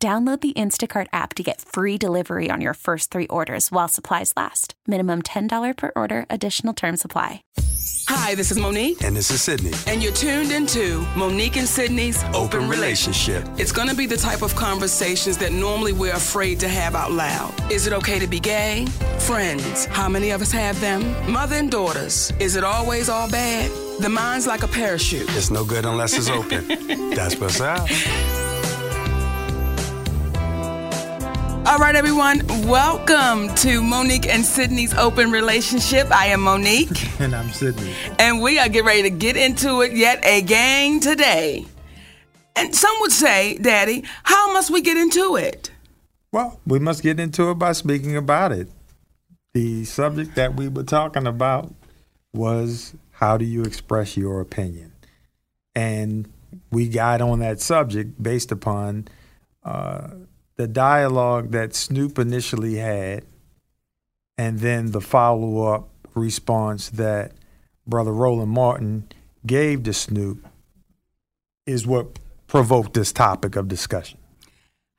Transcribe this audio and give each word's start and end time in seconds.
Download 0.00 0.40
the 0.40 0.52
Instacart 0.52 1.08
app 1.12 1.34
to 1.34 1.42
get 1.42 1.60
free 1.60 1.98
delivery 1.98 2.50
on 2.50 2.60
your 2.60 2.74
first 2.74 3.10
three 3.10 3.26
orders 3.26 3.72
while 3.72 3.88
supplies 3.88 4.32
last. 4.36 4.74
Minimum 4.86 5.22
$10 5.22 5.76
per 5.76 5.90
order, 5.96 6.24
additional 6.30 6.72
term 6.72 6.96
supply. 6.96 7.42
Hi, 8.06 8.36
this 8.36 8.52
is 8.52 8.58
Mo'Nique. 8.58 9.02
And 9.02 9.16
this 9.16 9.32
is 9.32 9.42
Sidney. 9.42 9.72
And 9.88 10.00
you're 10.00 10.12
tuned 10.12 10.52
into 10.52 11.00
Mo'Nique 11.16 11.56
and 11.56 11.66
Sidney's 11.66 12.22
Open 12.32 12.68
Relationship. 12.68 13.44
It's 13.56 13.72
going 13.72 13.88
to 13.88 13.94
be 13.96 14.06
the 14.06 14.16
type 14.16 14.42
of 14.42 14.54
conversations 14.54 15.36
that 15.38 15.50
normally 15.50 15.92
we're 15.92 16.14
afraid 16.14 16.60
to 16.60 16.68
have 16.68 16.94
out 16.94 17.10
loud. 17.10 17.52
Is 17.68 17.88
it 17.88 17.92
okay 17.94 18.20
to 18.20 18.28
be 18.28 18.38
gay? 18.38 18.86
Friends, 19.18 19.86
how 19.86 20.08
many 20.08 20.30
of 20.30 20.40
us 20.40 20.52
have 20.52 20.80
them? 20.80 21.02
Mother 21.28 21.56
and 21.56 21.72
daughters, 21.72 22.32
is 22.38 22.54
it 22.54 22.62
always 22.62 23.08
all 23.08 23.28
bad? 23.28 23.68
The 24.00 24.08
mind's 24.08 24.46
like 24.46 24.62
a 24.62 24.68
parachute. 24.68 25.26
It's 25.36 25.50
no 25.50 25.64
good 25.64 25.84
unless 25.84 26.16
it's 26.16 26.30
open. 26.30 26.68
That's 27.16 27.36
what's 27.40 27.60
up. 27.60 27.88
All 31.68 31.76
right, 31.76 31.94
everyone, 31.94 32.40
welcome 32.66 33.54
to 33.56 33.82
Mo'Nique 33.82 34.26
and 34.26 34.42
Sidney's 34.42 34.94
open 34.94 35.30
relationship. 35.30 36.10
I 36.10 36.28
am 36.28 36.40
Mo'Nique. 36.40 37.20
And 37.20 37.36
I'm 37.36 37.50
Sidney. 37.50 37.92
And 38.18 38.40
we 38.40 38.58
are 38.58 38.70
getting 38.70 38.86
ready 38.86 39.02
to 39.02 39.10
get 39.10 39.36
into 39.36 39.82
it 39.82 39.92
yet 39.92 40.24
again 40.24 40.98
today. 40.98 41.66
And 42.56 42.74
some 42.74 42.94
would 43.00 43.12
say, 43.12 43.58
Daddy, 43.58 44.02
how 44.22 44.50
must 44.54 44.70
we 44.70 44.80
get 44.80 44.96
into 44.96 45.36
it? 45.36 45.70
Well, 46.32 46.58
we 46.66 46.78
must 46.78 47.02
get 47.02 47.20
into 47.20 47.50
it 47.50 47.56
by 47.56 47.72
speaking 47.72 48.16
about 48.16 48.50
it. 48.50 48.70
The 49.52 49.84
subject 49.84 50.36
that 50.36 50.54
we 50.54 50.68
were 50.68 50.84
talking 50.84 51.26
about 51.26 51.74
was 52.32 52.94
how 53.10 53.36
do 53.36 53.44
you 53.44 53.64
express 53.64 54.16
your 54.16 54.40
opinion? 54.40 54.94
And 55.74 56.32
we 56.72 56.88
got 56.88 57.20
on 57.20 57.40
that 57.40 57.60
subject 57.60 58.22
based 58.22 58.52
upon 58.52 59.08
uh, 59.62 60.08
the 60.58 60.66
dialogue 60.66 61.52
that 61.52 61.74
Snoop 61.74 62.18
initially 62.18 62.74
had, 62.76 63.24
and 64.36 64.58
then 64.58 64.90
the 64.90 65.00
follow 65.00 65.72
up 65.72 65.88
response 66.14 66.90
that 66.90 67.32
Brother 67.86 68.12
Roland 68.12 68.50
Martin 68.50 69.08
gave 69.46 69.84
to 69.84 69.92
Snoop 69.92 70.46
is 71.64 71.86
what 71.86 72.18
provoked 72.48 72.94
this 72.94 73.12
topic 73.12 73.54
of 73.54 73.68
discussion. 73.68 74.18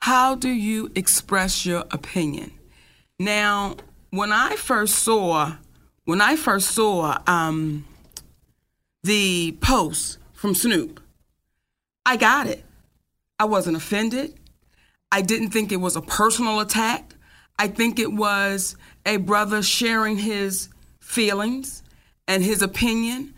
How 0.01 0.33
do 0.33 0.49
you 0.49 0.91
express 0.95 1.65
your 1.65 1.83
opinion? 1.91 2.51
Now, 3.19 3.75
when 4.11 4.31
I 4.31 4.55
first 4.55 4.95
saw, 4.99 5.57
when 6.05 6.21
I 6.21 6.37
first 6.37 6.71
saw 6.71 7.17
um, 7.27 7.85
the 9.03 9.57
post 9.59 10.19
from 10.31 10.55
Snoop, 10.55 11.01
I 12.05 12.15
got 12.15 12.47
it. 12.47 12.63
I 13.37 13.45
wasn't 13.45 13.75
offended. 13.75 14.39
I 15.11 15.21
didn't 15.21 15.49
think 15.49 15.71
it 15.71 15.77
was 15.77 15.95
a 15.95 16.01
personal 16.01 16.59
attack. 16.59 17.15
I 17.57 17.67
think 17.67 17.99
it 17.99 18.13
was 18.13 18.75
a 19.05 19.17
brother 19.17 19.61
sharing 19.61 20.17
his 20.17 20.69
feelings 20.99 21.83
and 22.27 22.43
his 22.43 22.61
opinion, 22.61 23.33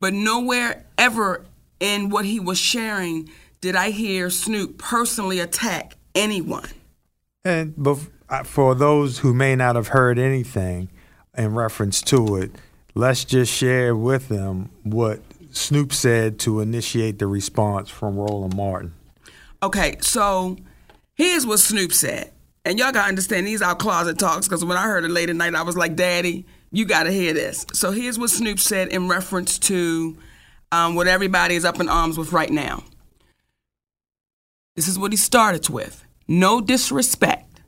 but 0.00 0.12
nowhere 0.12 0.84
ever 0.98 1.44
in 1.80 2.10
what 2.10 2.24
he 2.24 2.38
was 2.38 2.58
sharing 2.58 3.30
did 3.60 3.74
I 3.74 3.90
hear 3.90 4.28
Snoop 4.28 4.78
personally 4.78 5.40
attack 5.40 5.96
anyone. 6.14 6.68
And 7.44 7.74
for 8.44 8.74
those 8.74 9.18
who 9.18 9.32
may 9.32 9.56
not 9.56 9.76
have 9.76 9.88
heard 9.88 10.18
anything 10.18 10.90
in 11.36 11.54
reference 11.54 12.02
to 12.02 12.36
it, 12.36 12.52
let's 12.94 13.24
just 13.24 13.52
share 13.52 13.96
with 13.96 14.28
them 14.28 14.70
what 14.82 15.20
Snoop 15.50 15.92
said 15.92 16.38
to 16.40 16.60
initiate 16.60 17.18
the 17.18 17.26
response 17.26 17.88
from 17.88 18.16
Roland 18.16 18.54
Martin. 18.54 18.92
Okay, 19.62 19.96
so 20.00 20.56
Here's 21.14 21.46
what 21.46 21.60
Snoop 21.60 21.92
said. 21.92 22.32
And 22.64 22.78
y'all 22.78 22.92
gotta 22.92 23.08
understand 23.08 23.46
these 23.46 23.62
are 23.62 23.74
closet 23.74 24.18
talks 24.18 24.48
because 24.48 24.64
when 24.64 24.76
I 24.76 24.82
heard 24.82 25.04
it 25.04 25.10
late 25.10 25.30
at 25.30 25.36
night, 25.36 25.54
I 25.54 25.62
was 25.62 25.76
like, 25.76 25.96
Daddy, 25.96 26.46
you 26.72 26.84
gotta 26.84 27.12
hear 27.12 27.32
this. 27.32 27.66
So 27.72 27.90
here's 27.92 28.18
what 28.18 28.30
Snoop 28.30 28.58
said 28.58 28.88
in 28.88 29.06
reference 29.06 29.58
to 29.60 30.16
um, 30.72 30.94
what 30.94 31.06
everybody 31.06 31.54
is 31.54 31.64
up 31.64 31.78
in 31.78 31.88
arms 31.88 32.18
with 32.18 32.32
right 32.32 32.50
now. 32.50 32.82
This 34.76 34.88
is 34.88 34.98
what 34.98 35.12
he 35.12 35.16
started 35.16 35.68
with. 35.68 36.04
No 36.26 36.60
disrespect, 36.60 37.60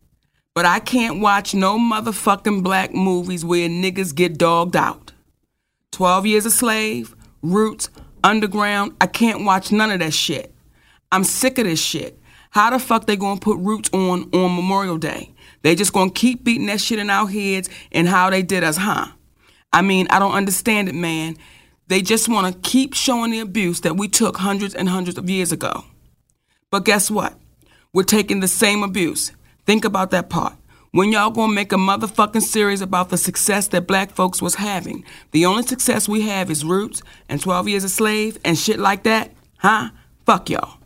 but 0.54 0.64
I 0.64 0.80
can't 0.80 1.20
watch 1.20 1.54
no 1.54 1.78
motherfucking 1.78 2.64
black 2.64 2.94
movies 2.94 3.44
where 3.44 3.68
niggas 3.68 4.14
get 4.14 4.38
dogged 4.38 4.74
out. 4.74 5.12
12 5.92 6.26
Years 6.26 6.46
a 6.46 6.50
Slave, 6.50 7.14
Roots, 7.42 7.90
Underground, 8.24 8.96
I 9.00 9.06
can't 9.06 9.44
watch 9.44 9.70
none 9.70 9.92
of 9.92 10.00
that 10.00 10.14
shit. 10.14 10.52
I'm 11.12 11.22
sick 11.22 11.58
of 11.58 11.64
this 11.64 11.80
shit. 11.80 12.15
How 12.56 12.70
the 12.70 12.78
fuck 12.78 13.04
they 13.04 13.16
gonna 13.16 13.38
put 13.38 13.58
roots 13.58 13.90
on 13.92 14.30
on 14.32 14.56
Memorial 14.56 14.96
Day? 14.96 15.34
They 15.60 15.74
just 15.74 15.92
gonna 15.92 16.10
keep 16.10 16.42
beating 16.42 16.68
that 16.68 16.80
shit 16.80 16.98
in 16.98 17.10
our 17.10 17.28
heads 17.28 17.68
and 17.92 18.08
how 18.08 18.30
they 18.30 18.40
did 18.40 18.64
us, 18.64 18.78
huh? 18.78 19.08
I 19.74 19.82
mean, 19.82 20.06
I 20.08 20.18
don't 20.18 20.32
understand 20.32 20.88
it, 20.88 20.94
man. 20.94 21.36
They 21.88 22.00
just 22.00 22.30
wanna 22.30 22.54
keep 22.54 22.94
showing 22.94 23.32
the 23.32 23.40
abuse 23.40 23.82
that 23.82 23.98
we 23.98 24.08
took 24.08 24.38
hundreds 24.38 24.74
and 24.74 24.88
hundreds 24.88 25.18
of 25.18 25.28
years 25.28 25.52
ago. 25.52 25.84
But 26.70 26.86
guess 26.86 27.10
what? 27.10 27.38
We're 27.92 28.04
taking 28.04 28.40
the 28.40 28.48
same 28.48 28.82
abuse. 28.82 29.32
Think 29.66 29.84
about 29.84 30.10
that 30.12 30.30
part. 30.30 30.54
When 30.92 31.12
y'all 31.12 31.28
gonna 31.28 31.52
make 31.52 31.72
a 31.72 31.76
motherfucking 31.76 32.40
series 32.40 32.80
about 32.80 33.10
the 33.10 33.18
success 33.18 33.68
that 33.68 33.86
black 33.86 34.12
folks 34.12 34.40
was 34.40 34.54
having, 34.54 35.04
the 35.32 35.44
only 35.44 35.64
success 35.64 36.08
we 36.08 36.22
have 36.22 36.50
is 36.50 36.64
roots 36.64 37.02
and 37.28 37.38
12 37.38 37.68
years 37.68 37.84
a 37.84 37.90
slave 37.90 38.38
and 38.46 38.56
shit 38.56 38.78
like 38.78 39.02
that, 39.02 39.34
huh? 39.58 39.90
Fuck 40.24 40.48
y'all. 40.48 40.78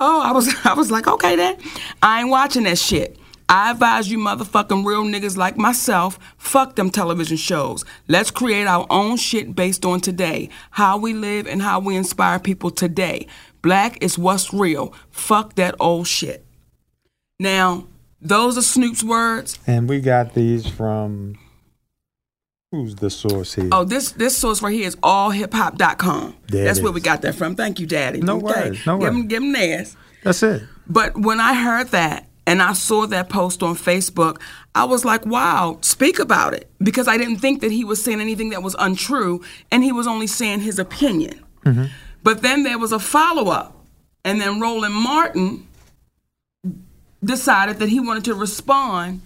Oh, 0.00 0.22
I 0.22 0.32
was 0.32 0.54
I 0.64 0.74
was 0.74 0.90
like, 0.90 1.06
okay 1.06 1.36
then. 1.36 1.56
I 2.02 2.20
ain't 2.20 2.30
watching 2.30 2.64
that 2.64 2.78
shit. 2.78 3.18
I 3.50 3.70
advise 3.70 4.10
you 4.10 4.18
motherfucking 4.18 4.84
real 4.84 5.04
niggas 5.04 5.38
like 5.38 5.56
myself, 5.56 6.18
fuck 6.36 6.76
them 6.76 6.90
television 6.90 7.38
shows. 7.38 7.82
Let's 8.06 8.30
create 8.30 8.66
our 8.66 8.86
own 8.90 9.16
shit 9.16 9.54
based 9.54 9.86
on 9.86 10.00
today, 10.02 10.50
how 10.72 10.98
we 10.98 11.14
live 11.14 11.46
and 11.46 11.62
how 11.62 11.80
we 11.80 11.96
inspire 11.96 12.38
people 12.38 12.70
today. 12.70 13.26
Black 13.62 14.02
is 14.02 14.18
what's 14.18 14.52
real. 14.52 14.92
Fuck 15.10 15.54
that 15.54 15.74
old 15.80 16.06
shit. 16.06 16.44
Now, 17.40 17.86
those 18.20 18.58
are 18.58 18.62
Snoop's 18.62 19.02
words. 19.02 19.58
And 19.66 19.88
we 19.88 20.00
got 20.00 20.34
these 20.34 20.68
from 20.68 21.38
Who's 22.70 22.96
the 22.96 23.08
source 23.08 23.54
here? 23.54 23.68
Oh, 23.72 23.84
this 23.84 24.12
this 24.12 24.36
source 24.36 24.60
right 24.60 24.74
here 24.74 24.86
is 24.86 24.96
allhiphop.com. 24.96 26.36
There 26.48 26.64
That's 26.64 26.80
where 26.80 26.92
we 26.92 27.00
got 27.00 27.22
that 27.22 27.34
from. 27.34 27.54
Thank 27.54 27.80
you, 27.80 27.86
Daddy. 27.86 28.20
No 28.20 28.36
okay. 28.36 28.44
worries. 28.44 28.86
No 28.86 28.98
give 28.98 29.08
worries. 29.08 29.22
Him, 29.22 29.28
give 29.28 29.42
him 29.42 29.52
theirs. 29.52 29.96
That's 30.22 30.42
it. 30.42 30.62
But 30.86 31.16
when 31.16 31.40
I 31.40 31.54
heard 31.54 31.88
that 31.88 32.28
and 32.46 32.60
I 32.60 32.74
saw 32.74 33.06
that 33.06 33.30
post 33.30 33.62
on 33.62 33.74
Facebook, 33.74 34.40
I 34.74 34.84
was 34.84 35.04
like, 35.06 35.24
wow, 35.24 35.78
speak 35.80 36.18
about 36.18 36.52
it. 36.52 36.70
Because 36.78 37.08
I 37.08 37.16
didn't 37.16 37.38
think 37.38 37.62
that 37.62 37.72
he 37.72 37.84
was 37.84 38.02
saying 38.02 38.20
anything 38.20 38.50
that 38.50 38.62
was 38.62 38.76
untrue 38.78 39.42
and 39.70 39.82
he 39.82 39.92
was 39.92 40.06
only 40.06 40.26
saying 40.26 40.60
his 40.60 40.78
opinion. 40.78 41.42
Mm-hmm. 41.64 41.86
But 42.22 42.42
then 42.42 42.64
there 42.64 42.78
was 42.78 42.92
a 42.92 42.98
follow 42.98 43.50
up. 43.50 43.76
And 44.24 44.40
then 44.40 44.60
Roland 44.60 44.94
Martin 44.94 45.66
decided 47.24 47.78
that 47.78 47.88
he 47.88 47.98
wanted 48.00 48.24
to 48.24 48.34
respond 48.34 49.22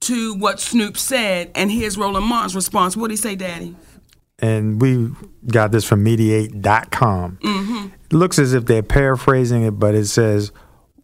to 0.00 0.34
what 0.34 0.60
Snoop 0.60 0.96
said, 0.96 1.50
and 1.54 1.70
here's 1.70 1.96
Roland 1.96 2.26
Martin's 2.26 2.54
response. 2.54 2.96
What 2.96 3.08
did 3.08 3.14
he 3.14 3.16
say, 3.16 3.36
Daddy? 3.36 3.74
And 4.38 4.80
we 4.80 5.10
got 5.46 5.72
this 5.72 5.84
from 5.84 6.04
mediaite.com. 6.04 7.38
Mm-hmm. 7.42 7.86
It 8.04 8.12
looks 8.12 8.38
as 8.38 8.52
if 8.52 8.66
they're 8.66 8.82
paraphrasing 8.82 9.62
it, 9.62 9.72
but 9.72 9.94
it 9.94 10.06
says, 10.06 10.52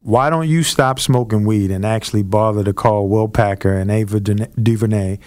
Why 0.02 0.30
don't 0.30 0.48
you 0.48 0.62
stop 0.62 0.98
smoking 0.98 1.44
weed 1.44 1.70
and 1.70 1.86
actually 1.86 2.22
bother 2.22 2.64
to 2.64 2.72
call 2.72 3.08
Will 3.08 3.28
Packer 3.28 3.72
and 3.72 3.90
Ava 3.90 4.20
DuVernay 4.20 5.18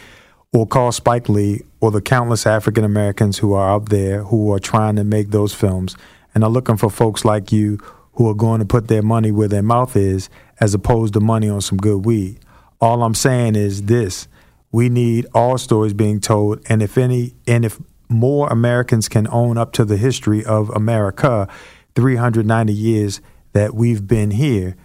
or 0.52 0.68
call 0.68 0.92
Spike 0.92 1.28
Lee 1.28 1.62
or 1.82 1.92
the 1.92 2.02
countless 2.02 2.46
African 2.46 2.84
Americans 2.84 3.40
who 3.40 3.54
are 3.54 3.72
out 3.72 3.90
there 3.90 4.24
who 4.24 4.54
are 4.54 4.60
trying 4.60 4.96
to 4.98 5.04
make 5.04 5.32
those 5.32 5.54
films 5.54 5.98
and 6.36 6.44
are 6.44 6.50
looking 6.50 6.78
for 6.78 6.90
folks 6.90 7.26
like 7.26 7.52
you 7.52 7.80
who 8.14 8.30
are 8.30 8.36
going 8.36 8.60
to 8.60 8.66
put 8.66 8.88
their 8.88 9.02
money 9.02 9.32
where 9.32 9.48
their 9.48 9.64
mouth 9.64 9.96
is 9.96 10.30
as 10.60 10.74
opposed 10.74 11.14
to 11.14 11.20
money 11.20 11.50
on 11.50 11.62
some 11.62 11.78
good 11.78 12.06
weed? 12.06 12.40
All 12.84 13.02
I'm 13.02 13.16
saying 13.16 13.56
is 13.56 13.84
this: 13.84 14.28
we 14.74 14.90
need 14.90 15.26
all 15.34 15.58
stories 15.58 15.94
being 15.94 16.20
told, 16.20 16.60
and 16.68 16.84
if 16.84 16.98
any, 16.98 17.34
and 17.48 17.64
if 17.64 17.80
more 18.10 18.50
Americans 18.50 19.08
can 19.08 19.26
own 19.32 19.58
up 19.58 19.72
to 19.74 19.86
the 19.86 19.96
history 19.96 20.44
of 20.44 20.70
America, 20.72 21.48
390 21.96 22.74
years 22.74 23.22
that 23.54 23.74
we've 23.74 24.06
been 24.06 24.32
here, 24.32 24.76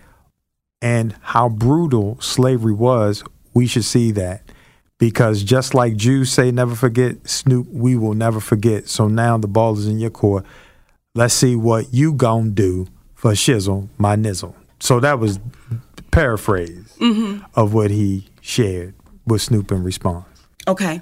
and 0.81 1.17
how 1.23 1.49
brutal 1.49 2.17
slavery 2.21 2.73
was, 2.73 3.25
we 3.53 3.67
should 3.67 3.85
see 3.85 4.13
that. 4.13 4.43
Because 4.99 5.43
just 5.43 5.75
like 5.75 5.97
Jews 5.97 6.31
say 6.31 6.53
never 6.53 6.77
forget, 6.77 7.29
Snoop, 7.29 7.67
we 7.69 7.97
will 7.97 8.15
never 8.15 8.39
forget. 8.39 8.89
So 8.89 9.09
now 9.09 9.39
the 9.39 9.49
ball 9.49 9.77
is 9.77 9.89
in 9.89 9.99
your 9.99 10.11
court. 10.11 10.47
Let's 11.17 11.35
see 11.35 11.57
what 11.57 11.93
you 11.93 12.13
gonna 12.13 12.51
do 12.51 12.87
for 13.17 13.33
Shizzle, 13.33 13.89
my 13.99 14.15
nizzle. 14.15 14.55
So 14.79 15.01
that 15.01 15.19
was 15.19 15.41
paraphrase 16.13 16.88
Mm-hmm. 17.01 17.45
of 17.55 17.73
what 17.75 17.91
he 17.91 18.29
shared 18.41 18.95
with 19.27 19.43
Snoop 19.43 19.71
in 19.73 19.83
response. 19.83 20.27
Okay. 20.67 21.01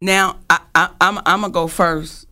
Now 0.00 0.36
I, 0.50 0.60
I, 0.74 0.90
I'm 1.00 1.18
I'm 1.18 1.40
gonna 1.40 1.50
go 1.50 1.66
first. 1.66 2.26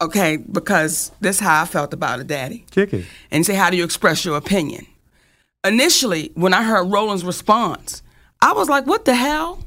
Okay, 0.00 0.36
because 0.36 1.10
this 1.20 1.36
is 1.36 1.40
how 1.40 1.62
I 1.62 1.64
felt 1.64 1.92
about 1.92 2.20
it, 2.20 2.28
Daddy. 2.28 2.64
Kick 2.70 2.92
it. 2.94 3.04
and 3.32 3.44
say, 3.44 3.54
How 3.54 3.68
do 3.70 3.76
you 3.76 3.82
express 3.84 4.24
your 4.24 4.36
opinion? 4.36 4.86
Initially, 5.64 6.30
when 6.34 6.54
I 6.54 6.62
heard 6.62 6.84
Roland's 6.84 7.24
response, 7.24 8.02
I 8.40 8.52
was 8.52 8.68
like, 8.68 8.86
What 8.86 9.04
the 9.06 9.14
hell? 9.14 9.64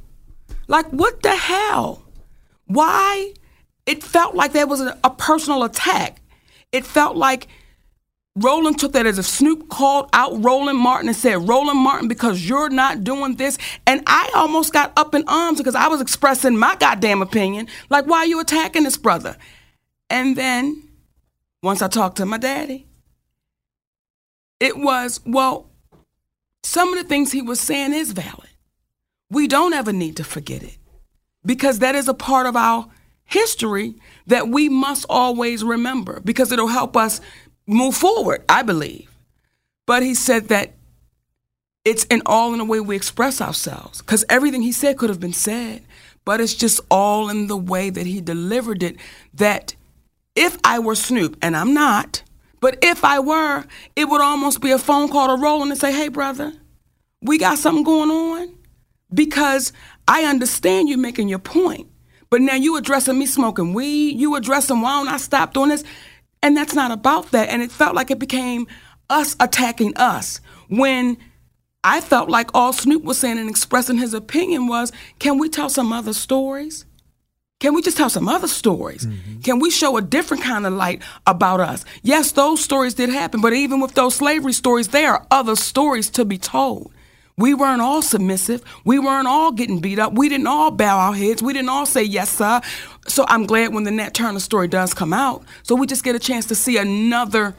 Like, 0.68 0.88
what 0.91 1.21
the 1.21 1.35
hell? 1.35 2.03
Why? 2.65 3.33
It 3.85 4.03
felt 4.03 4.35
like 4.35 4.53
there 4.53 4.68
was 4.68 4.79
a, 4.79 4.97
a 5.03 5.09
personal 5.09 5.63
attack. 5.63 6.21
It 6.71 6.85
felt 6.85 7.18
like 7.18 7.47
Roland 8.38 8.80
took 8.80 8.94
that 8.94 9.06
as 9.06 9.19
if 9.19 9.25
Snoop 9.25 9.68
called 9.68 10.10
out 10.13 10.44
Roland 10.44 10.78
Martin 10.78 11.10
and 11.10 11.18
said, 11.18 11.48
Roland 11.48 11.80
Martin, 11.80 12.07
because 12.07 12.48
you're 12.48 12.69
not 12.69 13.04
doing 13.04 13.36
this. 13.36 13.57
And 13.86 14.01
I 14.07 14.31
almost 14.33 14.72
got 14.72 14.94
up 14.95 15.13
in 15.13 15.25
arms 15.28 15.57
because 15.57 15.75
I 15.75 15.88
was 15.89 16.00
expressing 16.00 16.57
my 16.57 16.75
goddamn 16.78 17.22
opinion. 17.22 17.68
Like, 17.89 18.06
why 18.06 18.19
are 18.19 18.25
you 18.25 18.39
attacking 18.39 18.83
this 18.83 18.98
brother? 18.98 19.36
And 20.10 20.38
then 20.38 20.81
once 21.62 21.81
I 21.81 21.89
talked 21.89 22.18
to 22.18 22.25
my 22.25 22.38
daddy, 22.38 22.88
it 24.62 24.78
was, 24.78 25.19
well, 25.25 25.69
some 26.63 26.94
of 26.94 27.01
the 27.01 27.07
things 27.07 27.31
he 27.31 27.42
was 27.42 27.60
saying 27.60 27.94
is 27.94 28.13
valid. 28.13 28.50
We 29.30 29.48
don't 29.48 29.74
ever 29.74 29.92
need 29.92 30.18
to 30.18 30.24
forget 30.24 30.63
it 30.63 30.78
because 31.45 31.80
that 31.80 31.95
is 31.95 32.07
a 32.07 32.13
part 32.13 32.48
of 32.48 32.56
our 32.56 32.88
history 33.25 33.95
that 34.28 34.50
we 34.50 34.69
must 34.69 35.06
always 35.10 35.63
remember 35.63 36.19
because 36.24 36.51
it'll 36.51 36.68
help 36.68 36.95
us 36.95 37.22
move 37.71 37.95
forward, 37.95 38.44
I 38.47 38.62
believe. 38.62 39.09
But 39.85 40.03
he 40.03 40.13
said 40.13 40.50
that 40.50 40.73
it's 41.83 42.03
in 42.06 42.21
all 42.25 42.53
in 42.53 42.59
the 42.59 42.65
way 42.65 42.79
we 42.79 42.95
express 42.95 43.41
ourselves 43.41 44.00
because 44.00 44.23
everything 44.29 44.62
he 44.62 44.71
said 44.71 44.97
could 44.97 45.09
have 45.09 45.19
been 45.19 45.33
said, 45.33 45.81
but 46.25 46.39
it's 46.39 46.53
just 46.53 46.79
all 46.91 47.29
in 47.29 47.47
the 47.47 47.57
way 47.57 47.89
that 47.89 48.06
he 48.06 48.21
delivered 48.21 48.83
it 48.83 48.97
that 49.33 49.75
if 50.35 50.57
I 50.63 50.79
were 50.79 50.95
Snoop, 50.95 51.38
and 51.41 51.57
I'm 51.57 51.73
not, 51.73 52.23
but 52.62 52.77
if 52.81 53.03
I 53.03 53.19
were, 53.19 53.65
it 53.95 54.06
would 54.06 54.21
almost 54.21 54.62
be 54.62 54.71
a 54.71 54.77
phone 54.77 55.09
call 55.09 55.35
to 55.35 55.41
Roland 55.41 55.71
and 55.71 55.79
say, 55.79 55.91
hey, 55.91 56.07
brother, 56.07 56.53
we 57.21 57.38
got 57.38 57.57
something 57.57 57.83
going 57.83 58.09
on 58.09 58.56
because 59.13 59.73
I 60.07 60.23
understand 60.23 60.88
you 60.88 60.97
making 60.97 61.27
your 61.27 61.39
point, 61.39 61.88
but 62.29 62.41
now 62.41 62.56
you 62.56 62.77
addressing 62.77 63.18
me 63.18 63.25
smoking 63.25 63.73
weed, 63.73 64.19
you 64.19 64.35
addressing 64.35 64.81
why 64.81 65.00
don't 65.00 65.13
I 65.13 65.18
stop 65.18 65.53
doing 65.53 65.69
this? 65.69 65.83
And 66.44 66.58
that's 66.58 66.74
not 66.74 66.92
about 66.92 67.32
that. 67.32 67.50
And 67.50 67.62
it 67.62 67.72
felt 67.72 67.96
like 67.96 68.12
it 68.12 68.20
became 68.20 68.68
us 69.10 69.36
attacking 69.40 69.96
us 69.98 70.40
when 70.70 71.18
I 71.84 72.02
felt 72.02 72.30
like 72.30 72.52
all 72.54 72.74
Snoop 72.74 73.04
was 73.04 73.18
saying 73.18 73.38
and 73.40 73.50
expressing 73.50 73.98
his 73.98 74.14
opinion 74.14 74.68
was, 74.68 74.92
can 75.20 75.38
we 75.38 75.50
tell 75.50 75.70
some 75.70 75.92
other 75.92 76.14
stories? 76.14 76.86
Can 77.60 77.76
we 77.76 77.82
just 77.82 77.98
tell 77.98 78.10
some 78.10 78.28
other 78.28 78.48
stories? 78.48 79.06
Mm-hmm. 79.06 79.42
Can 79.42 79.60
we 79.60 79.70
show 79.70 79.98
a 79.98 80.02
different 80.02 80.42
kind 80.42 80.66
of 80.66 80.74
light 80.74 81.04
about 81.28 81.60
us? 81.60 81.86
Yes, 82.02 82.32
those 82.32 82.64
stories 82.64 82.96
did 82.96 83.10
happen, 83.10 83.40
but 83.40 83.54
even 83.54 83.80
with 83.80 83.94
those 83.94 84.16
slavery 84.16 84.54
stories, 84.54 84.88
there 84.88 85.14
are 85.14 85.28
other 85.30 85.56
stories 85.56 86.10
to 86.12 86.26
be 86.26 86.40
told. 86.40 86.92
We 87.38 87.54
weren't 87.54 87.81
all 87.81 88.01
submissive. 88.01 88.63
We 88.86 89.00
weren't 89.00 89.28
all 89.28 89.51
getting 89.51 89.80
beat 89.80 90.00
up. 90.00 90.13
We 90.13 90.30
didn't 90.30 90.48
all 90.48 90.72
bow 90.72 90.98
our 90.98 91.13
heads. 91.13 91.42
We 91.42 91.54
didn't 91.54 91.69
all 91.69 91.86
say 91.86 92.04
yes, 92.04 92.30
sir. 92.30 92.62
So 93.07 93.25
I'm 93.28 93.45
glad 93.45 93.74
when 93.74 93.83
the 93.83 93.92
Nat 93.92 94.13
Turner 94.13 94.39
story 94.39 94.68
does 94.68 94.94
come 94.94 95.13
out. 95.13 95.44
So 95.63 95.75
we 95.75 95.88
just 95.88 96.04
get 96.04 96.16
a 96.16 96.19
chance 96.19 96.45
to 96.48 96.56
see 96.56 96.78
another 96.78 97.56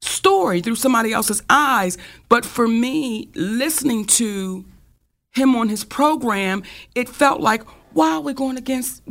story 0.00 0.60
through 0.60 0.76
somebody 0.76 1.12
else's 1.12 1.42
eyes. 1.50 1.98
But 2.28 2.44
for 2.44 2.68
me, 2.68 3.28
listening 3.34 4.04
to 4.06 4.64
him 5.32 5.56
on 5.56 5.68
his 5.68 5.84
program, 5.84 6.62
it 6.94 7.08
felt 7.08 7.40
like, 7.40 7.62
why 7.92 8.12
are 8.12 8.20
we 8.20 8.34
going 8.34 8.56
against, 8.56 9.02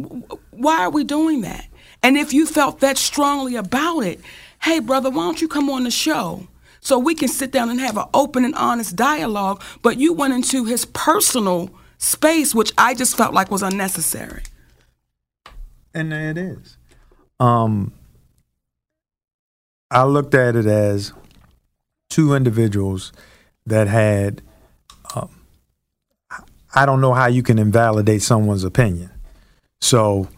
why 0.52 0.80
are 0.80 0.90
we 0.90 1.04
doing 1.04 1.42
that? 1.42 1.68
And 2.04 2.16
if 2.16 2.32
you 2.32 2.46
felt 2.46 2.80
that 2.80 2.98
strongly 2.98 3.56
about 3.56 4.02
it, 4.02 4.22
hey, 4.62 4.80
brother, 4.80 5.10
why 5.10 5.24
don't 5.24 5.42
you 5.42 5.48
come 5.48 5.70
on 5.70 5.84
the 5.84 5.92
show? 5.92 6.48
So 6.88 6.98
we 6.98 7.16
can 7.16 7.28
sit 7.28 7.52
down 7.52 7.70
and 7.70 7.82
have 7.82 7.98
an 7.98 8.06
open 8.14 8.46
and 8.46 8.56
honest 8.56 8.96
dialogue. 8.96 9.62
But 9.82 9.98
you 9.98 10.14
went 10.14 10.34
into 10.34 10.64
his 10.64 10.86
personal 10.86 11.70
space, 11.98 12.56
which 12.56 12.72
I 12.78 12.94
just 12.94 13.18
felt 13.18 13.34
like 13.34 13.52
was 13.52 13.62
unnecessary. 13.62 14.44
And 15.94 16.14
it 16.14 16.38
is. 16.38 16.78
Um, 17.42 17.92
I 19.92 20.06
looked 20.06 20.34
at 20.34 20.56
it 20.56 20.66
as 20.66 21.12
two 22.10 22.34
individuals 22.34 23.12
that 23.66 23.90
had. 23.90 24.42
Um, 25.14 25.42
I 26.74 26.86
don't 26.86 27.02
know 27.02 27.14
how 27.14 27.28
you 27.28 27.44
can 27.44 27.60
invalidate 27.60 28.22
someone's 28.22 28.64
opinion. 28.64 29.12
So, 29.82 30.30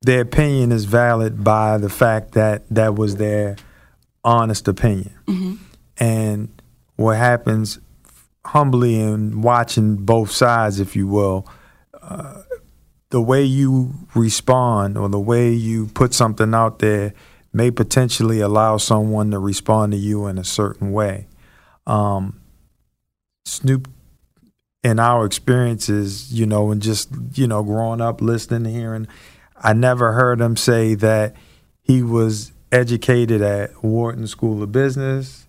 their 0.00 0.22
opinion 0.22 0.72
is 0.72 0.86
valid 0.86 1.44
by 1.44 1.76
the 1.76 1.90
fact 1.90 2.32
that 2.32 2.66
that 2.70 2.94
was 2.94 3.16
their 3.16 3.56
honest 4.24 4.68
opinion. 4.68 5.14
And 5.98 6.62
what 6.96 7.16
happens 7.16 7.78
humbly 8.44 9.00
in 9.00 9.42
watching 9.42 9.96
both 9.96 10.30
sides, 10.30 10.80
if 10.80 10.96
you 10.96 11.06
will, 11.06 11.46
uh, 12.00 12.42
the 13.10 13.20
way 13.20 13.42
you 13.42 13.94
respond 14.14 14.96
or 14.98 15.08
the 15.08 15.20
way 15.20 15.50
you 15.52 15.86
put 15.86 16.12
something 16.14 16.54
out 16.54 16.78
there 16.78 17.14
may 17.52 17.70
potentially 17.70 18.40
allow 18.40 18.76
someone 18.76 19.30
to 19.30 19.38
respond 19.38 19.92
to 19.92 19.98
you 19.98 20.26
in 20.26 20.38
a 20.38 20.44
certain 20.44 20.92
way. 20.92 21.26
Um, 21.86 22.40
Snoop, 23.44 23.88
in 24.84 24.98
our 24.98 25.24
experiences, 25.24 26.32
you 26.32 26.46
know, 26.46 26.70
and 26.70 26.80
just, 26.82 27.10
you 27.34 27.46
know, 27.46 27.62
growing 27.62 28.00
up, 28.00 28.20
listening, 28.20 28.72
hearing, 28.72 29.08
I 29.56 29.72
never 29.72 30.12
heard 30.12 30.40
him 30.40 30.56
say 30.56 30.94
that 30.94 31.34
he 31.82 32.02
was 32.02 32.52
educated 32.72 33.40
at 33.42 33.82
Wharton 33.82 34.26
School 34.26 34.62
of 34.62 34.72
Business, 34.72 35.46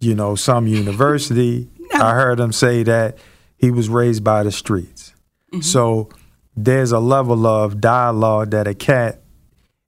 you 0.00 0.14
know, 0.14 0.34
some 0.34 0.66
university. 0.66 1.68
I 1.94 2.14
heard 2.14 2.40
him 2.40 2.52
say 2.52 2.82
that 2.82 3.18
he 3.56 3.70
was 3.70 3.88
raised 3.88 4.22
by 4.22 4.42
the 4.42 4.52
streets. 4.52 5.14
Mm-hmm. 5.52 5.62
So 5.62 6.08
there's 6.56 6.92
a 6.92 6.98
level 6.98 7.46
of 7.46 7.80
dialogue 7.80 8.50
that 8.50 8.66
a 8.66 8.74
cat 8.74 9.20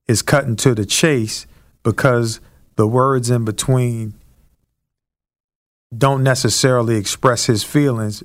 is 0.07 0.23
cutting 0.23 0.57
to 0.57 0.75
the 0.75 0.87
chase 0.87 1.47
because 1.83 2.41
the 2.77 2.87
words 2.87 3.31
in 3.31 3.45
between 3.45 4.15
don't 5.97 6.23
necessarily 6.23 6.97
express 6.97 7.47
his 7.47 7.65
feelings. 7.65 8.23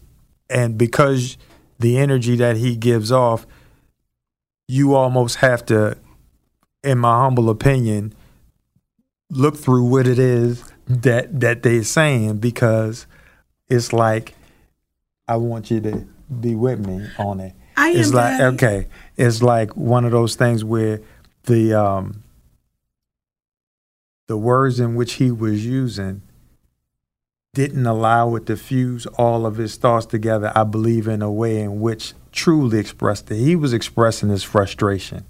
And 0.49 0.77
because 0.77 1.37
the 1.79 1.97
energy 1.97 2.35
that 2.37 2.57
he 2.57 2.75
gives 2.75 3.11
off, 3.11 3.47
you 4.67 4.95
almost 4.95 5.37
have 5.37 5.65
to, 5.67 5.97
in 6.83 6.97
my 6.99 7.17
humble 7.19 7.49
opinion, 7.49 8.13
look 9.33 9.57
through 9.57 9.85
what 9.85 10.07
it 10.07 10.19
is 10.19 10.63
that 10.87 11.39
that 11.39 11.63
they're 11.63 11.83
saying 11.83 12.37
because 12.37 13.07
it's 13.67 13.93
like 13.93 14.35
I 15.27 15.37
want 15.37 15.71
you 15.71 15.79
to 15.81 16.05
be 16.39 16.55
with 16.55 16.85
me 16.85 17.07
on 17.17 17.39
it. 17.39 17.53
I 17.75 17.91
it's 17.91 18.09
am, 18.09 18.15
like 18.15 18.37
Daddy. 18.37 18.55
okay, 18.55 18.87
it's 19.17 19.41
like 19.41 19.75
one 19.75 20.05
of 20.05 20.11
those 20.11 20.35
things 20.35 20.63
where 20.63 21.01
the 21.43 21.73
um 21.73 22.23
the 24.27 24.37
words 24.37 24.79
in 24.79 24.95
which 24.95 25.13
he 25.13 25.31
was 25.31 25.65
using 25.65 26.21
didn't 27.53 27.85
allow 27.85 28.35
it 28.35 28.45
to 28.47 28.57
fuse 28.57 29.05
all 29.05 29.45
of 29.45 29.57
his 29.57 29.75
thoughts 29.75 30.05
together. 30.05 30.51
I 30.55 30.63
believe 30.63 31.07
in 31.07 31.21
a 31.21 31.31
way 31.31 31.59
in 31.59 31.79
which 31.81 32.13
truly 32.31 32.79
expressed 32.79 33.29
it. 33.29 33.37
He 33.37 33.55
was 33.55 33.73
expressing 33.73 34.29
his 34.29 34.43
frustration. 34.43 35.25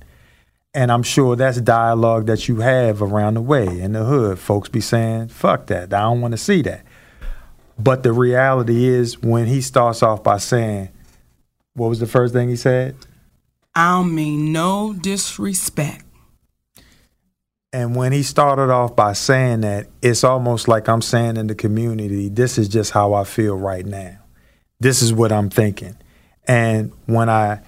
And 0.73 0.91
I'm 0.91 1.03
sure 1.03 1.35
that's 1.35 1.61
dialogue 1.61 2.25
that 2.25 2.47
you 2.47 2.61
have 2.61 3.01
around 3.01 3.35
the 3.35 3.41
way 3.41 3.79
in 3.79 3.93
the 3.93 4.05
hood. 4.05 4.39
Folks 4.39 4.69
be 4.69 4.81
saying, 4.81 5.27
fuck 5.27 5.67
that. 5.67 5.93
I 5.93 6.01
don't 6.01 6.21
want 6.21 6.31
to 6.31 6.37
see 6.37 6.63
that. 6.63 6.83
But 7.77 8.03
the 8.03 8.13
reality 8.13 8.85
is, 8.85 9.21
when 9.21 9.45
he 9.45 9.61
starts 9.61 10.01
off 10.01 10.23
by 10.23 10.37
saying, 10.37 10.89
what 11.75 11.89
was 11.89 11.99
the 11.99 12.07
first 12.07 12.33
thing 12.33 12.49
he 12.49 12.55
said? 12.55 12.95
I 13.75 13.91
don't 13.91 14.13
mean 14.13 14.51
no 14.51 14.93
disrespect. 14.93 16.05
And 17.71 17.95
when 17.95 18.11
he 18.11 18.21
started 18.21 18.69
off 18.71 18.95
by 18.95 19.13
saying 19.13 19.61
that, 19.61 19.87
it's 20.03 20.23
almost 20.23 20.67
like 20.67 20.87
I'm 20.87 21.01
saying 21.01 21.37
in 21.37 21.47
the 21.47 21.55
community, 21.55 22.29
this 22.29 22.59
is 22.59 22.67
just 22.67 22.91
how 22.91 23.13
I 23.13 23.23
feel 23.23 23.57
right 23.57 23.85
now. 23.85 24.19
This 24.79 25.01
is 25.01 25.11
what 25.11 25.31
I'm 25.31 25.49
thinking. 25.49 25.97
And 26.47 26.91
when 27.07 27.29
I 27.29 27.61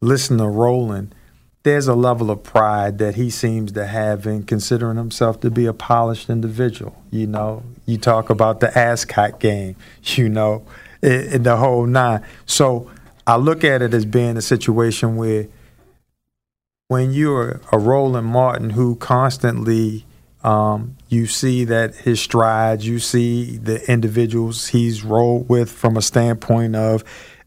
listen 0.00 0.38
to 0.38 0.46
Roland, 0.46 1.14
there's 1.64 1.88
a 1.88 1.94
level 1.94 2.30
of 2.30 2.42
pride 2.42 2.98
that 2.98 3.14
he 3.14 3.30
seems 3.30 3.72
to 3.72 3.86
have 3.86 4.26
in 4.26 4.42
considering 4.44 4.98
himself 4.98 5.40
to 5.40 5.50
be 5.50 5.64
a 5.64 5.72
polished 5.72 6.28
individual. 6.28 7.02
You 7.10 7.26
know, 7.26 7.62
you 7.86 7.96
talk 7.96 8.28
about 8.30 8.60
the 8.60 8.76
Ascot 8.78 9.40
game, 9.40 9.74
you 10.02 10.28
know, 10.28 10.64
the 11.00 11.56
whole 11.58 11.86
nine. 11.86 12.22
So 12.44 12.90
I 13.26 13.36
look 13.36 13.64
at 13.64 13.80
it 13.80 13.94
as 13.94 14.04
being 14.04 14.36
a 14.36 14.42
situation 14.42 15.16
where 15.16 15.48
when 16.88 17.12
you're 17.12 17.62
a 17.72 17.78
Roland 17.78 18.26
Martin 18.26 18.70
who 18.70 18.96
constantly 18.96 20.04
um, 20.42 20.98
you 21.08 21.26
see 21.26 21.64
that 21.64 21.94
his 21.94 22.20
strides, 22.20 22.86
you 22.86 22.98
see 22.98 23.56
the 23.56 23.90
individuals 23.90 24.68
he's 24.68 25.02
rolled 25.02 25.48
with 25.48 25.72
from 25.72 25.96
a 25.96 26.02
standpoint 26.02 26.76
of 26.76 27.02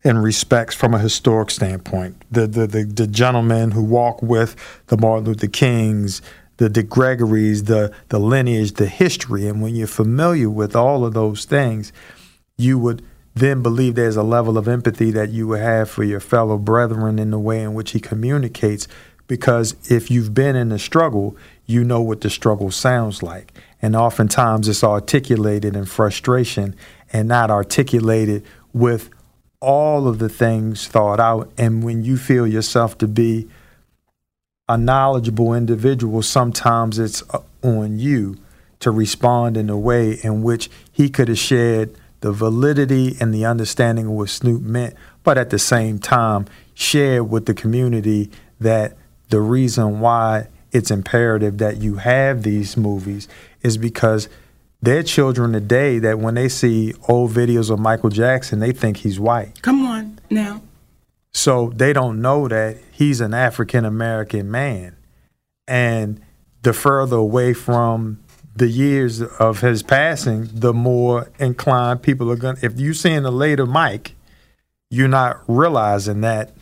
and 0.08 0.24
respects 0.24 0.74
from 0.74 0.94
a 0.94 1.00
historic 1.00 1.52
standpoint. 1.52 2.24
The 2.32 2.48
the 2.48 2.66
the, 2.66 2.84
the 2.86 3.08
gentlemen 3.08 3.72
who 3.72 3.84
walk 3.84 4.22
with 4.22 4.56
the 4.88 4.98
Martin 4.98 5.26
Luther 5.26 5.48
Kings, 5.48 6.22
the 6.58 6.70
Dick 6.70 6.90
Gregorys, 6.90 7.66
the 7.66 7.94
the 8.10 8.20
lineage, 8.20 8.74
the 8.74 8.88
history, 8.88 9.48
and 9.48 9.62
when 9.62 9.76
you're 9.76 9.88
familiar 9.88 10.50
with 10.50 10.76
all 10.76 11.06
of 11.06 11.14
those 11.14 11.46
things, 11.46 11.92
you 12.58 12.80
would 12.80 13.04
then 13.36 13.62
believe 13.62 13.96
there's 13.96 14.16
a 14.16 14.24
level 14.24 14.58
of 14.58 14.68
empathy 14.68 15.12
that 15.12 15.30
you 15.30 15.48
would 15.48 15.60
have 15.60 15.90
for 15.90 16.04
your 16.04 16.20
fellow 16.20 16.58
brethren 16.58 17.20
in 17.20 17.30
the 17.30 17.40
way 17.40 17.62
in 17.62 17.74
which 17.74 17.92
he 17.92 18.00
communicates. 18.00 18.88
Because 19.28 19.76
if 19.92 20.10
you've 20.10 20.34
been 20.34 20.56
in 20.56 20.70
the 20.70 20.80
struggle, 20.80 21.36
you 21.66 21.84
know 21.84 22.02
what 22.02 22.22
the 22.22 22.30
struggle 22.30 22.72
sounds 22.72 23.22
like. 23.22 23.54
And 23.82 23.96
oftentimes 23.96 24.70
it's 24.70 24.86
articulated 24.86 25.76
in 25.76 25.86
frustration 25.86 26.76
and 27.12 27.28
not 27.28 27.52
articulated 27.52 28.44
with 28.74 29.10
all 29.60 30.08
of 30.08 30.20
the 30.20 30.30
things 30.30 30.88
thought 30.88 31.20
out. 31.20 31.52
And 31.58 31.84
when 31.84 32.04
you 32.04 32.18
feel 32.18 32.46
yourself 32.46 32.98
to 33.00 33.08
be 33.08 33.48
a 34.70 34.78
knowledgeable 34.78 35.54
individual, 35.54 36.22
sometimes 36.22 37.00
it's 37.00 37.24
uh, 37.30 37.40
on 37.64 38.00
you 38.00 38.38
to 38.80 38.92
respond 38.92 39.58
in 39.58 39.70
a 39.70 39.78
way 39.78 40.20
in 40.24 40.44
which 40.44 40.70
he 40.92 41.10
could 41.10 41.28
have 41.28 41.40
shared 41.40 41.96
the 42.22 42.32
validity 42.32 43.16
and 43.20 43.34
the 43.34 43.46
understanding 43.46 44.08
of 44.08 44.12
what 44.12 44.30
Snoop 44.30 44.62
meant, 44.62 44.96
but 45.24 45.38
at 45.38 45.50
the 45.50 45.60
same 45.60 46.00
time, 46.00 46.46
share 46.74 47.24
with 47.24 47.46
the 47.46 47.54
community 47.54 48.30
that 48.60 48.98
the 49.30 49.40
reason 49.40 50.00
why 50.00 50.48
it's 50.72 50.92
imperative 50.92 51.58
that 51.60 51.78
you 51.78 51.96
have 51.96 52.44
these 52.44 52.76
movies 52.76 53.28
is 53.62 53.78
because 53.78 54.30
there 54.82 55.00
are 55.00 55.04
children 55.04 55.54
today 55.54 56.00
that 56.00 56.20
when 56.20 56.36
they 56.36 56.50
see 56.50 56.94
old 57.08 57.32
videos 57.32 57.72
of 57.72 57.80
Michael 57.80 58.10
Jackson, 58.10 58.60
they 58.60 58.72
think 58.72 58.98
he's 58.98 59.20
white. 59.20 59.62
Come 59.62 59.86
on 59.86 60.20
now. 60.30 60.62
So 61.34 61.72
they 61.76 61.94
don't 61.94 62.22
know 62.22 62.48
that 62.48 62.78
he's 62.92 63.22
an 63.22 63.34
African 63.34 63.86
American 63.86 64.50
man. 64.50 64.96
And 65.68 66.22
the 66.62 66.74
further 66.74 67.18
away 67.18 67.54
from 67.54 68.20
the 68.56 68.68
years 68.68 69.22
of 69.22 69.62
his 69.62 69.84
passing, 69.84 70.50
the 70.52 70.74
more 70.74 71.30
inclined 71.40 72.02
people 72.02 72.32
are 72.32 72.36
going 72.36 72.56
to. 72.56 72.66
If 72.66 72.80
you're 72.80 72.94
seeing 72.94 73.26
a 73.26 73.32
later 73.32 73.66
Mike, 73.66 74.16
you're 74.90 75.08
not 75.08 75.42
realizing 75.48 76.22
that, 76.22 76.54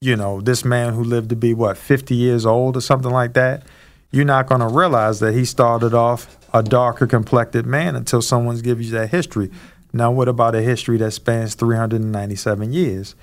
you 0.00 0.16
know, 0.16 0.40
this 0.40 0.64
man 0.64 0.92
who 0.92 1.02
lived 1.02 1.30
to 1.30 1.36
be, 1.36 1.54
what, 1.54 1.78
50 1.78 2.14
years 2.14 2.44
old 2.44 2.76
or 2.76 2.80
something 2.80 3.10
like 3.10 3.32
that, 3.34 3.62
you're 4.10 4.24
not 4.24 4.46
going 4.46 4.60
to 4.60 4.68
realize 4.68 5.20
that 5.20 5.32
he 5.32 5.44
started 5.44 5.94
off 5.94 6.36
a 6.56 6.62
darker 6.62 7.06
complected 7.06 7.66
man 7.66 7.94
until 7.94 8.22
someone's 8.22 8.62
given 8.62 8.84
you 8.84 8.90
that 8.92 9.10
history. 9.10 9.50
Now, 9.92 10.10
what 10.10 10.28
about 10.28 10.54
a 10.54 10.62
history 10.62 10.96
that 10.98 11.10
spans 11.12 11.54
397 11.54 12.72
years? 12.72 13.14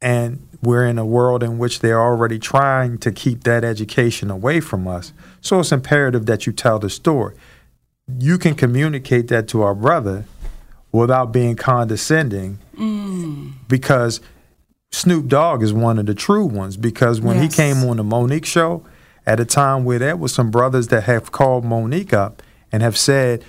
And 0.00 0.46
we're 0.62 0.86
in 0.86 0.96
a 0.98 1.04
world 1.04 1.42
in 1.42 1.58
which 1.58 1.80
they're 1.80 2.00
already 2.00 2.38
trying 2.38 2.98
to 2.98 3.10
keep 3.10 3.42
that 3.44 3.64
education 3.64 4.30
away 4.30 4.60
from 4.60 4.86
us. 4.86 5.12
So 5.40 5.58
it's 5.60 5.72
imperative 5.72 6.26
that 6.26 6.46
you 6.46 6.52
tell 6.52 6.78
the 6.78 6.88
story. 6.88 7.34
You 8.18 8.38
can 8.38 8.54
communicate 8.54 9.26
that 9.28 9.48
to 9.48 9.62
our 9.62 9.74
brother 9.74 10.24
without 10.92 11.32
being 11.32 11.56
condescending 11.56 12.58
Mm. 12.78 13.54
because 13.68 14.20
Snoop 14.92 15.26
Dogg 15.26 15.62
is 15.64 15.72
one 15.72 15.98
of 15.98 16.06
the 16.06 16.14
true 16.14 16.46
ones. 16.46 16.76
Because 16.76 17.20
when 17.20 17.36
Yes. 17.42 17.56
he 17.56 17.62
came 17.62 17.84
on 17.88 17.96
the 17.96 18.04
Mo'Nique 18.04 18.44
show, 18.46 18.82
at 19.26 19.40
a 19.40 19.44
time 19.44 19.84
where 19.84 19.98
there 19.98 20.16
was 20.16 20.32
some 20.32 20.50
brothers 20.50 20.86
that 20.88 21.02
have 21.04 21.32
called 21.32 21.64
Mo'Nique 21.64 22.14
up 22.14 22.40
and 22.72 22.82
have 22.82 22.96
said, 22.96 23.44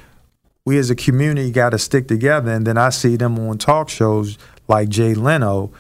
we 0.66 0.78
as 0.78 0.90
a 0.90 0.96
community 0.96 1.52
got 1.52 1.72
to 1.72 1.80
stick 1.80 2.08
together. 2.08 2.52
And 2.52 2.68
then 2.68 2.78
I 2.78 2.90
see 2.90 3.16
them 3.16 3.40
on 3.40 3.58
talk 3.58 3.90
shows 3.90 4.38
like 4.68 4.90
Jay 4.90 5.14
Leno 5.14 5.72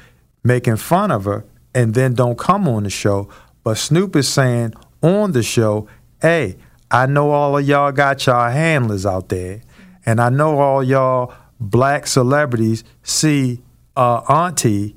making 0.43 0.77
fun 0.77 1.11
of 1.11 1.25
her 1.25 1.45
and 1.75 1.93
then 1.93 2.13
don't 2.13 2.37
come 2.37 2.67
on 2.67 2.83
the 2.83 2.89
show. 2.89 3.29
But 3.63 3.77
Snoop 3.77 4.15
is 4.15 4.27
saying 4.27 4.73
on 5.01 5.31
the 5.33 5.43
show, 5.43 5.87
hey, 6.21 6.57
I 6.89 7.05
know 7.05 7.31
all 7.31 7.57
of 7.57 7.67
y'all 7.67 7.91
got 7.91 8.25
y'all 8.25 8.49
handlers 8.49 9.05
out 9.05 9.29
there. 9.29 9.61
And 10.05 10.19
I 10.19 10.29
know 10.29 10.59
all 10.59 10.83
y'all 10.83 11.33
black 11.59 12.07
celebrities 12.07 12.83
see 13.03 13.61
uh, 13.95 14.21
Auntie 14.27 14.95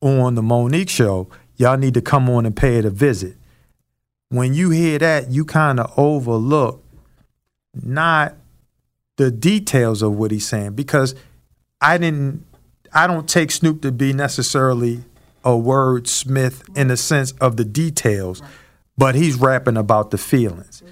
on 0.00 0.34
the 0.34 0.42
Mo'Nique 0.42 0.88
show. 0.88 1.28
Y'all 1.56 1.76
need 1.76 1.94
to 1.94 2.00
come 2.00 2.30
on 2.30 2.46
and 2.46 2.54
pay 2.54 2.76
it 2.76 2.84
a 2.84 2.90
visit. 2.90 3.36
When 4.28 4.54
you 4.54 4.70
hear 4.70 4.98
that, 4.98 5.30
you 5.30 5.44
kind 5.44 5.80
of 5.80 5.92
overlook 5.98 6.81
not 7.74 8.34
the 9.16 9.30
details 9.30 10.02
of 10.02 10.14
what 10.14 10.30
he's 10.30 10.46
saying 10.46 10.72
because 10.74 11.14
I 11.80 11.98
didn't 11.98 12.44
I 12.92 13.06
don't 13.06 13.28
take 13.28 13.50
Snoop 13.50 13.82
to 13.82 13.92
be 13.92 14.12
necessarily 14.12 15.02
a 15.44 15.50
wordsmith 15.50 16.76
in 16.76 16.88
the 16.88 16.96
sense 16.96 17.32
of 17.32 17.56
the 17.56 17.64
details, 17.64 18.42
but 18.98 19.14
he's 19.14 19.36
rapping 19.36 19.76
about 19.76 20.10
the 20.10 20.18
feelings. 20.18 20.82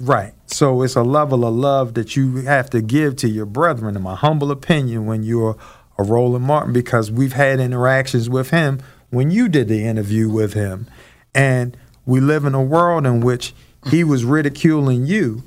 Right. 0.00 0.34
So 0.46 0.82
it's 0.82 0.96
a 0.96 1.02
level 1.02 1.44
of 1.44 1.54
love 1.54 1.94
that 1.94 2.16
you 2.16 2.36
have 2.38 2.70
to 2.70 2.80
give 2.80 3.16
to 3.16 3.28
your 3.28 3.46
brethren, 3.46 3.96
in 3.96 4.02
my 4.02 4.16
humble 4.16 4.50
opinion, 4.50 5.06
when 5.06 5.22
you're 5.22 5.56
a 5.98 6.02
Roland 6.02 6.44
Martin, 6.44 6.72
because 6.72 7.10
we've 7.10 7.34
had 7.34 7.60
interactions 7.60 8.28
with 8.28 8.50
him 8.50 8.80
when 9.10 9.30
you 9.30 9.48
did 9.48 9.68
the 9.68 9.84
interview 9.84 10.28
with 10.28 10.54
him. 10.54 10.86
And 11.34 11.76
we 12.06 12.18
live 12.20 12.44
in 12.44 12.54
a 12.54 12.62
world 12.62 13.06
in 13.06 13.20
which 13.20 13.54
he 13.88 14.02
was 14.02 14.24
ridiculing 14.24 15.06
you 15.06 15.42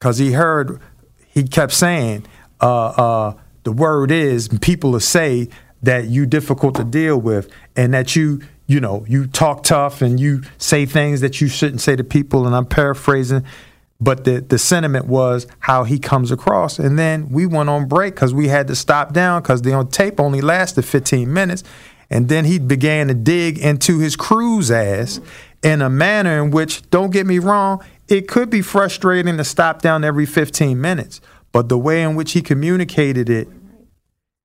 because 0.00 0.18
he 0.18 0.32
heard 0.32 0.80
he 1.28 1.44
kept 1.44 1.72
saying 1.72 2.24
uh, 2.60 2.86
uh, 2.86 3.34
the 3.64 3.72
word 3.72 4.10
is 4.10 4.48
people 4.60 4.92
will 4.92 5.00
say 5.00 5.48
that 5.82 6.06
you 6.06 6.26
difficult 6.26 6.74
to 6.74 6.84
deal 6.84 7.20
with 7.20 7.50
and 7.76 7.94
that 7.94 8.16
you 8.16 8.40
you 8.66 8.80
know 8.80 9.04
you 9.06 9.26
talk 9.26 9.62
tough 9.62 10.00
and 10.00 10.18
you 10.18 10.42
say 10.58 10.86
things 10.86 11.20
that 11.20 11.40
you 11.40 11.48
shouldn't 11.48 11.80
say 11.80 11.94
to 11.94 12.04
people 12.04 12.46
and 12.46 12.56
i'm 12.56 12.66
paraphrasing 12.66 13.44
but 14.00 14.24
the, 14.24 14.40
the 14.40 14.58
sentiment 14.58 15.06
was 15.06 15.46
how 15.58 15.84
he 15.84 15.98
comes 15.98 16.30
across. 16.30 16.78
And 16.78 16.98
then 16.98 17.28
we 17.28 17.44
went 17.44 17.68
on 17.68 17.86
break 17.86 18.14
because 18.14 18.32
we 18.32 18.48
had 18.48 18.66
to 18.68 18.74
stop 18.74 19.12
down 19.12 19.42
because 19.42 19.60
the 19.60 19.74
on 19.74 19.88
tape 19.88 20.18
only 20.18 20.40
lasted 20.40 20.86
15 20.86 21.30
minutes 21.30 21.62
and 22.08 22.28
then 22.28 22.44
he 22.44 22.58
began 22.58 23.08
to 23.08 23.14
dig 23.14 23.58
into 23.58 23.98
his 23.98 24.16
crew's 24.16 24.70
ass 24.70 25.20
in 25.62 25.82
a 25.82 25.90
manner 25.90 26.42
in 26.42 26.50
which 26.50 26.88
don't 26.90 27.12
get 27.12 27.26
me 27.26 27.38
wrong 27.38 27.84
it 28.10 28.28
could 28.28 28.50
be 28.50 28.60
frustrating 28.60 29.38
to 29.38 29.44
stop 29.44 29.80
down 29.80 30.04
every 30.04 30.26
15 30.26 30.78
minutes 30.78 31.20
but 31.52 31.68
the 31.68 31.78
way 31.78 32.02
in 32.02 32.14
which 32.14 32.32
he 32.32 32.42
communicated 32.42 33.30
it 33.30 33.48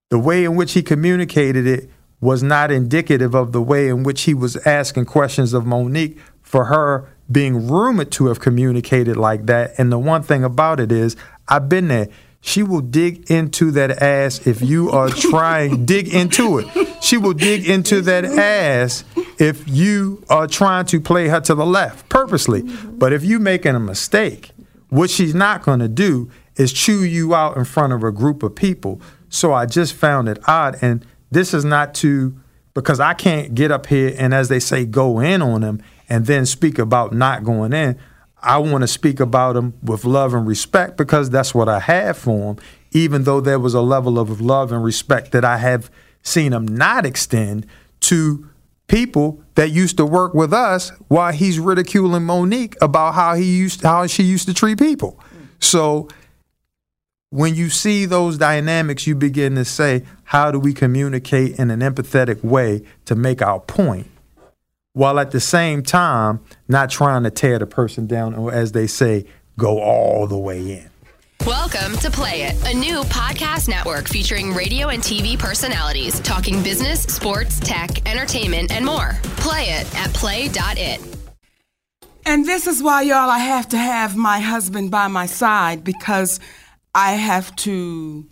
the 0.09 0.19
way 0.19 0.45
in 0.45 0.55
which 0.55 0.73
he 0.73 0.81
communicated 0.81 1.67
it 1.67 1.89
was 2.21 2.41
not 2.41 2.71
indicative 2.71 3.35
of 3.35 3.51
the 3.51 3.61
way 3.61 3.87
in 3.87 4.03
which 4.03 4.21
he 4.23 4.33
was 4.33 4.55
asking 4.65 5.05
questions 5.05 5.53
of 5.53 5.65
Mo'Nique 5.65 6.17
for 6.41 6.65
her 6.65 7.09
being 7.31 7.67
rumored 7.67 8.11
to 8.11 8.27
have 8.27 8.39
communicated 8.39 9.17
like 9.17 9.45
that. 9.47 9.73
And 9.77 9.91
the 9.91 9.99
one 9.99 10.23
thing 10.23 10.43
about 10.43 10.79
it 10.79 10.91
is, 10.91 11.15
I've 11.47 11.69
been 11.69 11.87
there. 11.87 12.07
She 12.45 12.61
will 12.61 12.81
dig 12.81 13.31
into 13.31 13.71
that 13.71 14.03
ass 14.03 14.45
if 14.45 14.61
you 14.61 14.91
are 14.91 15.09
trying, 15.31 15.83
dig 15.83 16.13
into 16.13 16.59
it. 16.59 17.03
She 17.03 17.17
will 17.17 17.33
dig 17.33 17.67
into 17.67 18.01
that 18.01 18.23
ass 18.23 19.03
if 19.39 19.67
you 19.67 20.23
are 20.29 20.45
trying 20.45 20.85
to 20.85 21.01
play 21.01 21.27
her 21.27 21.41
to 21.41 21.55
the 21.55 21.65
left 21.65 22.07
purposely. 22.07 22.61
But 22.61 23.13
if 23.13 23.23
you 23.23 23.39
making 23.39 23.73
a 23.73 23.79
mistake, 23.79 24.51
what 24.89 25.09
she's 25.09 25.33
not 25.33 25.63
going 25.63 25.79
to 25.79 25.87
do 25.87 26.29
is 26.55 26.71
chew 26.71 27.03
you 27.03 27.33
out 27.33 27.57
in 27.57 27.65
front 27.65 27.93
of 27.93 28.03
a 28.03 28.11
group 28.11 28.43
of 28.43 28.53
people. 28.53 29.01
So 29.27 29.51
I 29.51 29.65
just 29.65 29.95
found 29.95 30.29
it 30.29 30.37
odd. 30.47 30.77
And 30.83 31.03
this 31.31 31.51
is 31.51 31.65
not 31.65 31.95
to, 31.95 32.39
because 32.75 32.99
I 32.99 33.15
can't 33.15 33.55
get 33.55 33.71
up 33.71 33.87
here 33.87 34.15
and, 34.19 34.35
as 34.35 34.49
they 34.49 34.59
say, 34.59 34.85
go 34.85 35.19
in 35.19 35.41
on 35.41 35.61
them 35.61 35.81
and 36.07 36.27
then 36.27 36.45
speak 36.45 36.77
about 36.77 37.11
not 37.11 37.43
going 37.43 37.73
in. 37.73 37.97
I 38.41 38.57
want 38.59 38.81
to 38.81 38.87
speak 38.87 39.19
about 39.19 39.55
him 39.55 39.73
with 39.81 40.05
love 40.05 40.33
and 40.33 40.45
respect 40.45 40.97
because 40.97 41.29
that's 41.29 41.55
what 41.55 41.67
I 41.67 41.79
have 41.79 42.17
for 42.17 42.51
him, 42.51 42.57
even 42.91 43.23
though 43.23 43.41
there 43.41 43.59
was 43.59 43.73
a 43.73 43.81
level 43.81 44.19
of 44.19 44.39
love 44.39 44.71
and 44.71 44.83
respect 44.83 45.31
that 45.31 45.43
I 45.43 45.57
have 45.57 45.89
seen 46.21 46.53
him 46.53 46.67
not 46.67 47.05
extend 47.05 47.65
to 48.01 48.49
people 48.87 49.41
that 49.55 49.71
used 49.71 49.97
to 49.97 50.05
work 50.05 50.33
with 50.33 50.53
us 50.53 50.91
while 51.07 51.33
he's 51.33 51.59
ridiculing 51.59 52.23
Mo'Nique 52.23 52.75
about 52.81 53.15
how 53.15 53.35
he 53.35 53.57
used 53.57 53.81
how 53.81 54.05
she 54.05 54.23
used 54.23 54.47
to 54.47 54.53
treat 54.53 54.77
people. 54.77 55.19
So 55.59 56.07
when 57.29 57.55
you 57.55 57.69
see 57.69 58.05
those 58.05 58.37
dynamics, 58.37 59.07
you 59.07 59.15
begin 59.15 59.55
to 59.55 59.65
say, 59.65 60.03
how 60.23 60.51
do 60.51 60.59
we 60.59 60.73
communicate 60.73 61.59
in 61.59 61.71
an 61.71 61.79
empathetic 61.79 62.43
way 62.43 62.83
to 63.05 63.15
make 63.15 63.41
our 63.41 63.59
point 63.59 64.07
while 64.95 65.19
at 65.19 65.31
the 65.31 65.41
same 65.41 65.83
time 65.83 66.39
not 66.69 66.89
trying 66.89 67.23
to 67.23 67.29
tear 67.29 67.59
the 67.59 67.67
person 67.67 68.07
down 68.07 68.33
or, 68.33 68.51
as 68.51 68.71
they 68.71 68.87
say, 68.87 69.25
go 69.57 69.79
all 69.79 70.25
the 70.25 70.37
way 70.37 70.59
in. 70.59 70.89
Welcome 71.45 71.97
to 71.97 72.09
Play 72.09 72.43
It, 72.43 72.73
a 72.73 72.73
new 72.73 73.01
podcast 73.03 73.67
network 73.67 74.07
featuring 74.07 74.53
radio 74.53 74.87
and 74.87 75.03
TV 75.03 75.37
personalities 75.37 76.21
talking 76.21 76.63
business, 76.63 77.03
sports, 77.03 77.59
tech, 77.59 78.09
entertainment, 78.09 78.71
and 78.71 78.85
more. 78.85 79.11
Play 79.35 79.65
it 79.65 79.95
at 79.97 80.13
play.it. 80.13 81.01
And 82.25 82.45
this 82.45 82.65
is 82.65 82.81
why, 82.81 83.01
y'all, 83.01 83.29
I 83.29 83.39
have 83.39 83.67
to 83.69 83.77
have 83.77 84.15
my 84.15 84.39
husband 84.39 84.91
by 84.91 85.09
my 85.09 85.25
side 85.25 85.83
because 85.83 86.39
I 86.95 87.11
have 87.11 87.53
to 87.57 88.25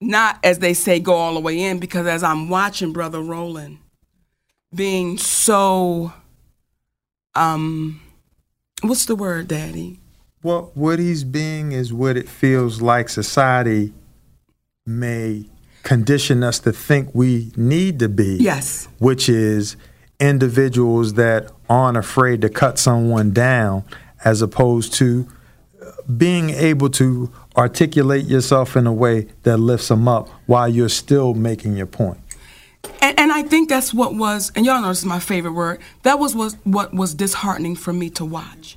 not, 0.00 0.38
as 0.44 0.60
they 0.60 0.72
say, 0.72 1.00
go 1.00 1.14
all 1.14 1.34
the 1.34 1.40
way 1.40 1.60
in. 1.60 1.80
Because 1.80 2.06
as 2.06 2.22
I'm 2.22 2.48
watching 2.48 2.92
Brother 2.92 3.20
Roland 3.20 3.78
being 4.74 5.18
so, 5.18 6.12
um, 7.34 8.00
what's 8.82 9.06
the 9.06 9.16
word, 9.16 9.48
Daddy? 9.48 9.98
Well, 10.42 10.72
what 10.74 10.98
he's 10.98 11.24
being 11.24 11.72
is 11.72 11.92
what 11.92 12.16
it 12.16 12.28
feels 12.28 12.82
like 12.82 13.08
society 13.08 13.92
may 14.84 15.46
condition 15.82 16.42
us 16.42 16.58
to 16.60 16.72
think 16.72 17.10
we 17.14 17.52
need 17.56 17.98
to 18.00 18.08
be. 18.08 18.38
Yes. 18.40 18.88
Which 18.98 19.28
is 19.28 19.76
individuals 20.18 21.14
that 21.14 21.50
aren't 21.68 21.96
afraid 21.96 22.40
to 22.42 22.48
cut 22.48 22.78
someone 22.78 23.32
down 23.32 23.84
as 24.24 24.42
opposed 24.42 24.94
to 24.94 25.28
being 26.16 26.50
able 26.50 26.88
to 26.90 27.30
articulate 27.56 28.24
yourself 28.24 28.76
in 28.76 28.86
a 28.86 28.92
way 28.92 29.28
that 29.42 29.58
lifts 29.58 29.88
them 29.88 30.08
up 30.08 30.28
while 30.46 30.68
you're 30.68 30.88
still 30.88 31.34
making 31.34 31.76
your 31.76 31.86
point. 31.86 32.18
And, 33.00 33.18
and 33.18 33.32
I 33.32 33.42
think 33.42 33.68
that's 33.68 33.94
what 33.94 34.14
was, 34.14 34.52
and 34.54 34.66
y'all 34.66 34.80
know 34.80 34.88
this 34.88 34.98
is 35.00 35.04
my 35.04 35.20
favorite 35.20 35.52
word, 35.52 35.80
that 36.02 36.18
was, 36.18 36.34
was 36.34 36.54
what 36.64 36.92
was 36.92 37.14
disheartening 37.14 37.76
for 37.76 37.92
me 37.92 38.10
to 38.10 38.24
watch. 38.24 38.76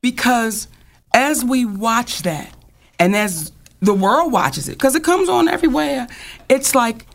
Because 0.00 0.68
as 1.12 1.44
we 1.44 1.64
watch 1.64 2.22
that, 2.22 2.54
and 2.98 3.14
as 3.16 3.52
the 3.80 3.94
world 3.94 4.32
watches 4.32 4.68
it, 4.68 4.72
because 4.72 4.94
it 4.94 5.04
comes 5.04 5.28
on 5.28 5.48
everywhere, 5.48 6.06
it's 6.48 6.74
like, 6.74 7.06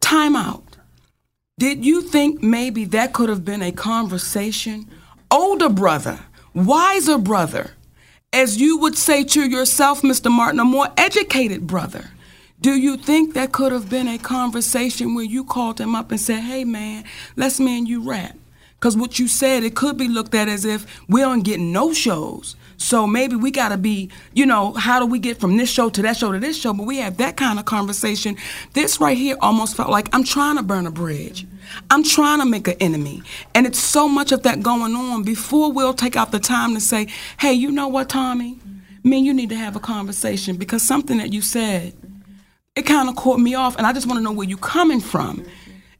time 0.00 0.36
out. 0.36 0.62
Did 1.58 1.84
you 1.84 2.02
think 2.02 2.42
maybe 2.42 2.84
that 2.86 3.12
could 3.12 3.28
have 3.28 3.44
been 3.44 3.62
a 3.62 3.72
conversation? 3.72 4.88
Older 5.30 5.68
brother, 5.68 6.20
wiser 6.54 7.18
brother, 7.18 7.72
as 8.32 8.60
you 8.60 8.78
would 8.78 8.96
say 8.96 9.24
to 9.24 9.48
yourself, 9.48 10.02
Mr. 10.02 10.30
Martin, 10.30 10.60
a 10.60 10.64
more 10.64 10.88
educated 10.96 11.66
brother. 11.66 12.10
Do 12.60 12.74
you 12.74 12.96
think 12.96 13.34
that 13.34 13.52
could 13.52 13.72
have 13.72 13.90
been 13.90 14.08
a 14.08 14.18
conversation 14.18 15.14
where 15.14 15.24
you 15.24 15.44
called 15.44 15.80
him 15.80 15.94
up 15.94 16.10
and 16.10 16.20
said, 16.20 16.40
hey 16.40 16.64
man, 16.64 17.04
let's 17.36 17.60
me 17.60 17.78
and 17.78 17.88
you 17.88 18.00
rap? 18.00 18.36
Because 18.74 18.96
what 18.96 19.18
you 19.18 19.28
said, 19.28 19.62
it 19.62 19.74
could 19.74 19.96
be 19.96 20.08
looked 20.08 20.34
at 20.34 20.48
as 20.48 20.64
if 20.64 20.86
we 21.08 21.20
don't 21.20 21.42
get 21.44 21.60
no 21.60 21.92
shows. 21.92 22.56
So 22.78 23.06
maybe 23.06 23.36
we 23.36 23.50
got 23.50 23.70
to 23.70 23.78
be, 23.78 24.10
you 24.34 24.44
know, 24.44 24.72
how 24.74 25.00
do 25.00 25.06
we 25.06 25.18
get 25.18 25.40
from 25.40 25.56
this 25.56 25.70
show 25.70 25.88
to 25.88 26.02
that 26.02 26.16
show 26.16 26.32
to 26.32 26.38
this 26.38 26.58
show? 26.60 26.74
But 26.74 26.86
we 26.86 26.98
have 26.98 27.16
that 27.16 27.36
kind 27.36 27.58
of 27.58 27.64
conversation. 27.64 28.36
This 28.74 29.00
right 29.00 29.16
here 29.16 29.36
almost 29.40 29.76
felt 29.76 29.90
like 29.90 30.14
I'm 30.14 30.24
trying 30.24 30.56
to 30.56 30.62
burn 30.62 30.86
a 30.86 30.90
bridge. 30.90 31.46
I'm 31.90 32.04
trying 32.04 32.40
to 32.40 32.46
make 32.46 32.68
an 32.68 32.76
enemy. 32.80 33.22
And 33.54 33.66
it's 33.66 33.78
so 33.78 34.08
much 34.08 34.30
of 34.30 34.42
that 34.42 34.62
going 34.62 34.94
on 34.94 35.22
before 35.22 35.72
we'll 35.72 35.94
take 35.94 36.16
out 36.16 36.32
the 36.32 36.38
time 36.38 36.74
to 36.74 36.80
say, 36.80 37.08
hey, 37.38 37.54
you 37.54 37.72
know 37.72 37.88
what, 37.88 38.10
Tommy? 38.10 38.58
Me 39.02 39.18
and 39.18 39.26
you 39.26 39.32
need 39.32 39.48
to 39.50 39.56
have 39.56 39.74
a 39.74 39.80
conversation 39.80 40.56
because 40.56 40.82
something 40.82 41.16
that 41.18 41.32
you 41.32 41.40
said, 41.40 41.94
it 42.76 42.82
kind 42.82 43.08
of 43.08 43.16
caught 43.16 43.40
me 43.40 43.54
off. 43.54 43.76
And 43.76 43.86
I 43.86 43.92
just 43.92 44.06
want 44.06 44.18
to 44.18 44.22
know 44.22 44.32
where 44.32 44.46
you're 44.46 44.58
coming 44.58 45.00
from. 45.00 45.44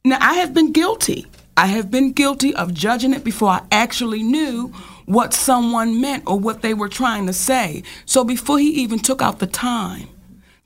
Now, 0.05 0.17
I 0.21 0.35
have 0.35 0.53
been 0.53 0.71
guilty. 0.71 1.25
I 1.57 1.65
have 1.65 1.89
been 1.89 2.11
guilty 2.13 2.53
of 2.55 2.73
judging 2.73 3.13
it 3.13 3.23
before 3.23 3.49
I 3.49 3.61
actually 3.71 4.21
knew 4.21 4.67
what 5.05 5.33
someone 5.33 5.99
meant 5.99 6.23
or 6.27 6.39
what 6.39 6.61
they 6.61 6.75
were 6.75 6.87
trying 6.89 7.25
to 7.25 7.33
say. 7.33 7.81
So 8.05 8.23
before 8.23 8.59
he 8.59 8.69
even 8.81 8.99
took 8.99 9.21
out 9.21 9.39
the 9.39 9.47
time 9.47 10.07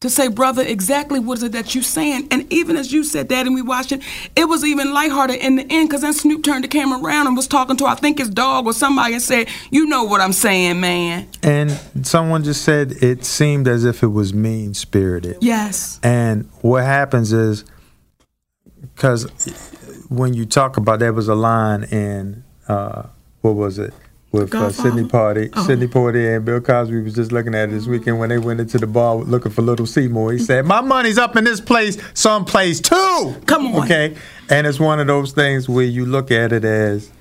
to 0.02 0.10
say, 0.10 0.28
brother, 0.28 0.64
exactly 0.64 1.20
what 1.20 1.38
is 1.38 1.44
it 1.44 1.52
that 1.52 1.74
you're 1.74 1.84
saying? 1.84 2.28
And 2.32 2.52
even 2.52 2.76
as 2.76 2.92
you 2.92 3.04
said 3.04 3.30
that 3.30 3.46
and 3.46 3.54
we 3.56 3.62
watched 3.62 3.92
it, 3.92 4.02
it 4.36 4.46
was 4.46 4.66
even 4.66 4.94
lighthearted 4.94 5.38
in 5.38 5.56
the 5.58 5.66
end 5.70 5.90
because 5.90 6.02
then 6.02 6.14
Snoop 6.14 6.44
turned 6.44 6.64
the 6.64 6.68
camera 6.68 7.00
around 7.00 7.28
and 7.28 7.38
was 7.38 7.48
talking 7.48 7.78
to, 7.78 7.86
I 7.86 7.94
think, 7.96 8.18
his 8.18 8.30
dog 8.30 8.66
or 8.66 8.74
somebody 8.74 9.14
and 9.14 9.22
said, 9.22 9.48
You 9.70 9.86
know 9.86 10.04
what 10.04 10.20
I'm 10.20 10.34
saying, 10.34 10.80
man. 10.80 11.28
And 11.44 11.80
someone 12.02 12.44
just 12.44 12.64
said 12.64 12.94
it 12.94 13.24
seemed 13.26 13.68
as 13.68 13.86
if 13.86 14.02
it 14.02 14.08
was 14.08 14.34
mean 14.34 14.74
spirited. 14.74 15.38
Yes. 15.40 16.00
And 16.02 16.50
what 16.62 16.84
happens 16.84 17.32
is, 17.32 17.64
because 18.82 19.26
when 20.10 20.34
you 20.34 20.48
talk 20.48 20.78
about 20.78 21.00
there 21.00 21.14
was 21.14 21.28
a 21.28 21.36
line 21.36 21.84
in, 21.84 22.44
uh, 22.68 23.04
what 23.42 23.52
was 23.52 23.78
it? 23.78 23.94
With 24.32 24.54
uh, 24.56 24.72
Sidney 24.72 25.06
Party, 25.06 25.50
oh. 25.54 25.68
Sidney 25.68 25.88
Poitier 25.88 26.38
and 26.38 26.46
Bill 26.46 26.62
Cosby 26.62 27.02
was 27.02 27.16
just 27.16 27.32
looking 27.32 27.54
at 27.54 27.70
it 27.70 27.72
this 27.74 27.86
weekend 27.86 28.18
when 28.18 28.30
they 28.30 28.38
went 28.38 28.62
into 28.62 28.78
the 28.78 28.88
bar 28.88 29.16
looking 29.16 29.52
for 29.52 29.62
Little 29.62 29.86
Seymour. 29.86 30.32
He 30.32 30.40
said, 30.40 30.66
"My 30.66 30.82
money's 30.82 31.18
up 31.18 31.36
in 31.36 31.44
this 31.44 31.60
place, 31.60 31.98
someplace 32.14 32.80
too." 32.80 33.36
Come 33.46 33.68
on, 33.68 33.84
okay. 33.84 34.16
And 34.50 34.66
it's 34.66 34.80
one 34.80 35.00
of 35.00 35.08
those 35.08 35.34
things 35.34 35.68
where 35.68 35.86
you 35.86 36.06
look 36.06 36.32
at 36.32 36.54
it 36.54 36.64
as, 36.64 37.12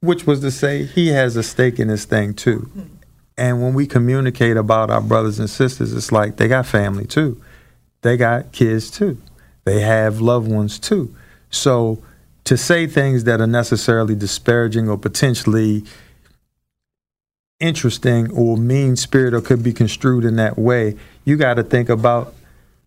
which 0.00 0.26
was 0.26 0.40
to 0.40 0.50
say, 0.50 0.84
he 0.84 1.08
has 1.08 1.36
a 1.36 1.42
stake 1.42 1.78
in 1.78 1.88
this 1.88 2.04
thing 2.04 2.34
too. 2.34 2.70
And 3.36 3.62
when 3.62 3.74
we 3.74 3.86
communicate 3.86 4.56
about 4.56 4.90
our 4.90 5.00
brothers 5.00 5.38
and 5.38 5.48
sisters, 5.48 5.92
it's 5.92 6.10
like 6.10 6.36
they 6.36 6.48
got 6.48 6.66
family 6.66 7.06
too, 7.06 7.40
they 8.02 8.16
got 8.16 8.52
kids 8.52 8.90
too, 8.90 9.18
they 9.64 9.80
have 9.80 10.20
loved 10.20 10.50
ones 10.50 10.78
too. 10.78 11.14
So 11.50 12.02
to 12.48 12.56
say 12.56 12.86
things 12.86 13.24
that 13.24 13.42
are 13.42 13.46
necessarily 13.46 14.14
disparaging 14.14 14.88
or 14.88 14.96
potentially 14.96 15.84
interesting 17.60 18.30
or 18.32 18.56
mean 18.56 18.96
spirit 18.96 19.34
or 19.34 19.42
could 19.42 19.62
be 19.62 19.70
construed 19.70 20.24
in 20.24 20.36
that 20.36 20.58
way, 20.58 20.96
you 21.26 21.36
got 21.36 21.54
to 21.54 21.62
think 21.62 21.90
about 21.90 22.34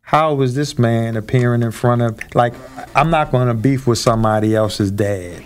how 0.01 0.33
was 0.33 0.55
this 0.55 0.79
man 0.79 1.15
appearing 1.15 1.61
in 1.61 1.69
front 1.69 2.01
of 2.01 2.19
like 2.33 2.55
I'm 2.95 3.11
not 3.11 3.31
going 3.31 3.49
to 3.49 3.53
beef 3.53 3.85
with 3.85 3.99
somebody 3.99 4.55
else's 4.55 4.89
dad. 4.89 5.43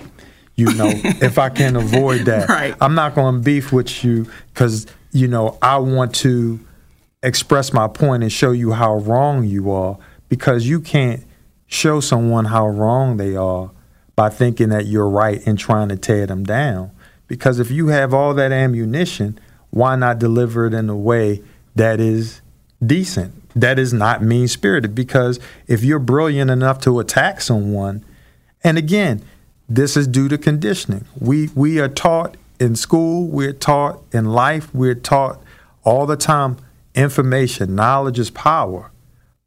You 0.55 0.73
know, 0.75 0.87
if 1.03 1.37
I 1.37 1.49
can 1.49 1.75
avoid 1.75 2.21
that. 2.21 2.47
Right. 2.47 2.73
I'm 2.79 2.95
not 2.95 3.15
going 3.15 3.35
to 3.35 3.41
beef 3.41 3.73
with 3.73 4.01
you 4.05 4.31
cuz 4.53 4.87
you 5.11 5.27
know, 5.27 5.57
I 5.61 5.75
want 5.79 6.15
to 6.15 6.57
express 7.21 7.73
my 7.73 7.89
point 7.89 8.23
and 8.23 8.31
show 8.31 8.53
you 8.53 8.71
how 8.71 8.95
wrong 8.95 9.43
you 9.43 9.71
are 9.71 9.97
because 10.29 10.69
you 10.69 10.79
can't 10.79 11.21
show 11.67 11.99
someone 11.99 12.45
how 12.45 12.65
wrong 12.65 13.17
they 13.17 13.35
are 13.35 13.71
by 14.15 14.29
thinking 14.29 14.69
that 14.69 14.85
you're 14.85 15.09
right 15.09 15.45
and 15.45 15.57
trying 15.57 15.89
to 15.89 15.97
tear 15.97 16.25
them 16.25 16.43
down. 16.43 16.91
Because 17.27 17.59
if 17.59 17.71
you 17.71 17.87
have 17.87 18.13
all 18.13 18.33
that 18.33 18.51
ammunition, 18.51 19.39
why 19.71 19.95
not 19.95 20.19
deliver 20.19 20.67
it 20.67 20.73
in 20.73 20.89
a 20.89 20.95
way 20.95 21.41
that 21.75 21.99
is 21.99 22.41
decent, 22.85 23.33
that 23.53 23.77
is 23.77 23.93
not 23.93 24.21
mean 24.21 24.47
spirited? 24.47 24.95
Because 24.95 25.39
if 25.67 25.83
you're 25.83 25.99
brilliant 25.99 26.51
enough 26.51 26.79
to 26.81 26.99
attack 26.99 27.41
someone, 27.41 28.05
and 28.63 28.77
again, 28.77 29.21
this 29.67 29.97
is 29.97 30.07
due 30.07 30.29
to 30.29 30.37
conditioning. 30.37 31.05
We 31.19 31.49
we 31.55 31.79
are 31.79 31.89
taught 31.89 32.37
in 32.59 32.75
school, 32.75 33.27
we're 33.27 33.53
taught 33.53 34.01
in 34.11 34.25
life, 34.25 34.73
we're 34.73 34.95
taught 34.95 35.41
all 35.83 36.05
the 36.05 36.15
time 36.15 36.57
information, 36.93 37.75
knowledge 37.75 38.19
is 38.19 38.29
power. 38.29 38.91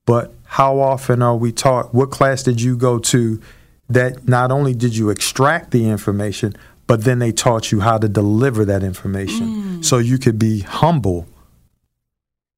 But 0.04 0.35
how 0.44 0.78
often 0.78 1.22
are 1.22 1.37
we 1.37 1.52
taught? 1.52 1.94
What 1.94 2.11
class 2.11 2.42
did 2.42 2.61
you 2.61 2.76
go 2.76 2.98
to 2.98 3.40
that 3.88 4.29
not 4.29 4.51
only 4.51 4.74
did 4.74 4.96
you 4.96 5.11
extract 5.11 5.70
the 5.70 5.88
information, 5.88 6.55
but 6.87 7.05
then 7.05 7.18
they 7.18 7.33
taught 7.33 7.70
you 7.70 7.81
how 7.81 7.98
to 7.98 8.09
deliver 8.09 8.64
that 8.64 8.83
information 8.83 9.46
mm. 9.46 9.85
so 9.85 9.98
you 9.98 10.18
could 10.18 10.38
be 10.38 10.61
humble 10.61 11.27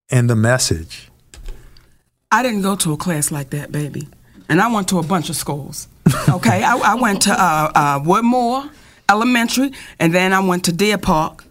in 0.08 0.26
the 0.26 0.36
message. 0.36 1.08
I 2.32 2.42
didn't 2.42 2.62
go 2.62 2.76
to 2.76 2.92
a 2.92 2.96
class 2.96 3.30
like 3.30 3.50
that, 3.50 3.72
baby. 3.72 4.08
And 4.48 4.60
I 4.60 4.72
went 4.72 4.88
to 4.88 4.98
a 4.98 5.02
bunch 5.02 5.30
of 5.30 5.36
schools. 5.36 5.88
Okay, 6.28 6.62
I, 6.62 6.76
I, 6.76 6.94
went 6.96 7.22
to 7.22 7.32
uh, 7.32 7.70
uh, 7.72 8.00
Woodmore 8.00 8.68
Elementary, 9.08 9.72
and 10.00 10.12
then 10.12 10.32
I 10.32 10.40
went 10.40 10.64
to 10.64 10.72
Deer 10.72 10.98
Park, 10.98 11.44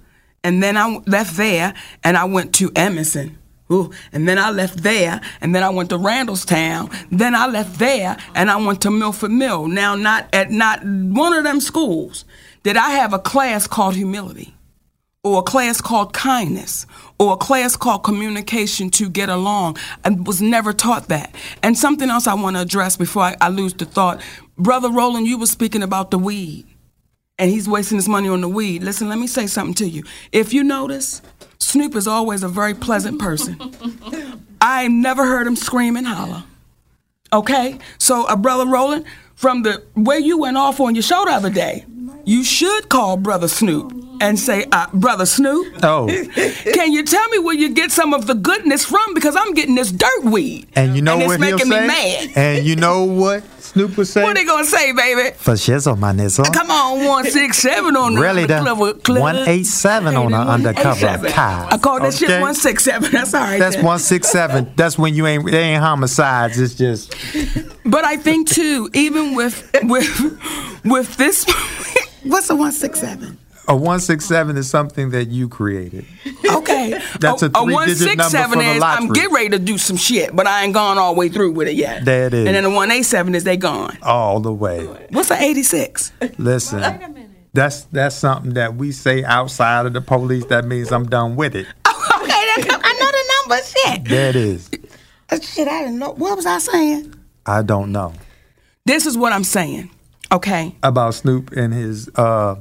and 0.43 0.61
then 0.61 0.75
I 0.75 0.99
left 1.05 1.37
there, 1.37 1.73
and 2.03 2.17
I 2.17 2.25
went 2.25 2.53
to 2.55 2.71
Emerson. 2.75 3.37
Ooh, 3.71 3.91
and 4.11 4.27
then 4.27 4.39
I 4.39 4.49
left 4.49 4.81
there, 4.81 5.21
and 5.41 5.53
then 5.53 5.63
I 5.63 5.69
went 5.69 5.89
to 5.91 5.97
Randallstown. 5.97 6.91
Then 7.11 7.35
I 7.35 7.47
left 7.47 7.77
there, 7.77 8.17
and 8.33 8.49
I 8.49 8.57
went 8.57 8.81
to 8.81 8.91
Milford 8.91 9.31
Mill. 9.31 9.67
Now, 9.67 9.95
not 9.95 10.27
at 10.33 10.49
not 10.49 10.83
one 10.83 11.33
of 11.33 11.43
them 11.43 11.59
schools 11.59 12.25
did 12.63 12.77
I 12.77 12.89
have 12.91 13.13
a 13.13 13.19
class 13.19 13.67
called 13.67 13.95
humility, 13.95 14.55
or 15.23 15.39
a 15.39 15.43
class 15.43 15.81
called 15.81 16.13
kindness, 16.13 16.85
or 17.19 17.33
a 17.33 17.37
class 17.37 17.75
called 17.75 18.03
communication 18.03 18.89
to 18.91 19.09
get 19.09 19.29
along. 19.29 19.77
I 20.03 20.09
was 20.09 20.41
never 20.41 20.73
taught 20.73 21.07
that. 21.09 21.33
And 21.61 21.77
something 21.77 22.09
else 22.09 22.27
I 22.27 22.33
want 22.33 22.55
to 22.55 22.61
address 22.61 22.97
before 22.97 23.23
I, 23.23 23.37
I 23.39 23.49
lose 23.49 23.73
the 23.73 23.85
thought, 23.85 24.21
brother 24.57 24.89
Roland, 24.89 25.27
you 25.27 25.37
were 25.37 25.45
speaking 25.45 25.83
about 25.83 26.11
the 26.11 26.17
weed, 26.19 26.65
and 27.37 27.51
he's 27.51 27.69
wasting 27.69 27.97
his 27.97 28.09
money 28.09 28.29
on 28.29 28.41
the 28.41 28.49
weed. 28.49 28.83
Listen, 28.83 29.09
let 29.09 29.19
me 29.19 29.27
say 29.27 29.47
something 29.47 29.75
to 29.75 29.87
you. 29.87 30.03
If 30.31 30.53
you 30.53 30.63
notice 30.63 31.21
Snoop 31.59 31.95
is 31.95 32.07
always 32.07 32.41
a 32.43 32.47
very 32.47 32.73
pleasant 32.73 33.19
person. 33.19 33.57
I 34.61 34.87
never 34.87 35.25
heard 35.25 35.45
him 35.45 35.55
scream 35.55 35.95
and 35.97 36.07
holler. 36.07 36.43
Okay? 37.33 37.77
So, 37.97 38.25
uh, 38.25 38.35
brother 38.35 38.65
Roland, 38.65 39.05
from 39.35 39.63
the 39.63 39.83
way 39.95 40.17
you 40.19 40.37
went 40.39 40.57
off 40.57 40.79
on 40.79 40.95
your 40.95 41.01
show 41.03 41.25
the 41.25 41.31
other 41.31 41.49
day, 41.49 41.85
you 42.25 42.43
should 42.43 42.89
call 42.89 43.17
Brother 43.17 43.47
Snoop 43.47 43.93
and 44.21 44.37
say, 44.37 44.65
uh, 44.71 44.87
Brother 44.93 45.25
Snoop, 45.25 45.75
Oh, 45.83 46.07
can 46.73 46.91
you 46.91 47.03
tell 47.03 47.27
me 47.29 47.39
where 47.39 47.55
you 47.55 47.73
get 47.73 47.91
some 47.91 48.13
of 48.13 48.27
the 48.27 48.33
goodness 48.35 48.83
from? 48.85 49.13
Because 49.13 49.35
I'm 49.35 49.53
getting 49.53 49.75
this 49.75 49.91
dirt 49.91 50.23
weed. 50.23 50.67
and 50.75 50.95
you 50.95 51.01
know 51.01 51.17
and 51.19 51.27
what 51.27 51.35
it's 51.39 51.43
he'll 51.43 51.55
making 51.57 51.71
say? 51.71 51.81
me 51.81 51.87
mad. 51.87 52.29
And 52.37 52.65
you 52.65 52.75
know 52.75 53.03
what 53.03 53.43
Snoop 53.69 53.97
would 53.97 54.07
say? 54.07 54.23
What 54.23 54.35
they 54.35 54.45
gonna 54.45 54.65
say, 54.65 54.91
baby? 54.93 55.29
For 55.37 55.53
shizzle, 55.53 55.97
my 55.97 56.11
nizzle. 56.11 56.51
Come 56.51 56.71
on, 56.71 57.05
one 57.05 57.25
six 57.25 57.57
seven 57.59 57.95
on 57.95 58.15
the 58.15 58.21
Really, 58.21 58.47
the 58.47 58.57
undercover 58.57 58.93
club. 58.95 59.21
187 59.21 60.15
on 60.15 60.31
the 60.31 60.37
undercover 60.37 61.29
car. 61.29 61.67
I 61.71 61.77
call 61.77 61.99
that 61.99 62.15
shit 62.15 62.41
one 62.41 62.55
six 62.55 62.83
seven. 62.83 63.11
That's 63.13 63.33
all 63.35 63.41
right. 63.41 63.59
That's 63.59 63.75
then. 63.75 63.85
167. 63.85 64.71
That's 64.75 64.97
when 64.97 65.13
you 65.13 65.27
ain't, 65.27 65.45
they 65.51 65.61
ain't 65.61 65.83
homicides. 65.83 66.59
It's 66.59 66.73
just, 66.73 67.13
But 67.85 68.05
I 68.05 68.17
think 68.17 68.49
too, 68.49 68.89
even 68.93 69.35
with 69.35 69.69
with 69.83 70.09
with 70.83 71.15
this, 71.17 71.45
what's 72.23 72.49
a 72.49 72.55
one 72.55 72.71
six 72.71 72.99
seven? 73.01 73.37
A 73.69 73.75
167 73.75 74.57
is 74.57 74.69
something 74.69 75.11
that 75.11 75.27
you 75.29 75.47
created. 75.47 76.05
Okay, 76.45 76.99
That's 77.19 77.43
a 77.43 77.49
one 77.49 77.85
three-digit 77.85 77.97
six 77.99 78.15
number 78.17 78.29
seven 78.29 78.59
for 78.59 78.63
the 78.65 78.69
is 78.71 78.83
I'm 78.83 79.03
lottery. 79.07 79.09
getting 79.15 79.33
ready 79.33 79.49
to 79.49 79.59
do 79.59 79.77
some 79.77 79.95
shit, 79.95 80.35
but 80.35 80.47
I 80.47 80.63
ain't 80.63 80.73
gone 80.73 80.97
all 80.97 81.13
the 81.13 81.19
way 81.19 81.29
through 81.29 81.51
with 81.51 81.67
it 81.67 81.75
yet. 81.75 82.03
There 82.03 82.25
it 82.27 82.33
is. 82.33 82.47
And 82.47 82.55
then 82.55 82.63
the 82.63 82.69
one 82.71 82.89
eight 82.91 83.03
seven 83.03 83.35
is 83.35 83.43
they 83.43 83.57
gone. 83.57 83.97
All 84.01 84.39
the 84.39 84.51
way. 84.51 84.85
What's 85.11 85.29
an 85.31 85.37
eighty 85.37 85.63
six? 85.63 86.11
Listen, 86.37 86.81
that's 87.53 87.83
that's 87.85 88.15
something 88.15 88.53
that 88.55 88.75
we 88.75 88.91
say 88.91 89.23
outside 89.23 89.85
of 89.85 89.93
the 89.93 90.01
police. 90.01 90.45
That 90.45 90.65
means 90.65 90.91
I'm 90.91 91.05
done 91.07 91.35
with 91.35 91.55
it. 91.55 91.67
okay, 91.87 92.27
that 92.27 92.81
I 92.83 92.93
know 92.93 93.11
the 93.11 93.55
number. 93.55 93.63
Shit, 93.65 94.05
There 94.09 94.29
it 94.29 94.35
is. 94.35 94.69
Uh, 95.31 95.39
shit, 95.39 95.67
I 95.67 95.81
didn't 95.83 95.99
know. 95.99 96.11
What 96.13 96.35
was 96.35 96.45
I 96.47 96.57
saying? 96.57 97.13
I 97.45 97.61
don't 97.61 97.91
know 97.91 98.13
This 98.85 99.05
is 99.05 99.17
what 99.17 99.31
I'm 99.33 99.43
saying. 99.43 99.91
Okay, 100.31 100.75
about 100.83 101.13
Snoop 101.15 101.51
and 101.53 101.73
his, 101.73 102.07
uh, 102.15 102.55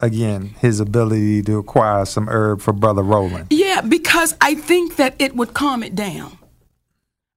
again, 0.00 0.54
his 0.60 0.80
ability 0.80 1.42
to 1.42 1.58
acquire 1.58 2.04
some 2.04 2.28
herb 2.28 2.60
for 2.60 2.72
Brother 2.72 3.02
Roland. 3.02 3.48
Yeah, 3.50 3.80
because 3.80 4.34
I 4.40 4.54
think 4.54 4.96
that 4.96 5.14
it 5.18 5.36
would 5.36 5.54
calm 5.54 5.82
it 5.82 5.94
down. 5.94 6.38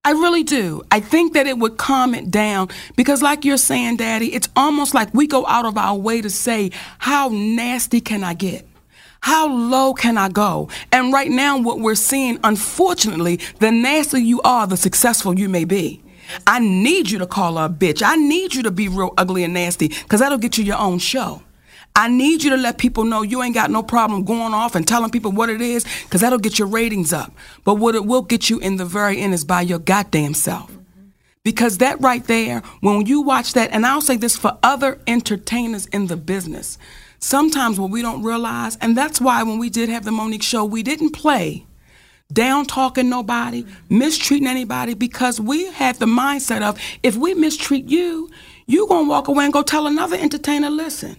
I 0.03 0.11
really 0.11 0.43
do. 0.43 0.81
I 0.89 0.99
think 0.99 1.33
that 1.33 1.45
it 1.45 1.59
would 1.59 1.77
calm 1.77 2.15
it 2.15 2.31
down 2.31 2.69
because, 2.95 3.21
like 3.21 3.45
you're 3.45 3.57
saying, 3.57 3.97
Daddy, 3.97 4.33
it's 4.33 4.49
almost 4.55 4.95
like 4.95 5.13
we 5.13 5.27
go 5.27 5.45
out 5.45 5.65
of 5.65 5.77
our 5.77 5.95
way 5.95 6.21
to 6.21 6.29
say, 6.29 6.71
How 6.97 7.29
nasty 7.29 8.01
can 8.01 8.23
I 8.23 8.33
get? 8.33 8.67
How 9.21 9.47
low 9.47 9.93
can 9.93 10.17
I 10.17 10.29
go? 10.29 10.69
And 10.91 11.13
right 11.13 11.29
now, 11.29 11.59
what 11.59 11.79
we're 11.79 11.93
seeing, 11.93 12.39
unfortunately, 12.43 13.39
the 13.59 13.71
nastier 13.71 14.19
you 14.19 14.41
are, 14.41 14.65
the 14.65 14.77
successful 14.77 15.37
you 15.37 15.47
may 15.47 15.65
be. 15.65 16.01
I 16.47 16.59
need 16.59 17.11
you 17.11 17.19
to 17.19 17.27
call 17.27 17.57
her 17.57 17.65
a 17.65 17.69
bitch. 17.69 18.01
I 18.03 18.15
need 18.15 18.55
you 18.55 18.63
to 18.63 18.71
be 18.71 18.87
real 18.87 19.13
ugly 19.19 19.43
and 19.43 19.53
nasty 19.53 19.89
because 19.89 20.21
that'll 20.21 20.39
get 20.39 20.57
you 20.57 20.63
your 20.63 20.79
own 20.79 20.97
show. 20.97 21.43
I 21.95 22.07
need 22.07 22.43
you 22.43 22.49
to 22.51 22.57
let 22.57 22.77
people 22.77 23.03
know 23.03 23.21
you 23.21 23.43
ain't 23.43 23.53
got 23.53 23.69
no 23.69 23.83
problem 23.83 24.23
going 24.23 24.53
off 24.53 24.75
and 24.75 24.87
telling 24.87 25.11
people 25.11 25.31
what 25.31 25.49
it 25.49 25.61
is, 25.61 25.85
because 26.03 26.21
that'll 26.21 26.39
get 26.39 26.57
your 26.57 26.67
ratings 26.67 27.11
up. 27.11 27.33
But 27.63 27.75
what 27.75 27.95
it 27.95 28.05
will 28.05 28.21
get 28.21 28.49
you 28.49 28.59
in 28.59 28.77
the 28.77 28.85
very 28.85 29.19
end 29.19 29.33
is 29.33 29.43
by 29.43 29.61
your 29.61 29.79
goddamn 29.79 30.33
self. 30.33 30.71
Because 31.43 31.79
that 31.79 31.99
right 31.99 32.23
there, 32.25 32.61
when 32.81 33.05
you 33.07 33.21
watch 33.21 33.53
that, 33.53 33.71
and 33.71 33.85
I'll 33.85 34.01
say 34.01 34.15
this 34.15 34.37
for 34.37 34.57
other 34.61 34.99
entertainers 35.07 35.87
in 35.87 36.07
the 36.07 36.15
business, 36.15 36.77
sometimes 37.19 37.79
what 37.79 37.89
we 37.89 38.01
don't 38.01 38.23
realize, 38.23 38.77
and 38.77 38.95
that's 38.95 39.19
why 39.19 39.43
when 39.43 39.57
we 39.57 39.69
did 39.69 39.89
have 39.89 40.05
the 40.05 40.11
Mo'Nique 40.11 40.43
show, 40.43 40.63
we 40.63 40.83
didn't 40.83 41.11
play 41.11 41.65
down 42.31 42.65
talking 42.65 43.09
nobody, 43.09 43.65
mistreating 43.89 44.47
anybody, 44.47 44.93
because 44.93 45.41
we 45.41 45.65
had 45.71 45.95
the 45.97 46.05
mindset 46.05 46.61
of 46.61 46.79
if 47.03 47.17
we 47.17 47.33
mistreat 47.33 47.89
you, 47.89 48.29
you 48.67 48.87
gonna 48.87 49.09
walk 49.09 49.27
away 49.27 49.43
and 49.43 49.51
go 49.51 49.61
tell 49.61 49.87
another 49.87 50.15
entertainer, 50.15 50.69
listen, 50.69 51.17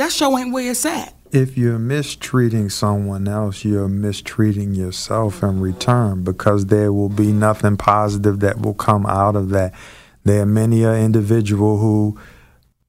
that 0.00 0.12
show 0.12 0.36
ain't 0.38 0.52
where 0.52 0.70
it's 0.70 0.84
at. 0.86 1.14
If 1.30 1.56
you're 1.56 1.78
mistreating 1.78 2.70
someone 2.70 3.28
else, 3.28 3.64
you're 3.64 3.88
mistreating 3.88 4.74
yourself 4.74 5.42
in 5.42 5.60
return 5.60 6.24
because 6.24 6.66
there 6.66 6.92
will 6.92 7.08
be 7.08 7.32
nothing 7.32 7.76
positive 7.76 8.40
that 8.40 8.60
will 8.60 8.74
come 8.74 9.06
out 9.06 9.36
of 9.36 9.50
that. 9.50 9.74
There 10.24 10.42
are 10.42 10.46
many 10.46 10.82
an 10.82 10.96
individual 10.96 11.78
who 11.78 12.18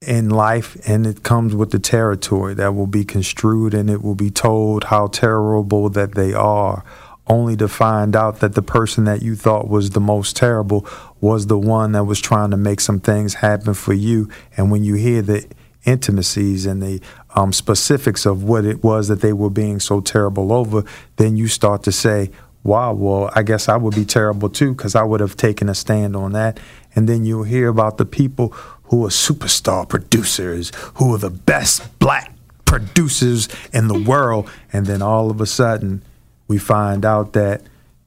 in 0.00 0.28
life 0.28 0.76
and 0.88 1.06
it 1.06 1.22
comes 1.22 1.54
with 1.54 1.70
the 1.70 1.78
territory 1.78 2.54
that 2.54 2.74
will 2.74 2.88
be 2.88 3.04
construed 3.04 3.72
and 3.72 3.88
it 3.88 4.02
will 4.02 4.16
be 4.16 4.30
told 4.30 4.84
how 4.84 5.06
terrible 5.06 5.88
that 5.88 6.14
they 6.14 6.32
are 6.32 6.84
only 7.28 7.56
to 7.56 7.68
find 7.68 8.16
out 8.16 8.40
that 8.40 8.54
the 8.54 8.62
person 8.62 9.04
that 9.04 9.22
you 9.22 9.36
thought 9.36 9.68
was 9.68 9.90
the 9.90 10.00
most 10.00 10.36
terrible 10.36 10.84
was 11.20 11.46
the 11.46 11.58
one 11.58 11.92
that 11.92 12.02
was 12.02 12.20
trying 12.20 12.50
to 12.50 12.56
make 12.56 12.80
some 12.80 12.98
things 12.98 13.34
happen 13.34 13.74
for 13.74 13.92
you 13.92 14.28
and 14.56 14.72
when 14.72 14.82
you 14.82 14.94
hear 14.94 15.22
the 15.22 15.46
intimacies 15.84 16.66
and 16.66 16.82
the 16.82 17.00
um, 17.34 17.52
specifics 17.52 18.24
of 18.26 18.44
what 18.44 18.64
it 18.64 18.84
was 18.84 19.08
that 19.08 19.20
they 19.20 19.32
were 19.32 19.50
being 19.50 19.80
so 19.80 20.00
terrible 20.00 20.52
over 20.52 20.84
then 21.16 21.36
you 21.36 21.48
start 21.48 21.82
to 21.82 21.90
say 21.90 22.30
wow 22.62 22.92
well 22.92 23.30
i 23.34 23.42
guess 23.42 23.68
i 23.68 23.76
would 23.76 23.94
be 23.94 24.04
terrible 24.04 24.48
too 24.48 24.72
because 24.74 24.94
i 24.94 25.02
would 25.02 25.18
have 25.18 25.36
taken 25.36 25.68
a 25.68 25.74
stand 25.74 26.14
on 26.14 26.32
that 26.32 26.60
and 26.94 27.08
then 27.08 27.24
you'll 27.24 27.42
hear 27.42 27.68
about 27.68 27.96
the 27.96 28.04
people 28.04 28.54
who 28.92 29.06
are 29.06 29.08
superstar 29.08 29.88
producers, 29.88 30.70
who 30.96 31.14
are 31.14 31.18
the 31.18 31.30
best 31.30 31.98
black 31.98 32.30
producers 32.66 33.48
in 33.72 33.88
the 33.88 33.98
world, 33.98 34.50
and 34.70 34.84
then 34.84 35.00
all 35.00 35.30
of 35.30 35.40
a 35.40 35.46
sudden 35.46 36.02
we 36.46 36.58
find 36.58 37.04
out 37.04 37.32
that 37.32 37.62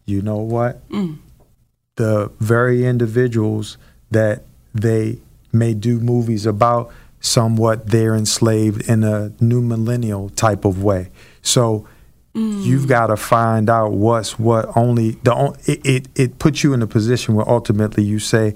you 0.06 0.22
know 0.22 0.38
what? 0.38 0.88
The 1.96 2.32
very 2.40 2.86
individuals 2.86 3.80
that 4.12 4.44
they 4.76 5.18
may 5.52 5.74
do 5.74 6.00
movies 6.00 6.46
about, 6.46 6.92
somewhat 7.26 7.88
they're 7.88 8.16
enslaved 8.16 8.88
in 8.90 9.04
a 9.04 9.32
new 9.40 9.62
millennial 9.62 10.30
type 10.30 10.66
of 10.66 10.84
way. 10.84 11.10
So 11.42 11.88
you've 12.34 12.84
mm. 12.84 12.90
got 12.90 13.08
to 13.08 13.18
find 13.18 13.70
out 13.70 13.94
what's 13.94 14.38
what. 14.38 14.76
Only 14.78 15.12
the 15.24 15.58
it, 15.66 15.86
it 15.86 16.08
it 16.16 16.40
puts 16.40 16.64
you 16.64 16.74
in 16.74 16.82
a 16.82 16.88
position 16.88 17.36
where 17.36 17.48
ultimately 17.50 18.04
you 18.04 18.20
say 18.20 18.56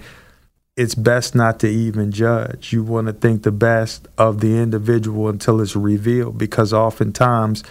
it's 0.75 0.95
best 0.95 1.35
not 1.35 1.59
to 1.59 1.67
even 1.67 2.11
judge. 2.11 2.71
You 2.71 2.83
want 2.83 3.07
to 3.07 3.13
think 3.13 3.43
the 3.43 3.51
best 3.51 4.07
of 4.17 4.39
the 4.39 4.57
individual 4.57 5.27
until 5.27 5.61
it's 5.61 5.75
revealed 5.75 6.37
because 6.37 6.71
oftentimes 6.71 7.63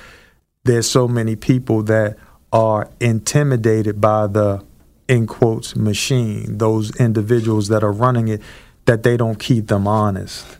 there's 0.64 0.90
so 0.90 1.08
many 1.08 1.36
people 1.36 1.82
that 1.84 2.18
are 2.52 2.90
intimidated 3.00 4.00
by 4.00 4.26
the 4.26 4.64
in 5.08 5.26
quotes 5.26 5.74
machine, 5.74 6.58
those 6.58 6.94
individuals 7.00 7.68
that 7.68 7.82
are 7.82 7.92
running 7.92 8.28
it, 8.28 8.42
that 8.84 9.02
they 9.02 9.16
don't 9.16 9.38
keep 9.38 9.68
them 9.68 9.86
honest. 9.86 10.58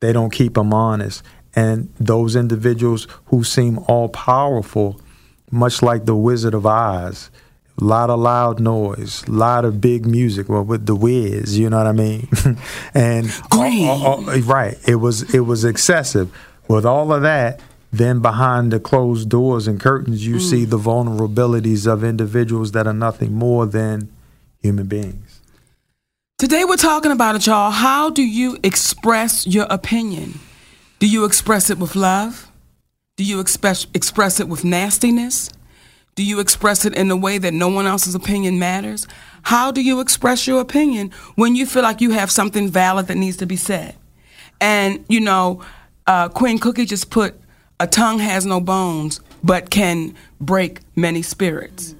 They 0.00 0.12
don't 0.12 0.32
keep 0.32 0.54
them 0.54 0.72
honest. 0.72 1.22
And 1.56 1.92
those 2.00 2.36
individuals 2.36 3.06
who 3.26 3.44
seem 3.44 3.78
all 3.86 4.08
powerful, 4.08 5.00
much 5.50 5.82
like 5.82 6.04
the 6.04 6.16
Wizard 6.16 6.54
of 6.54 6.66
Oz, 6.66 7.30
a 7.80 7.84
lot 7.84 8.10
of 8.10 8.20
loud 8.20 8.60
noise, 8.60 9.24
a 9.26 9.32
lot 9.32 9.64
of 9.64 9.80
big 9.80 10.06
music. 10.06 10.48
Well, 10.48 10.64
with 10.64 10.86
the 10.86 10.94
Wiz, 10.94 11.58
you 11.58 11.70
know 11.70 11.78
what 11.78 11.86
I 11.86 11.92
mean? 11.92 12.28
and 12.94 13.30
all- 13.50 13.90
all- 13.90 14.30
all- 14.30 14.40
right, 14.40 14.76
it 14.86 14.96
was 14.96 15.34
it 15.34 15.40
was 15.40 15.64
excessive. 15.64 16.32
With 16.68 16.86
all 16.86 17.12
of 17.12 17.22
that, 17.22 17.60
then 17.92 18.20
behind 18.20 18.72
the 18.72 18.80
closed 18.80 19.28
doors 19.28 19.66
and 19.66 19.80
curtains, 19.80 20.26
you 20.26 20.34
hmm. 20.34 20.40
see 20.40 20.64
the 20.64 20.78
vulnerabilities 20.78 21.86
of 21.86 22.02
individuals 22.02 22.72
that 22.72 22.86
are 22.86 22.92
nothing 22.92 23.32
more 23.32 23.66
than 23.66 24.10
human 24.60 24.86
beings. 24.86 25.33
Today 26.36 26.64
we're 26.64 26.76
talking 26.76 27.12
about 27.12 27.36
it, 27.36 27.46
y'all. 27.46 27.70
How 27.70 28.10
do 28.10 28.20
you 28.20 28.58
express 28.64 29.46
your 29.46 29.68
opinion? 29.70 30.40
Do 30.98 31.08
you 31.08 31.24
express 31.24 31.70
it 31.70 31.78
with 31.78 31.94
love? 31.94 32.50
Do 33.16 33.22
you 33.22 33.38
express 33.38 33.86
express 33.94 34.40
it 34.40 34.48
with 34.48 34.64
nastiness? 34.64 35.48
Do 36.16 36.24
you 36.24 36.40
express 36.40 36.84
it 36.84 36.92
in 36.96 37.08
a 37.12 37.16
way 37.16 37.38
that 37.38 37.54
no 37.54 37.68
one 37.68 37.86
else's 37.86 38.16
opinion 38.16 38.58
matters? 38.58 39.06
How 39.42 39.70
do 39.70 39.80
you 39.80 40.00
express 40.00 40.44
your 40.44 40.60
opinion 40.60 41.12
when 41.36 41.54
you 41.54 41.66
feel 41.66 41.84
like 41.84 42.00
you 42.00 42.10
have 42.10 42.32
something 42.32 42.68
valid 42.68 43.06
that 43.06 43.16
needs 43.16 43.36
to 43.36 43.46
be 43.46 43.56
said? 43.56 43.94
And 44.60 45.04
you 45.08 45.20
know, 45.20 45.62
uh, 46.08 46.30
Queen 46.30 46.58
Cookie 46.58 46.84
just 46.84 47.10
put 47.10 47.36
a 47.78 47.86
tongue 47.86 48.18
has 48.18 48.44
no 48.44 48.60
bones, 48.60 49.20
but 49.44 49.70
can 49.70 50.16
break 50.40 50.80
many 50.96 51.22
spirits 51.22 51.94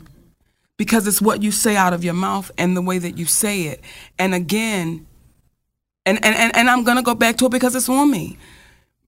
because 0.76 1.06
it's 1.06 1.22
what 1.22 1.42
you 1.42 1.50
say 1.50 1.76
out 1.76 1.92
of 1.92 2.04
your 2.04 2.14
mouth 2.14 2.50
and 2.58 2.76
the 2.76 2.82
way 2.82 2.98
that 2.98 3.16
you 3.16 3.24
say 3.24 3.62
it. 3.62 3.80
And 4.18 4.34
again, 4.34 5.06
and, 6.06 6.22
and, 6.24 6.34
and, 6.34 6.56
and 6.56 6.70
I'm 6.70 6.84
to 6.84 7.02
go 7.02 7.14
back 7.14 7.36
to 7.36 7.46
it 7.46 7.52
because 7.52 7.74
it's 7.74 7.88
on 7.88 8.10
me. 8.10 8.36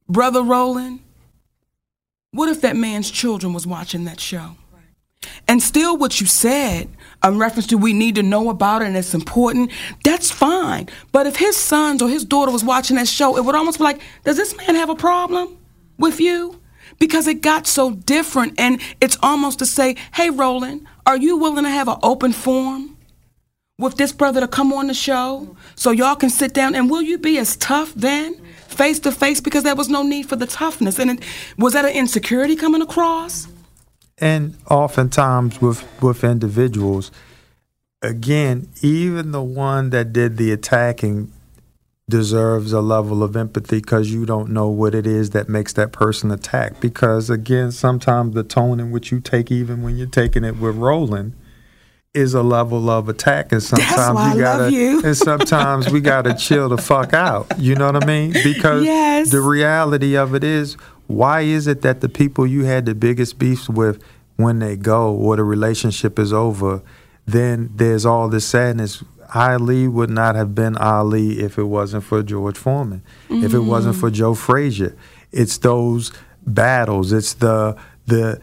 Brother 0.09 0.43
Roland, 0.43 1.01
what 2.31 2.49
if 2.49 2.61
that 2.61 2.77
man's 2.77 3.11
children 3.11 3.53
was 3.53 3.67
watching 3.67 4.05
that 4.05 4.21
show? 4.21 4.57
And 5.49 5.63
still, 5.63 5.97
what 5.97 6.21
you 6.21 6.27
said, 6.27 6.89
in 7.25 7.39
reference 7.39 7.67
to 7.69 7.79
we 7.79 7.93
need 7.93 8.15
to 8.17 8.23
know 8.23 8.51
about 8.51 8.83
it 8.83 8.87
and 8.87 8.97
it's 8.97 9.15
important, 9.15 9.73
that's 10.05 10.31
fine. 10.31 10.89
But 11.13 11.27
if 11.27 11.37
his 11.37 11.57
sons 11.57 12.03
or 12.03 12.09
his 12.09 12.25
daughter 12.25 12.53
was 12.53 12.63
watching 12.63 12.97
that 12.97 13.09
show, 13.09 13.37
it 13.37 13.45
would 13.45 13.55
almost 13.55 13.79
be 13.79 13.85
like, 13.85 14.01
does 14.25 14.37
this 14.37 14.57
man 14.57 14.75
have 14.75 14.91
a 14.91 14.95
problem 14.95 15.57
with 15.99 16.21
you? 16.21 16.61
Because 16.99 17.27
it 17.27 17.43
got 17.43 17.67
so 17.67 17.91
different. 17.91 18.55
And 18.59 18.81
it's 19.01 19.19
almost 19.23 19.59
to 19.59 19.67
say, 19.67 19.97
hey, 20.15 20.31
Roland, 20.31 20.87
are 21.07 21.17
you 21.17 21.37
willing 21.37 21.65
to 21.65 21.71
have 21.71 21.89
an 21.89 21.97
open 22.03 22.33
forum 22.33 22.97
with 23.79 23.97
this 23.97 24.13
brother 24.13 24.41
to 24.41 24.49
come 24.49 24.73
on 24.73 24.89
the 24.89 24.95
show 24.95 25.57
so 25.77 25.93
y'all 25.93 26.17
can 26.17 26.31
sit 26.31 26.53
down? 26.53 26.75
And 26.75 26.91
will 26.91 27.03
you 27.03 27.17
be 27.17 27.39
as 27.39 27.57
tough 27.57 27.95
then 27.95 28.35
face 28.69 28.99
to 29.01 29.13
face? 29.13 29.41
Because 29.41 29.63
there 29.63 29.77
was 29.77 29.89
no 29.89 30.03
need 30.03 30.29
for 30.29 30.37
the 30.37 30.47
toughness. 30.47 30.99
And 30.99 31.13
it, 31.13 31.25
was 31.57 31.73
that 31.75 31.85
an 31.85 31.93
insecurity 31.93 32.57
coming 32.57 32.83
across? 32.83 33.47
And 34.19 34.57
oftentimes 34.69 35.61
with 35.61 35.85
with 36.03 36.25
individuals 36.25 37.11
again 38.03 38.69
even 38.83 39.33
the 39.33 39.43
one 39.43 39.91
that 39.91 40.13
did 40.13 40.37
the 40.37 40.53
attacking 40.53 41.31
deserves 42.09 42.73
a 42.73 42.81
level 42.81 43.23
of 43.25 43.35
empathy 43.37 43.81
because 43.81 44.13
you 44.13 44.25
don't 44.25 44.49
know 44.49 44.69
what 44.69 44.95
it 44.95 45.07
is 45.09 45.31
that 45.31 45.49
makes 45.49 45.73
that 45.73 45.91
person 45.91 46.31
attack 46.31 46.79
because 46.81 47.29
again 47.29 47.73
sometimes 47.73 48.33
the 48.33 48.45
tone 48.45 48.79
in 48.79 48.93
which 48.93 49.11
you 49.11 49.19
take 49.21 49.51
even 49.51 49.83
when 49.83 49.97
you're 49.97 50.07
taking 50.07 50.45
it 50.45 50.57
with 50.57 50.77
Roland 50.77 51.33
is 52.15 52.33
a 52.33 52.45
level 52.45 52.89
of 52.91 53.09
attack 53.09 53.51
and 53.51 53.61
sometimes 53.61 54.35
you 54.37 54.41
gotta 54.41 54.71
you. 54.73 55.03
and 55.05 55.17
sometimes 55.17 55.91
we 55.91 56.01
gotta 56.01 56.33
chill 56.35 56.69
the 56.69 56.79
fuck 56.79 57.13
out 57.13 57.45
you 57.59 57.75
know 57.75 57.91
what 57.91 58.01
i 58.03 58.07
mean 58.07 58.33
because 58.45 58.85
Yes. 58.85 59.31
the 59.33 59.41
reality 59.41 60.17
of 60.17 60.33
it 60.33 60.45
is 60.45 60.75
why 61.09 61.41
is 61.41 61.67
it 61.67 61.83
that 61.83 62.03
the 62.03 62.09
people 62.09 62.47
you 62.47 62.65
had 62.65 62.87
the 62.87 62.95
biggest 62.95 63.37
beefs 63.37 63.69
with 63.69 64.01
when 64.37 64.61
they 64.61 64.77
go 64.77 65.13
or 65.13 65.35
the 65.35 65.43
relationship 65.45 66.21
is 66.21 66.33
over 66.33 66.83
then 67.27 67.69
there's 67.75 68.07
all 68.07 68.29
this 68.29 68.47
sadness 68.47 69.03
ali 69.35 69.89
would 69.89 70.11
not 70.11 70.35
have 70.35 70.55
been 70.55 70.77
ali 70.77 71.41
if 71.41 71.59
it 71.59 71.65
wasn't 71.65 72.05
for 72.05 72.23
george 72.23 72.57
foreman. 72.57 73.03
If 73.29 73.55
it 73.55 73.61
wasn't 73.61 73.97
for 73.97 74.11
joe 74.11 74.35
frazier. 74.35 74.97
It's 75.33 75.59
those 75.59 76.13
battles. 76.47 77.13
It's 77.13 77.35
the 77.35 77.77
the 78.07 78.41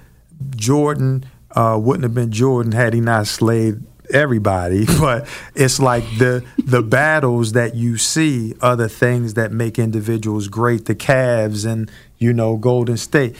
jordan 0.55 1.25
uh, 1.51 1.79
wouldn't 1.81 2.03
have 2.03 2.13
been 2.13 2.31
jordan 2.31 2.71
had 2.71 2.93
he 2.93 2.99
not 2.99 3.27
slayed 3.27 3.81
everybody 4.11 4.85
but 4.99 5.27
it's 5.55 5.79
like 5.79 6.03
the 6.17 6.43
the 6.57 6.81
battles 6.81 7.53
that 7.53 7.75
you 7.75 7.97
see 7.97 8.53
are 8.61 8.75
the 8.75 8.89
things 8.89 9.35
that 9.35 9.51
make 9.51 9.79
individuals 9.79 10.47
great. 10.47 10.85
The 10.85 10.95
Cavs 10.95 11.65
and 11.65 11.89
you 12.17 12.33
know 12.33 12.57
golden 12.57 12.97
state 12.97 13.35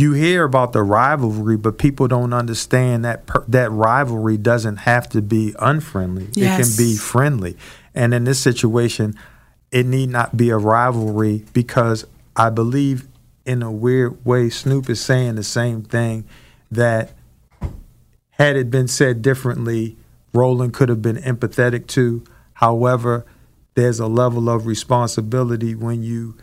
you 0.00 0.12
hear 0.12 0.44
about 0.44 0.72
the 0.72 0.82
rivalry 0.82 1.56
but 1.56 1.78
people 1.78 2.08
don't 2.08 2.32
understand 2.32 3.04
that 3.04 3.26
per, 3.26 3.44
that 3.46 3.70
rivalry 3.70 4.36
doesn't 4.36 4.78
have 4.78 5.08
to 5.10 5.22
be 5.22 5.54
unfriendly. 5.58 6.28
It 6.36 6.64
can 6.64 6.76
be 6.76 6.96
friendly. 6.96 7.56
And 7.94 8.14
in 8.14 8.24
this 8.24 8.40
situation 8.40 9.14
it 9.70 9.86
need 9.86 10.08
not 10.08 10.36
be 10.36 10.50
a 10.50 10.56
rivalry 10.56 11.44
because 11.52 12.04
i 12.34 12.50
believe 12.50 13.06
in 13.44 13.62
a 13.62 13.70
weird 13.70 14.24
way 14.24 14.48
snoop 14.50 14.90
is 14.90 15.00
saying 15.00 15.36
the 15.36 15.44
same 15.44 15.82
thing 15.82 16.24
that 16.70 17.12
had 18.40 18.56
it 18.56 18.70
been 18.70 18.88
said 18.88 19.20
differently, 19.20 19.98
Roland 20.32 20.72
could 20.72 20.88
have 20.88 21.02
been 21.02 21.18
empathetic 21.18 21.86
to. 21.88 22.24
However, 22.54 23.26
there's 23.74 24.00
a 24.00 24.06
level 24.06 24.48
of 24.48 24.64
responsibility 24.64 25.74
when 25.74 26.02
you, 26.02 26.38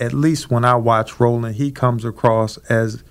at 0.00 0.12
least 0.12 0.50
when 0.50 0.64
I 0.64 0.76
watch 0.76 1.18
Roland, 1.18 1.56
he 1.56 1.70
comes 1.70 2.04
across 2.04 2.56
as 2.68 3.02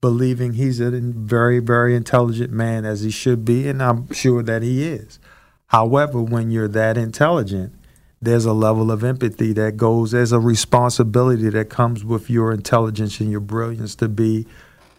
believing 0.00 0.54
he's 0.54 0.80
a 0.80 0.90
very, 0.90 1.58
very 1.58 1.94
intelligent 1.94 2.52
man 2.52 2.84
as 2.84 3.02
he 3.02 3.10
should 3.10 3.44
be, 3.44 3.68
and 3.68 3.82
I'm 3.82 4.12
sure 4.12 4.42
that 4.42 4.62
he 4.62 4.84
is. 4.84 5.18
However, 5.66 6.22
when 6.22 6.50
you're 6.50 6.68
that 6.68 6.96
intelligent, 6.96 7.74
there's 8.20 8.44
a 8.44 8.52
level 8.52 8.90
of 8.90 9.04
empathy 9.04 9.52
that 9.52 9.76
goes, 9.76 10.10
there's 10.10 10.32
a 10.32 10.40
responsibility 10.40 11.50
that 11.50 11.68
comes 11.68 12.04
with 12.04 12.30
your 12.30 12.52
intelligence 12.52 13.20
and 13.20 13.30
your 13.30 13.40
brilliance 13.40 13.94
to 13.96 14.08
be 14.08 14.46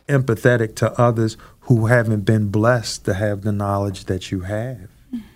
empathetic 0.08 0.76
to 0.76 0.92
others 1.00 1.38
who 1.62 1.88
haven't 1.88 2.22
been 2.22 2.50
blessed 2.50 3.06
to 3.06 3.14
have 3.14 3.42
the 3.42 3.52
knowledge 3.52 4.06
that 4.06 4.32
you 4.32 4.42
have. 4.42 4.90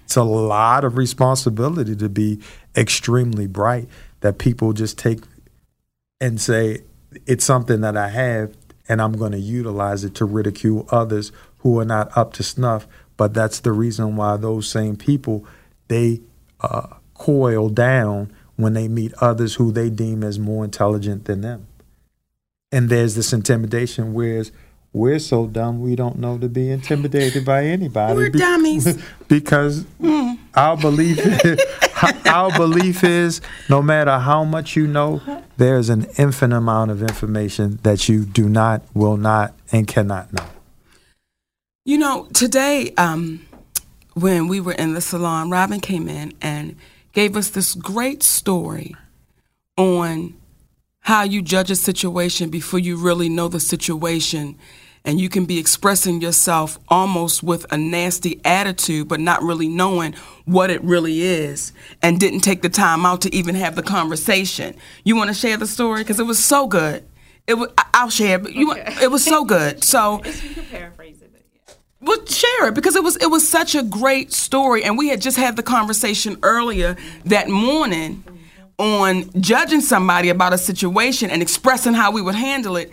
It's 0.04 0.16
a 0.16 0.24
lot 0.24 0.84
of 0.84 0.98
responsibility 0.98 1.96
to 1.96 2.10
be 2.10 2.40
extremely 2.76 3.48
bright 3.48 3.88
that 4.22 4.38
people 4.38 4.74
just 4.74 4.98
take 4.98 5.22
and 6.20 6.40
say, 6.40 6.82
it's 7.26 7.46
something 7.46 7.82
that 7.82 7.98
I 7.98 8.10
have 8.10 8.56
and 8.90 9.02
I'm 9.02 9.14
going 9.14 9.32
to 9.32 9.40
utilize 9.40 10.04
it 10.04 10.16
to 10.16 10.26
ridicule 10.26 10.88
others 10.90 11.32
who 11.60 11.80
are 11.80 11.86
not 11.86 12.16
up 12.18 12.34
to 12.34 12.44
snuff. 12.44 12.88
But 13.16 13.34
that's 13.34 13.60
the 13.60 13.72
reason 13.72 14.16
why 14.16 14.38
those 14.38 14.68
same 14.68 14.96
people, 14.98 15.46
they 15.88 16.22
uh, 16.60 16.88
coil 17.14 17.70
down 17.70 18.34
when 18.56 18.74
they 18.74 18.88
meet 18.88 19.14
others 19.16 19.56
who 19.56 19.72
they 19.72 19.90
deem 19.90 20.24
as 20.24 20.40
more 20.40 20.64
intelligent 20.64 21.26
than 21.26 21.42
them 21.42 21.68
and 22.74 22.90
there's 22.90 23.14
this 23.14 23.32
intimidation 23.32 24.14
whereas 24.14 24.52
we're 24.94 25.20
so 25.20 25.48
dumb 25.48 25.82
we 25.82 25.96
don't 25.96 26.18
know 26.20 26.38
to 26.38 26.48
be 26.48 26.70
intimidated 26.70 27.44
by 27.44 27.66
anybody 27.66 28.14
We're 28.16 28.30
dummies. 28.30 28.98
because 29.28 29.86
our 30.56 30.78
belief 30.78 31.20
our 32.28 32.52
belief 32.58 33.04
is 33.04 33.42
no 33.70 33.82
matter 33.82 34.20
how 34.20 34.44
much 34.44 34.76
you 34.76 34.86
know 34.88 35.22
there's 35.58 35.90
an 35.90 36.06
infinite 36.18 36.58
amount 36.58 36.92
of 36.92 37.02
information 37.02 37.80
that 37.84 38.08
you 38.08 38.24
do 38.26 38.48
not 38.48 38.84
will 38.94 39.18
not 39.18 39.54
and 39.72 39.88
cannot 39.88 40.32
know 40.32 40.46
You 41.86 41.98
know, 41.98 42.28
today, 42.34 42.94
um, 42.98 43.46
when 44.14 44.48
we 44.48 44.62
were 44.62 44.72
in 44.74 44.94
the 44.94 45.02
salon, 45.02 45.50
Robin 45.50 45.82
came 45.82 46.08
in 46.08 46.32
and 46.42 46.78
gave 47.12 47.36
us 47.36 47.50
this 47.50 47.76
great 47.76 48.24
story 48.24 48.96
on 49.76 50.34
how 51.02 51.24
you 51.24 51.42
judge 51.42 51.70
a 51.70 51.76
situation 51.76 52.50
before 52.50 52.80
you 52.80 52.96
really 52.96 53.28
know 53.28 53.50
the 53.50 53.60
situation. 53.60 54.58
And 55.06 55.20
you 55.20 55.28
can 55.28 55.46
be 55.46 55.58
expressing 55.60 56.22
yourself 56.22 56.80
almost 56.88 57.44
with 57.44 57.66
a 57.74 57.78
nasty 57.78 58.40
attitude, 58.46 59.10
but 59.10 59.20
not 59.20 59.44
really 59.44 59.68
knowing 59.68 60.14
what 60.46 60.70
it 60.70 60.82
really 60.84 61.22
is, 61.22 61.74
and 62.02 62.20
didn't 62.20 62.40
take 62.40 62.62
the 62.62 62.70
time 62.70 63.06
out 63.06 63.22
to 63.22 63.36
even 63.36 63.56
have 63.56 63.76
the 63.76 63.84
conversation. 63.84 64.76
You 65.04 65.18
want 65.18 65.30
to 65.30 65.34
share 65.34 65.58
the 65.58 65.68
story 65.68 66.02
because 66.02 66.20
it 66.22 66.26
was 66.26 66.44
so 66.44 66.68
good. 66.68 67.04
It 67.48 67.56
was, 67.56 67.70
I'll 67.94 68.10
share, 68.10 68.40
but 68.40 68.54
you, 68.54 68.68
want- 68.68 69.02
it 69.02 69.12
was 69.12 69.26
so 69.26 69.44
good. 69.44 69.84
So 69.84 70.22
well, 72.02 72.26
share 72.26 72.68
it 72.70 72.74
because 72.74 72.96
it 72.96 73.04
was 73.04 73.18
it 73.18 73.30
was 73.30 73.48
such 73.48 73.76
a 73.76 73.84
great 73.84 74.32
story, 74.32 74.84
and 74.86 74.98
we 74.98 75.10
had 75.10 75.22
just 75.22 75.36
had 75.38 75.58
the 75.58 75.64
conversation 75.64 76.38
earlier 76.44 76.96
that 77.26 77.50
morning 77.50 78.24
on 78.80 79.30
judging 79.42 79.82
somebody 79.82 80.30
about 80.30 80.54
a 80.54 80.58
situation 80.58 81.30
and 81.30 81.42
expressing 81.42 81.94
how 81.94 82.12
we 82.12 82.22
would 82.22 82.36
handle 82.36 82.76
it, 82.78 82.92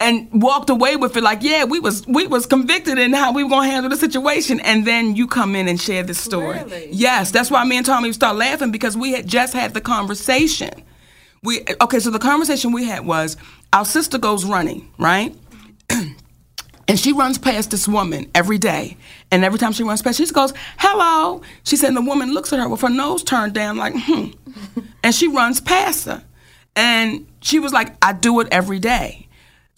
and 0.00 0.28
walked 0.42 0.70
away 0.70 0.96
with 0.96 1.16
it 1.16 1.22
like, 1.22 1.42
yeah, 1.42 1.64
we 1.64 1.80
was 1.80 2.06
we 2.06 2.26
was 2.26 2.46
convicted 2.46 2.98
in 2.98 3.12
how 3.12 3.32
we 3.32 3.42
were 3.42 3.50
gonna 3.50 3.68
handle 3.68 3.90
the 3.90 3.96
situation, 3.96 4.60
and 4.60 4.86
then 4.86 5.16
you 5.16 5.26
come 5.26 5.56
in 5.56 5.68
and 5.68 5.80
share 5.80 6.02
this 6.02 6.20
story. 6.20 6.60
Yes, 6.90 7.30
that's 7.30 7.50
why 7.50 7.64
me 7.64 7.76
and 7.76 7.86
Tommy 7.86 8.12
start 8.12 8.36
laughing 8.36 8.70
because 8.70 8.96
we 8.96 9.12
had 9.12 9.26
just 9.26 9.54
had 9.54 9.74
the 9.74 9.80
conversation. 9.80 10.70
We 11.42 11.64
okay, 11.80 11.98
so 11.98 12.10
the 12.10 12.18
conversation 12.18 12.72
we 12.72 12.84
had 12.84 13.04
was 13.04 13.36
our 13.72 13.84
sister 13.84 14.18
goes 14.18 14.44
running, 14.44 14.90
right? 14.98 15.34
And 16.88 16.98
she 16.98 17.12
runs 17.12 17.36
past 17.36 17.70
this 17.70 17.86
woman 17.86 18.30
every 18.34 18.56
day. 18.56 18.96
And 19.30 19.44
every 19.44 19.58
time 19.58 19.72
she 19.72 19.82
runs 19.82 20.00
past, 20.00 20.16
she 20.16 20.22
just 20.22 20.32
goes, 20.32 20.54
hello. 20.78 21.42
She 21.62 21.76
said, 21.76 21.88
and 21.88 21.96
the 21.98 22.00
woman 22.00 22.32
looks 22.32 22.50
at 22.50 22.58
her 22.58 22.66
with 22.66 22.80
her 22.80 22.88
nose 22.88 23.22
turned 23.22 23.52
down, 23.52 23.76
like, 23.76 23.92
hmm. 23.94 24.30
and 25.04 25.14
she 25.14 25.28
runs 25.28 25.60
past 25.60 26.06
her. 26.06 26.24
And 26.74 27.26
she 27.42 27.58
was 27.58 27.74
like, 27.74 27.94
I 28.00 28.14
do 28.14 28.40
it 28.40 28.48
every 28.50 28.78
day. 28.78 29.27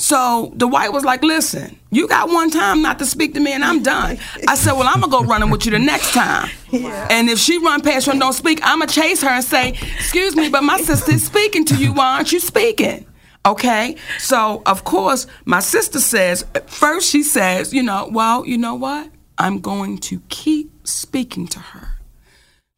So 0.00 0.50
the 0.56 0.66
white 0.66 0.94
was 0.94 1.04
like, 1.04 1.22
listen, 1.22 1.78
you 1.90 2.08
got 2.08 2.30
one 2.30 2.50
time 2.50 2.80
not 2.80 2.98
to 3.00 3.04
speak 3.04 3.34
to 3.34 3.40
me 3.40 3.52
and 3.52 3.62
I'm 3.62 3.82
done. 3.82 4.18
I 4.48 4.54
said, 4.54 4.72
well, 4.72 4.88
I'm 4.88 5.00
going 5.00 5.10
to 5.12 5.18
go 5.18 5.24
running 5.24 5.50
with 5.50 5.66
you 5.66 5.72
the 5.72 5.78
next 5.78 6.14
time. 6.14 6.48
Yeah. 6.70 7.06
And 7.10 7.28
if 7.28 7.38
she 7.38 7.58
run 7.58 7.82
past 7.82 8.06
you 8.06 8.12
and 8.12 8.20
don't 8.20 8.32
speak, 8.32 8.60
I'm 8.62 8.78
going 8.78 8.88
to 8.88 8.94
chase 8.94 9.20
her 9.20 9.28
and 9.28 9.44
say, 9.44 9.72
excuse 9.98 10.34
me, 10.34 10.48
but 10.48 10.64
my 10.64 10.80
sister 10.80 11.12
is 11.12 11.26
speaking 11.26 11.66
to 11.66 11.76
you. 11.76 11.92
Why 11.92 12.14
aren't 12.14 12.32
you 12.32 12.40
speaking? 12.40 13.04
Okay, 13.44 13.96
so 14.18 14.62
of 14.64 14.84
course, 14.84 15.26
my 15.44 15.60
sister 15.60 16.00
says, 16.00 16.46
first 16.66 17.10
she 17.10 17.22
says, 17.22 17.74
you 17.74 17.82
know, 17.82 18.08
well, 18.10 18.46
you 18.46 18.56
know 18.56 18.76
what? 18.76 19.10
I'm 19.36 19.60
going 19.60 19.98
to 19.98 20.20
keep 20.30 20.86
speaking 20.86 21.46
to 21.48 21.58
her 21.58 21.98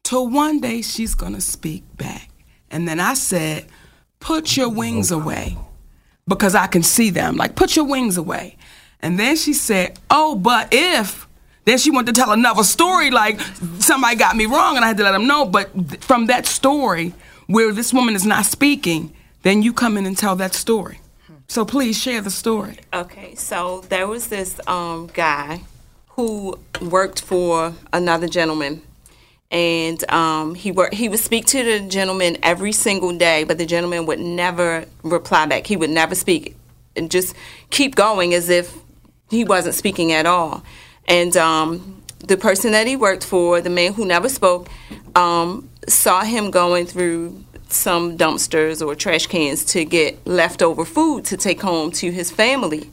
till 0.03 0.27
one 0.27 0.59
day 0.59 0.81
she's 0.81 1.15
going 1.15 1.35
to 1.35 1.41
speak 1.41 1.85
back. 1.95 2.29
And 2.69 2.85
then 2.85 2.99
I 2.99 3.13
said, 3.13 3.67
put 4.19 4.57
your 4.57 4.67
wings 4.67 5.09
away 5.09 5.57
because 6.27 6.55
I 6.55 6.67
can 6.67 6.83
see 6.83 7.09
them. 7.09 7.35
Like, 7.35 7.55
put 7.55 7.75
your 7.75 7.85
wings 7.85 8.17
away. 8.17 8.57
And 9.01 9.19
then 9.19 9.35
she 9.35 9.53
said, 9.53 9.99
oh, 10.09 10.35
but 10.35 10.69
if. 10.71 11.27
Then 11.65 11.77
she 11.77 11.91
wanted 11.91 12.13
to 12.13 12.21
tell 12.21 12.31
another 12.31 12.63
story, 12.63 13.09
like 13.09 13.39
somebody 13.79 14.17
got 14.17 14.35
me 14.35 14.45
wrong, 14.45 14.75
and 14.75 14.83
I 14.83 14.89
had 14.89 14.97
to 14.97 15.03
let 15.03 15.11
them 15.11 15.27
know. 15.27 15.45
But 15.45 15.73
th- 15.73 16.01
from 16.01 16.27
that 16.27 16.45
story, 16.45 17.13
where 17.47 17.71
this 17.71 17.93
woman 17.93 18.15
is 18.15 18.25
not 18.25 18.45
speaking, 18.45 19.13
then 19.43 19.61
you 19.61 19.71
come 19.71 19.97
in 19.97 20.05
and 20.05 20.17
tell 20.17 20.35
that 20.37 20.53
story. 20.53 20.99
So 21.47 21.65
please 21.65 21.97
share 22.01 22.21
the 22.21 22.31
story. 22.31 22.77
Okay, 22.93 23.35
so 23.35 23.81
there 23.89 24.07
was 24.07 24.27
this 24.27 24.59
um, 24.67 25.07
guy 25.13 25.61
who 26.09 26.57
worked 26.81 27.21
for 27.21 27.73
another 27.91 28.27
gentleman, 28.27 28.81
and 29.53 30.11
um, 30.11 30.55
he. 30.55 30.73
He 30.91 31.07
would 31.07 31.19
speak 31.19 31.45
to 31.47 31.63
the 31.63 31.79
gentleman 31.87 32.37
every 32.43 32.71
single 32.71 33.15
day, 33.15 33.43
but 33.43 33.57
the 33.57 33.65
gentleman 33.65 34.07
would 34.07 34.19
never 34.19 34.85
reply 35.03 35.45
back. 35.45 35.67
He 35.67 35.77
would 35.77 35.91
never 35.91 36.15
speak, 36.15 36.55
and 36.95 37.09
just 37.09 37.35
keep 37.69 37.95
going 37.95 38.33
as 38.33 38.49
if 38.49 38.75
he 39.29 39.45
wasn't 39.45 39.75
speaking 39.75 40.11
at 40.11 40.25
all. 40.25 40.63
And 41.07 41.37
um, 41.37 42.01
the 42.19 42.35
person 42.35 42.71
that 42.71 42.87
he 42.87 42.95
worked 42.95 43.23
for, 43.23 43.61
the 43.61 43.69
man 43.69 43.93
who 43.93 44.05
never 44.05 44.27
spoke, 44.27 44.69
um, 45.15 45.69
saw 45.87 46.23
him 46.23 46.49
going 46.49 46.87
through 46.87 47.43
some 47.69 48.17
dumpsters 48.17 48.85
or 48.85 48.95
trash 48.95 49.27
cans 49.27 49.65
to 49.65 49.85
get 49.85 50.25
leftover 50.25 50.85
food 50.85 51.25
to 51.25 51.37
take 51.37 51.61
home 51.61 51.91
to 51.91 52.11
his 52.11 52.31
family. 52.31 52.89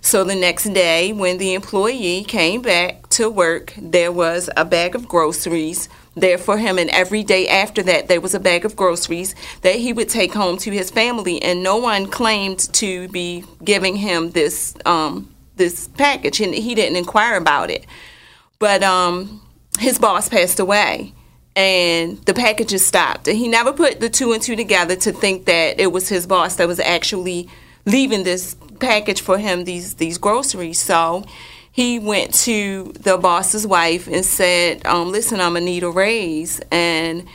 So 0.00 0.24
the 0.24 0.34
next 0.34 0.64
day, 0.64 1.12
when 1.12 1.38
the 1.38 1.54
employee 1.54 2.24
came 2.24 2.60
back 2.60 3.08
to 3.10 3.30
work, 3.30 3.72
there 3.78 4.10
was 4.10 4.50
a 4.56 4.64
bag 4.64 4.94
of 4.94 5.06
groceries 5.06 5.88
there 6.14 6.38
for 6.38 6.58
him. 6.58 6.78
And 6.78 6.90
every 6.90 7.22
day 7.22 7.48
after 7.48 7.82
that, 7.84 8.08
there 8.08 8.20
was 8.20 8.34
a 8.34 8.40
bag 8.40 8.64
of 8.64 8.76
groceries 8.76 9.34
that 9.62 9.76
he 9.76 9.92
would 9.92 10.08
take 10.08 10.34
home 10.34 10.58
to 10.58 10.70
his 10.70 10.90
family. 10.90 11.42
And 11.42 11.62
no 11.62 11.76
one 11.76 12.06
claimed 12.06 12.60
to 12.74 13.08
be 13.08 13.44
giving 13.64 13.96
him 13.96 14.30
this 14.30 14.74
um, 14.84 15.34
this 15.56 15.88
package, 15.88 16.40
and 16.40 16.54
he 16.54 16.74
didn't 16.74 16.96
inquire 16.96 17.36
about 17.36 17.70
it. 17.70 17.86
But 18.58 18.82
um, 18.82 19.42
his 19.78 19.98
boss 19.98 20.28
passed 20.28 20.58
away 20.60 21.12
and 21.54 22.18
the 22.24 22.34
packages 22.34 22.84
stopped. 22.84 23.28
And 23.28 23.36
he 23.36 23.48
never 23.48 23.72
put 23.72 24.00
the 24.00 24.08
two 24.08 24.32
and 24.32 24.42
two 24.42 24.56
together 24.56 24.96
to 24.96 25.12
think 25.12 25.44
that 25.46 25.80
it 25.80 25.92
was 25.92 26.08
his 26.08 26.26
boss 26.26 26.56
that 26.56 26.68
was 26.68 26.80
actually 26.80 27.48
leaving 27.84 28.24
this 28.24 28.56
package 28.80 29.20
for 29.20 29.38
him, 29.38 29.64
these 29.64 29.94
these 29.94 30.18
groceries. 30.18 30.78
So 30.78 31.24
he 31.72 31.98
went 31.98 32.34
to 32.34 32.92
the 33.00 33.16
boss's 33.16 33.66
wife 33.66 34.06
and 34.06 34.24
said, 34.24 34.86
um, 34.86 35.10
"Listen, 35.10 35.40
I'm 35.40 35.54
gonna 35.54 35.64
need 35.64 35.82
a 35.82 35.90
raise." 35.90 36.60
And 36.70 37.26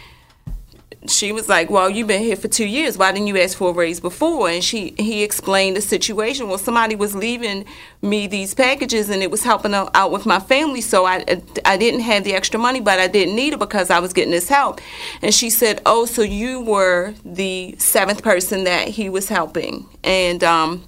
she 1.08 1.32
was 1.32 1.50
like, 1.50 1.70
"Well, 1.70 1.90
you've 1.90 2.08
been 2.08 2.22
here 2.22 2.36
for 2.36 2.48
two 2.48 2.66
years. 2.66 2.98
Why 2.98 3.12
didn't 3.12 3.28
you 3.28 3.38
ask 3.40 3.58
for 3.58 3.70
a 3.70 3.74
raise 3.74 4.00
before?" 4.00 4.48
And 4.50 4.64
she 4.64 4.94
he 4.98 5.24
explained 5.24 5.76
the 5.76 5.82
situation. 5.82 6.48
Well, 6.50 6.60
somebody 6.60 6.96
was 6.96 7.16
leaving 7.16 7.66
me 8.04 8.28
these 8.28 8.54
packages, 8.54 9.10
and 9.10 9.24
it 9.24 9.32
was 9.32 9.44
helping 9.44 9.74
out 9.74 10.12
with 10.12 10.28
my 10.28 10.40
family. 10.40 10.82
So 10.82 11.06
I 11.06 11.26
I 11.66 11.78
didn't 11.78 12.02
have 12.02 12.24
the 12.24 12.36
extra 12.36 12.60
money, 12.60 12.80
but 12.80 13.00
I 13.00 13.08
didn't 13.08 13.36
need 13.36 13.54
it 13.54 13.60
because 13.60 13.90
I 13.90 14.00
was 14.00 14.14
getting 14.14 14.32
this 14.32 14.50
help. 14.50 14.82
And 15.24 15.34
she 15.34 15.50
said, 15.50 15.82
"Oh, 15.86 16.06
so 16.06 16.22
you 16.22 16.62
were 16.62 17.16
the 17.26 17.76
seventh 17.80 18.22
person 18.22 18.66
that 18.66 18.88
he 18.88 19.10
was 19.10 19.30
helping?" 19.30 19.88
And 20.04 20.44
um, 20.44 20.84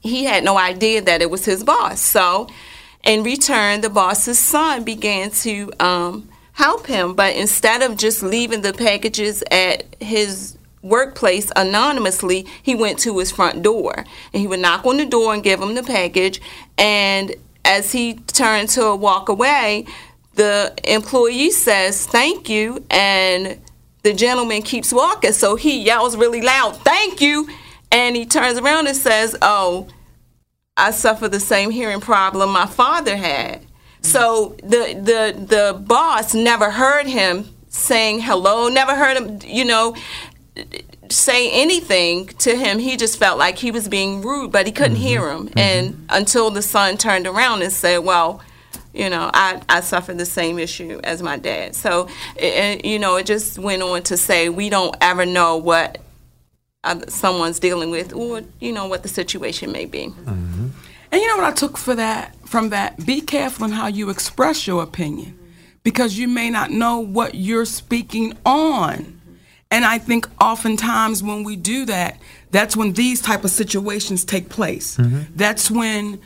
he 0.00 0.24
had 0.24 0.44
no 0.44 0.58
idea 0.58 1.02
that 1.02 1.22
it 1.22 1.30
was 1.30 1.44
his 1.44 1.62
boss. 1.62 2.00
So, 2.00 2.48
in 3.04 3.22
return, 3.22 3.80
the 3.80 3.90
boss's 3.90 4.38
son 4.38 4.84
began 4.84 5.30
to 5.30 5.72
um, 5.80 6.28
help 6.52 6.86
him. 6.86 7.14
But 7.14 7.36
instead 7.36 7.82
of 7.82 7.96
just 7.96 8.22
leaving 8.22 8.62
the 8.62 8.72
packages 8.72 9.42
at 9.50 9.84
his 10.00 10.58
workplace 10.82 11.50
anonymously, 11.56 12.46
he 12.62 12.74
went 12.74 12.98
to 13.00 13.18
his 13.18 13.30
front 13.30 13.62
door 13.62 14.04
and 14.32 14.40
he 14.40 14.46
would 14.46 14.60
knock 14.60 14.84
on 14.86 14.96
the 14.96 15.06
door 15.06 15.34
and 15.34 15.42
give 15.42 15.60
him 15.60 15.74
the 15.74 15.82
package. 15.82 16.40
And 16.78 17.34
as 17.64 17.92
he 17.92 18.14
turned 18.14 18.70
to 18.70 18.94
walk 18.94 19.28
away, 19.28 19.86
the 20.34 20.74
employee 20.84 21.50
says, 21.50 22.06
Thank 22.06 22.48
you. 22.48 22.84
And 22.90 23.60
the 24.02 24.14
gentleman 24.14 24.62
keeps 24.62 24.92
walking. 24.92 25.32
So 25.32 25.56
he 25.56 25.82
yells 25.82 26.16
really 26.16 26.40
loud, 26.40 26.76
Thank 26.78 27.20
you. 27.20 27.48
And 27.92 28.16
he 28.16 28.26
turns 28.26 28.58
around 28.58 28.86
and 28.86 28.96
says, 28.96 29.36
Oh, 29.42 29.88
I 30.76 30.92
suffer 30.92 31.28
the 31.28 31.40
same 31.40 31.70
hearing 31.70 32.00
problem 32.00 32.50
my 32.50 32.66
father 32.66 33.16
had. 33.16 33.66
So 34.02 34.56
the 34.62 34.94
the 34.94 35.44
the 35.46 35.78
boss 35.78 36.32
never 36.34 36.70
heard 36.70 37.06
him 37.06 37.48
saying 37.68 38.20
hello, 38.20 38.68
never 38.68 38.94
heard 38.94 39.16
him, 39.16 39.38
you 39.44 39.64
know, 39.64 39.94
say 41.10 41.50
anything 41.50 42.28
to 42.28 42.56
him. 42.56 42.78
He 42.78 42.96
just 42.96 43.18
felt 43.18 43.38
like 43.38 43.58
he 43.58 43.70
was 43.70 43.88
being 43.88 44.22
rude, 44.22 44.52
but 44.52 44.66
he 44.66 44.72
couldn't 44.72 44.94
mm-hmm. 44.94 45.02
hear 45.02 45.30
him. 45.30 45.48
Mm-hmm. 45.48 45.58
And 45.58 46.06
until 46.08 46.50
the 46.50 46.62
son 46.62 46.96
turned 46.96 47.26
around 47.26 47.62
and 47.62 47.72
said, 47.72 47.98
"Well, 47.98 48.40
you 48.92 49.10
know, 49.10 49.30
I, 49.34 49.60
I 49.68 49.80
suffered 49.80 50.18
the 50.18 50.26
same 50.26 50.58
issue 50.58 51.00
as 51.04 51.22
my 51.22 51.36
dad. 51.36 51.76
So, 51.76 52.08
it, 52.36 52.84
you 52.84 52.98
know, 52.98 53.16
it 53.16 53.26
just 53.26 53.58
went 53.58 53.82
on 53.82 54.02
to 54.04 54.16
say 54.16 54.48
we 54.48 54.68
don't 54.68 54.96
ever 55.00 55.24
know 55.26 55.56
what 55.56 55.98
someone's 57.08 57.58
dealing 57.58 57.90
with 57.90 58.12
or, 58.14 58.42
you 58.58 58.72
know, 58.72 58.86
what 58.86 59.02
the 59.02 59.08
situation 59.08 59.72
may 59.72 59.84
be. 59.84 60.06
Mm-hmm. 60.06 60.68
And 61.12 61.20
you 61.20 61.26
know 61.28 61.36
what 61.36 61.46
I 61.46 61.52
took 61.52 61.76
for 61.76 61.94
that 61.94 62.36
from 62.48 62.70
that? 62.70 63.04
Be 63.04 63.20
careful 63.20 63.66
in 63.66 63.72
how 63.72 63.88
you 63.88 64.10
express 64.10 64.66
your 64.66 64.82
opinion 64.82 65.38
because 65.82 66.16
you 66.16 66.28
may 66.28 66.50
not 66.50 66.70
know 66.70 67.00
what 67.00 67.34
you're 67.34 67.64
speaking 67.64 68.36
on. 68.46 69.20
And 69.70 69.84
I 69.84 69.98
think 69.98 70.28
oftentimes 70.40 71.22
when 71.22 71.44
we 71.44 71.56
do 71.56 71.84
that, 71.86 72.20
that's 72.50 72.76
when 72.76 72.92
these 72.94 73.20
type 73.20 73.44
of 73.44 73.50
situations 73.50 74.24
take 74.24 74.48
place. 74.48 74.96
Mm-hmm. 74.96 75.36
That's 75.36 75.70
when 75.70 76.20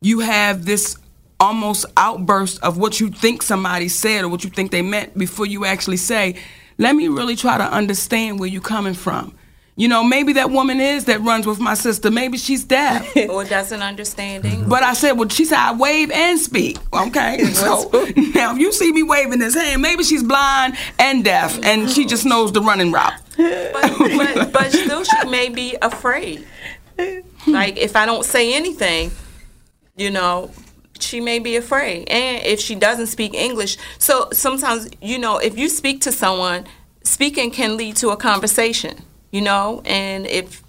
you 0.00 0.20
have 0.20 0.64
this 0.64 0.96
almost 1.40 1.86
outburst 1.96 2.62
of 2.62 2.76
what 2.76 3.00
you 3.00 3.10
think 3.10 3.42
somebody 3.42 3.88
said 3.88 4.24
or 4.24 4.28
what 4.28 4.44
you 4.44 4.50
think 4.50 4.70
they 4.70 4.82
meant 4.82 5.16
before 5.16 5.46
you 5.46 5.64
actually 5.64 5.96
say, 5.96 6.36
let 6.78 6.94
me 6.94 7.08
really 7.08 7.36
try 7.36 7.58
to 7.58 7.64
understand 7.64 8.38
where 8.38 8.48
you're 8.48 8.62
coming 8.62 8.94
from. 8.94 9.34
You 9.74 9.88
know, 9.88 10.04
maybe 10.04 10.34
that 10.34 10.50
woman 10.50 10.80
is 10.80 11.06
that 11.06 11.22
runs 11.22 11.46
with 11.46 11.58
my 11.58 11.72
sister. 11.72 12.10
Maybe 12.10 12.36
she's 12.36 12.62
deaf 12.62 13.16
or 13.30 13.44
doesn't 13.44 13.80
understand 13.82 14.44
English. 14.44 14.68
But 14.68 14.82
I 14.82 14.92
said, 14.92 15.12
well, 15.12 15.28
she 15.30 15.46
said 15.46 15.58
I 15.58 15.72
wave 15.72 16.10
and 16.10 16.38
speak. 16.38 16.76
Okay, 16.92 17.42
so 17.52 17.88
now 18.34 18.52
if 18.52 18.58
you 18.58 18.70
see 18.72 18.92
me 18.92 19.02
waving 19.02 19.38
this 19.38 19.54
hand, 19.54 19.80
maybe 19.80 20.04
she's 20.04 20.22
blind 20.22 20.76
and 20.98 21.24
deaf, 21.24 21.58
and 21.62 21.88
she 21.88 22.04
just 22.04 22.26
knows 22.26 22.52
the 22.52 22.60
running 22.60 22.92
route. 22.92 23.14
But, 23.36 23.96
but, 23.98 24.52
but 24.52 24.72
still, 24.72 25.04
she 25.04 25.28
may 25.28 25.48
be 25.48 25.76
afraid. 25.80 26.46
Like 27.46 27.78
if 27.78 27.96
I 27.96 28.04
don't 28.04 28.26
say 28.26 28.54
anything, 28.54 29.10
you 29.96 30.10
know, 30.10 30.50
she 31.00 31.18
may 31.18 31.38
be 31.38 31.56
afraid, 31.56 32.10
and 32.10 32.44
if 32.44 32.60
she 32.60 32.74
doesn't 32.74 33.06
speak 33.06 33.32
English, 33.32 33.78
so 33.96 34.28
sometimes 34.34 34.90
you 35.00 35.18
know, 35.18 35.38
if 35.38 35.56
you 35.58 35.70
speak 35.70 36.02
to 36.02 36.12
someone, 36.12 36.66
speaking 37.04 37.50
can 37.50 37.78
lead 37.78 37.96
to 37.96 38.10
a 38.10 38.18
conversation 38.18 39.02
you 39.32 39.40
know, 39.40 39.82
and 39.84 40.26
if 40.26 40.62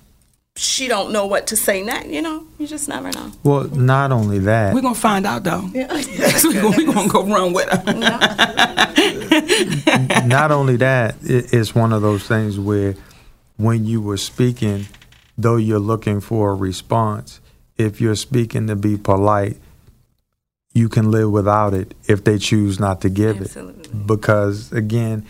she 0.56 0.88
don't 0.88 1.12
know 1.12 1.26
what 1.26 1.48
to 1.48 1.56
say 1.56 1.84
next, 1.84 2.08
you 2.08 2.22
know, 2.22 2.46
you 2.58 2.68
just 2.68 2.88
never 2.88 3.12
know. 3.12 3.32
Well, 3.44 3.64
not 3.70 4.12
only 4.12 4.40
that. 4.40 4.74
We're 4.74 4.82
going 4.82 4.96
to 4.96 5.00
find 5.00 5.26
out, 5.26 5.44
though. 5.44 5.70
Yeah. 5.74 5.92
we're 6.44 6.94
going 6.94 7.08
to 7.08 7.12
go 7.12 7.26
run 7.26 7.54
with 7.54 7.70
her. 7.70 7.94
not 10.28 10.52
only 10.52 10.78
that, 10.78 11.16
it's 11.24 11.76
one 11.76 11.92
of 11.92 12.02
those 12.02 12.28
things 12.28 12.60
where 12.60 12.96
when 13.58 13.86
you 13.86 14.02
were 14.02 14.18
speaking, 14.18 14.86
though 15.38 15.58
you're 15.58 15.80
looking 15.80 16.20
for 16.22 16.52
a 16.52 16.56
response, 16.56 17.42
if 17.78 18.00
you're 18.00 18.16
speaking 18.16 18.68
to 18.68 18.76
be 18.76 18.98
polite, 18.98 19.58
you 20.74 20.88
can 20.90 21.12
live 21.12 21.32
without 21.32 21.74
it 21.74 21.94
if 22.08 22.24
they 22.24 22.38
choose 22.38 22.80
not 22.80 23.02
to 23.02 23.10
give 23.10 23.42
Absolutely. 23.42 23.84
it. 23.86 24.08
Because, 24.08 24.72
again, 24.72 25.26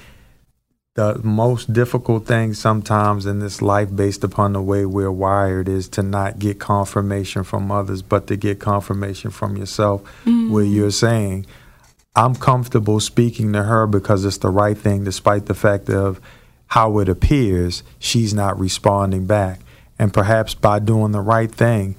the 0.95 1.19
most 1.23 1.73
difficult 1.73 2.27
thing 2.27 2.53
sometimes 2.53 3.25
in 3.25 3.39
this 3.39 3.62
life 3.62 3.93
based 3.95 4.23
upon 4.23 4.53
the 4.53 4.62
way 4.62 4.86
we're 4.86 5.12
wired 5.12 5.67
is 5.67 5.89
to 5.89 6.03
not 6.03 6.38
get 6.38 6.60
confirmation 6.60 7.43
from 7.43 7.71
others 7.71 8.01
but 8.01 8.27
to 8.27 8.36
get 8.36 8.60
confirmation 8.60 9.32
from 9.32 9.58
yourself 9.58 10.03
mm. 10.23 10.51
where 10.51 10.63
you're 10.63 10.91
saying 10.91 11.45
i'm 12.15 12.36
comfortable 12.36 12.99
speaking 12.99 13.53
to 13.53 13.63
her 13.63 13.88
because 13.88 14.23
it's 14.23 14.38
the 14.38 14.49
right 14.49 14.77
thing 14.77 15.03
despite 15.03 15.47
the 15.47 15.56
fact 15.56 15.89
of 15.89 16.21
how 16.67 16.99
it 16.99 17.10
appears 17.10 17.82
she's 17.97 18.34
not 18.34 18.60
responding 18.60 19.25
back 19.25 19.62
and 19.97 20.13
perhaps 20.13 20.53
by 20.53 20.77
doing 20.77 21.12
the 21.12 21.21
right 21.21 21.51
thing 21.51 21.95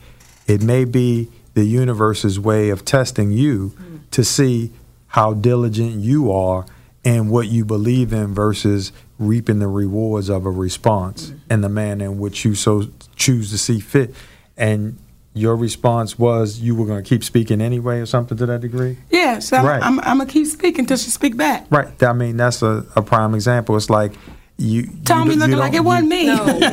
it 0.47 0.63
may 0.63 0.85
be 0.85 1.29
the 1.55 1.65
universe's 1.65 2.39
way 2.39 2.71
of 2.71 2.85
testing 2.85 3.33
you 3.33 3.71
mm. 3.77 3.99
to 4.13 4.23
see 4.23 4.71
how 5.09 5.33
diligent 5.35 5.97
you 5.97 6.31
are 6.31 6.65
and 7.05 7.31
what 7.31 7.49
you 7.49 7.65
believe 7.65 8.13
in 8.13 8.35
versus 8.35 8.93
reaping 9.19 9.59
the 9.59 9.69
rewards 9.69 10.29
of 10.29 10.47
a 10.47 10.51
response 10.51 11.27
mm-hmm. 11.27 11.53
in 11.53 11.61
the 11.61 11.69
manner 11.69 12.07
in 12.07 12.19
which 12.19 12.45
you 12.45 12.55
so 12.55 12.89
choose 13.17 13.51
to 13.51 13.59
see 13.59 13.81
fit. 13.81 14.15
And 14.57 14.99
your 15.35 15.57
response 15.57 16.19
was 16.19 16.61
you 16.61 16.75
were 16.75 16.87
going 16.87 17.03
to 17.03 17.09
keep 17.09 17.25
speaking 17.25 17.61
anyway 17.61 18.01
or 18.01 18.07
something 18.07 18.39
to 18.39 18.47
that 18.47 18.61
degree? 18.61 18.99
Yes, 19.11 19.53
I'm. 19.53 19.67
I'm, 19.67 20.01
I'm 20.01 20.17
going 20.19 20.29
to 20.29 20.33
keep 20.33 20.47
speaking 20.47 20.81
until 20.81 20.97
she 20.97 21.11
speak 21.11 21.37
back. 21.37 21.67
Right. 21.71 22.03
I 22.03 22.13
mean, 22.13 22.37
that's 22.37 22.63
a, 22.63 22.87
a 22.97 23.03
prime 23.03 23.35
example. 23.35 23.77
It's 23.77 23.91
like, 23.91 24.13
you 24.57 24.89
Tommy 25.05 25.35
you, 25.35 25.41
looking 25.41 25.57
like 25.57 25.75
it 25.75 25.81
wasn't 25.81 26.09
me. 26.09 26.27
No. 26.27 26.37
it 26.47 26.47
was 26.47 26.59
like 26.69 26.71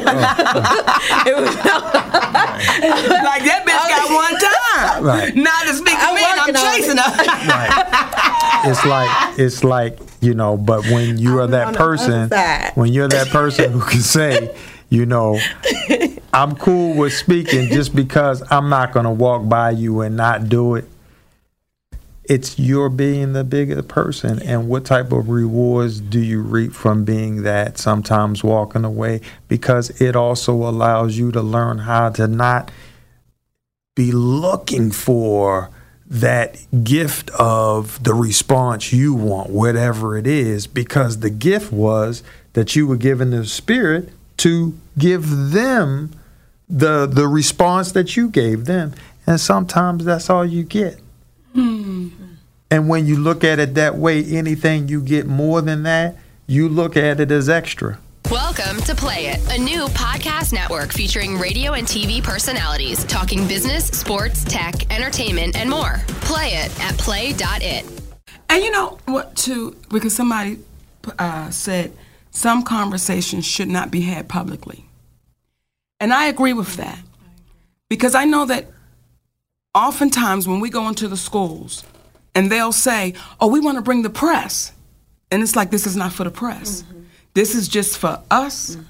that 3.44 3.64
bitch 3.66 3.90
got 3.90 4.12
one 4.14 4.38
time. 4.40 5.04
Right. 5.04 5.36
Not 5.36 5.64
to 5.64 5.74
speak 5.74 5.98
to 5.98 6.14
me, 6.14 6.22
I'm 6.24 6.54
chasing 6.54 6.98
her. 6.98 7.10
Right. 7.50 7.72
It's 8.66 8.86
like 8.86 9.10
it's 9.40 9.64
like 9.64 9.98
you 10.22 10.34
know, 10.34 10.56
but 10.56 10.86
when 10.86 11.18
you 11.20 11.40
are 11.40 11.48
that 11.48 11.76
person, 11.76 12.30
when 12.76 12.94
you're 12.94 13.10
that 13.10 13.28
person 13.28 13.72
who 13.72 13.82
can 13.82 14.02
say, 14.02 14.56
you 14.90 15.06
know, 15.06 15.40
I'm 16.34 16.56
cool 16.56 16.96
with 16.96 17.14
speaking 17.14 17.70
just 17.70 17.96
because 17.96 18.44
I'm 18.52 18.70
not 18.70 18.94
going 18.94 19.06
to 19.06 19.12
walk 19.12 19.50
by 19.50 19.72
you 19.72 20.02
and 20.02 20.16
not 20.16 20.48
do 20.48 20.76
it. 20.76 20.86
It's 22.24 22.58
your 22.58 22.88
being 22.88 23.34
the 23.34 23.44
bigger 23.44 23.82
person, 23.84 24.42
and 24.44 24.70
what 24.70 24.86
type 24.86 25.12
of 25.12 25.28
rewards 25.28 26.00
do 26.00 26.20
you 26.20 26.42
reap 26.42 26.72
from 26.72 27.04
being 27.04 27.44
that? 27.44 27.78
Sometimes 27.78 28.44
walking 28.44 28.86
away, 28.86 29.20
because 29.50 29.90
it 30.00 30.16
also 30.16 30.54
allows 30.54 31.18
you 31.18 31.32
to 31.34 31.42
learn 31.42 31.80
how 31.80 32.10
to 32.12 32.28
not 32.28 32.72
be 33.96 34.12
looking 34.14 34.92
for 34.92 35.72
that 36.12 36.58
gift 36.84 37.30
of 37.32 38.04
the 38.04 38.14
response 38.14 38.92
you 38.92 39.14
want, 39.14 39.50
whatever 39.50 40.18
it 40.18 40.28
is, 40.28 40.68
because 40.68 41.20
the 41.20 41.30
gift 41.30 41.72
was 41.72 42.22
that 42.52 42.76
you 42.76 42.86
were 42.86 42.98
given 42.98 43.30
the 43.30 43.46
Spirit 43.46 44.10
to 44.36 44.78
give 44.98 45.30
them 45.30 46.12
the 46.68 47.06
the 47.06 47.28
response 47.28 47.94
that 47.94 48.18
you 48.18 48.28
gave 48.28 48.66
them, 48.66 48.94
and 49.26 49.40
sometimes 49.40 50.04
that's 50.04 50.30
all 50.30 50.46
you 50.46 50.64
get. 50.64 51.00
Hmm. 51.54 52.10
And 52.70 52.90
when 52.90 53.06
you 53.06 53.18
look 53.18 53.46
at 53.46 53.60
it 53.60 53.74
that 53.76 53.96
way, 53.96 54.24
anything 54.24 54.90
you 54.90 55.02
get 55.02 55.28
more 55.28 55.62
than 55.62 55.84
that, 55.84 56.18
you 56.46 56.68
look 56.68 56.98
at 56.98 57.22
it 57.22 57.32
as 57.32 57.48
extra. 57.48 58.00
Welcome 58.58 58.82
to 58.82 58.96
Play 58.96 59.28
It, 59.28 59.40
a 59.50 59.58
new 59.58 59.86
podcast 59.86 60.52
network 60.52 60.92
featuring 60.92 61.38
radio 61.38 61.72
and 61.72 61.88
TV 61.88 62.22
personalities 62.22 63.06
talking 63.06 63.48
business, 63.48 63.88
sports, 63.88 64.44
tech, 64.44 64.94
entertainment, 64.94 65.56
and 65.56 65.70
more. 65.70 66.02
Play 66.20 66.56
it 66.56 66.80
at 66.82 66.98
play.it. 66.98 67.86
And 68.50 68.62
you 68.62 68.72
know 68.72 69.00
what, 69.06 69.38
too? 69.38 69.78
Because 69.90 70.14
somebody 70.14 70.60
uh, 71.18 71.50
said 71.50 71.94
some 72.32 72.64
conversations 72.64 73.46
should 73.46 73.70
not 73.70 73.90
be 73.90 74.02
had 74.02 74.28
publicly. 74.28 74.84
And 76.02 76.12
I 76.12 76.26
agree 76.26 76.52
with 76.52 76.76
that. 76.76 77.00
Because 77.88 78.16
I 78.16 78.26
know 78.26 78.44
that 78.48 78.70
oftentimes 79.74 80.46
when 80.46 80.60
we 80.60 80.70
go 80.70 80.90
into 80.90 81.08
the 81.08 81.16
schools 81.16 81.86
and 82.36 82.52
they'll 82.52 82.74
say, 82.74 83.14
oh, 83.40 83.48
we 83.48 83.62
want 83.62 83.78
to 83.78 83.82
bring 83.82 84.02
the 84.02 84.10
press. 84.10 84.74
And 85.32 85.42
it's 85.42 85.56
like, 85.56 85.72
this 85.72 85.88
is 85.88 85.96
not 85.96 86.12
for 86.12 86.26
the 86.26 86.32
press. 86.32 86.84
This 87.34 87.56
is 87.56 87.68
just 87.68 87.98
for 87.98 88.22
us 88.30 88.76
mm-hmm. 88.76 88.84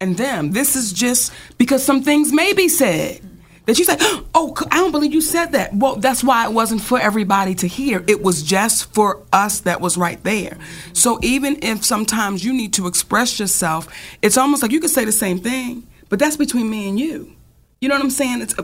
and 0.00 0.16
them. 0.16 0.52
This 0.52 0.76
is 0.76 0.92
just 0.92 1.32
because 1.58 1.84
some 1.84 2.02
things 2.02 2.32
may 2.32 2.52
be 2.52 2.68
said 2.68 3.20
that 3.66 3.78
you 3.78 3.84
say, 3.84 3.96
oh, 4.34 4.54
I 4.70 4.78
don't 4.78 4.92
believe 4.92 5.14
you 5.14 5.20
said 5.20 5.52
that. 5.52 5.74
Well, 5.74 5.96
that's 5.96 6.24
why 6.24 6.44
it 6.44 6.52
wasn't 6.52 6.82
for 6.82 7.00
everybody 7.00 7.54
to 7.56 7.66
hear. 7.66 8.04
It 8.06 8.22
was 8.22 8.42
just 8.42 8.92
for 8.92 9.22
us 9.32 9.60
that 9.60 9.80
was 9.80 9.96
right 9.96 10.22
there. 10.24 10.58
So 10.92 11.18
even 11.22 11.58
if 11.62 11.84
sometimes 11.84 12.44
you 12.44 12.52
need 12.52 12.72
to 12.74 12.86
express 12.86 13.38
yourself, 13.38 13.88
it's 14.22 14.36
almost 14.36 14.62
like 14.62 14.72
you 14.72 14.80
could 14.80 14.90
say 14.90 15.04
the 15.04 15.12
same 15.12 15.38
thing, 15.38 15.86
but 16.08 16.18
that's 16.18 16.36
between 16.36 16.68
me 16.68 16.88
and 16.88 16.98
you. 16.98 17.34
You 17.80 17.88
know 17.88 17.96
what 17.96 18.04
I'm 18.04 18.10
saying? 18.10 18.40
It's, 18.40 18.58
uh, 18.58 18.62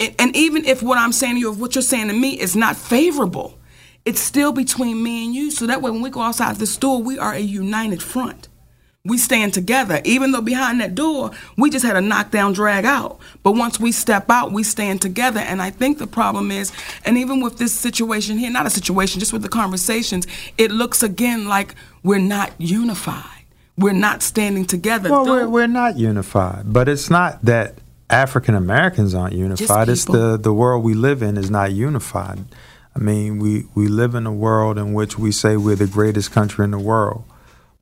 and 0.00 0.14
and 0.18 0.36
even 0.36 0.64
if 0.64 0.82
what 0.82 0.98
I'm 0.98 1.12
saying 1.12 1.34
to 1.34 1.40
you, 1.40 1.52
if 1.52 1.58
what 1.58 1.74
you're 1.74 1.82
saying 1.82 2.08
to 2.08 2.14
me 2.14 2.38
is 2.38 2.56
not 2.56 2.76
favorable, 2.76 3.58
it's 4.04 4.20
still 4.20 4.52
between 4.52 5.02
me 5.02 5.24
and 5.26 5.34
you. 5.34 5.50
So 5.50 5.66
that 5.66 5.82
way, 5.82 5.90
when 5.90 6.02
we 6.02 6.10
go 6.10 6.22
outside 6.22 6.56
this 6.56 6.76
door, 6.76 7.02
we 7.02 7.18
are 7.18 7.34
a 7.34 7.40
united 7.40 8.02
front. 8.02 8.48
We 9.08 9.16
stand 9.18 9.54
together, 9.54 10.02
even 10.04 10.32
though 10.32 10.42
behind 10.42 10.80
that 10.82 10.94
door, 10.94 11.30
we 11.56 11.70
just 11.70 11.84
had 11.84 11.96
a 11.96 12.00
knockdown 12.00 12.52
drag 12.52 12.84
out. 12.84 13.18
But 13.42 13.52
once 13.52 13.80
we 13.80 13.90
step 13.90 14.28
out, 14.28 14.52
we 14.52 14.62
stand 14.62 15.00
together. 15.00 15.40
And 15.40 15.62
I 15.62 15.70
think 15.70 15.96
the 15.96 16.06
problem 16.06 16.50
is, 16.50 16.70
and 17.06 17.16
even 17.16 17.40
with 17.40 17.56
this 17.56 17.72
situation 17.72 18.36
here, 18.36 18.50
not 18.50 18.66
a 18.66 18.70
situation, 18.70 19.18
just 19.18 19.32
with 19.32 19.42
the 19.42 19.48
conversations, 19.48 20.26
it 20.58 20.70
looks 20.70 21.02
again 21.02 21.48
like 21.48 21.74
we're 22.02 22.18
not 22.18 22.52
unified. 22.58 23.24
We're 23.78 23.94
not 23.94 24.22
standing 24.22 24.66
together. 24.66 25.10
Well, 25.10 25.24
we're, 25.24 25.48
we're 25.48 25.66
not 25.66 25.96
unified, 25.96 26.70
but 26.70 26.88
it's 26.88 27.08
not 27.08 27.42
that 27.44 27.76
African 28.10 28.54
Americans 28.54 29.14
aren't 29.14 29.34
unified. 29.34 29.88
It's 29.88 30.04
the, 30.04 30.36
the 30.36 30.52
world 30.52 30.84
we 30.84 30.94
live 30.94 31.22
in 31.22 31.38
is 31.38 31.50
not 31.50 31.72
unified. 31.72 32.40
I 32.94 32.98
mean, 32.98 33.38
we, 33.38 33.66
we 33.74 33.86
live 33.86 34.14
in 34.14 34.26
a 34.26 34.32
world 34.32 34.76
in 34.76 34.92
which 34.92 35.18
we 35.18 35.30
say 35.30 35.56
we're 35.56 35.76
the 35.76 35.86
greatest 35.86 36.32
country 36.32 36.64
in 36.64 36.72
the 36.72 36.78
world, 36.78 37.24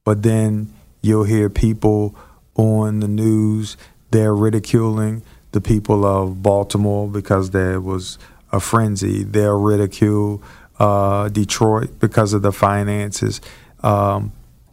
but 0.05 0.23
then 0.23 0.73
you'll 1.07 1.25
hear 1.25 1.49
people 1.49 2.15
on 2.57 3.01
the 3.01 3.09
news, 3.09 3.77
they're 4.11 4.35
ridiculing 4.35 5.23
the 5.53 5.61
people 5.61 6.05
of 6.05 6.43
Baltimore 6.43 7.09
because 7.09 7.51
there 7.51 7.81
was 7.81 8.19
a 8.53 8.61
frenzy. 8.61 9.23
They'll 9.23 9.59
ridicule 9.59 10.43
uh, 10.79 11.29
Detroit 11.29 11.99
because 12.01 12.33
of 12.33 12.43
the 12.43 12.53
finances. 12.53 13.41
Um, 13.83 14.33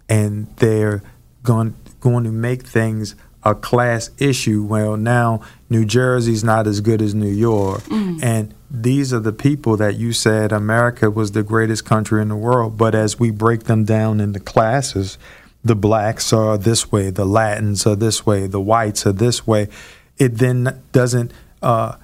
and 0.10 0.48
they're 0.58 1.04
going, 1.44 1.76
going 2.00 2.24
to 2.26 2.32
make 2.32 2.64
things 2.64 3.16
a 3.44 3.56
class 3.56 4.10
issue. 4.18 4.64
Well, 4.64 4.98
now 4.98 5.42
New 5.70 5.86
Jersey's 5.86 6.44
not 6.44 6.68
as 6.68 6.82
good 6.82 7.02
as 7.02 7.14
New 7.14 7.32
York. 7.32 7.84
And 8.24 8.54
these 8.72 9.14
are 9.14 9.20
the 9.20 9.34
people 9.34 9.78
that 9.78 9.96
you 9.96 10.14
said 10.14 10.52
America 10.52 11.12
was 11.12 11.34
the 11.34 11.44
greatest 11.44 11.86
country 11.86 12.22
in 12.22 12.30
the 12.30 12.36
world. 12.36 12.78
But 12.78 12.96
as 12.96 13.20
we 13.20 13.32
break 13.32 13.64
them 13.64 13.84
down 13.84 14.20
into 14.20 14.40
classes, 14.40 15.18
the 15.64 15.76
blacks 15.76 16.34
are 16.34 16.58
this 16.58 16.92
way, 16.92 17.10
the 17.10 17.26
Latins 17.26 17.88
are 17.88 17.96
this 17.96 18.26
way, 18.26 18.48
the 18.48 18.62
whites 18.62 19.08
are 19.08 19.14
this 19.14 19.48
way. 19.48 19.70
It 20.18 20.38
then 20.38 20.82
doesn't, 20.92 21.32
uh, 21.62 21.96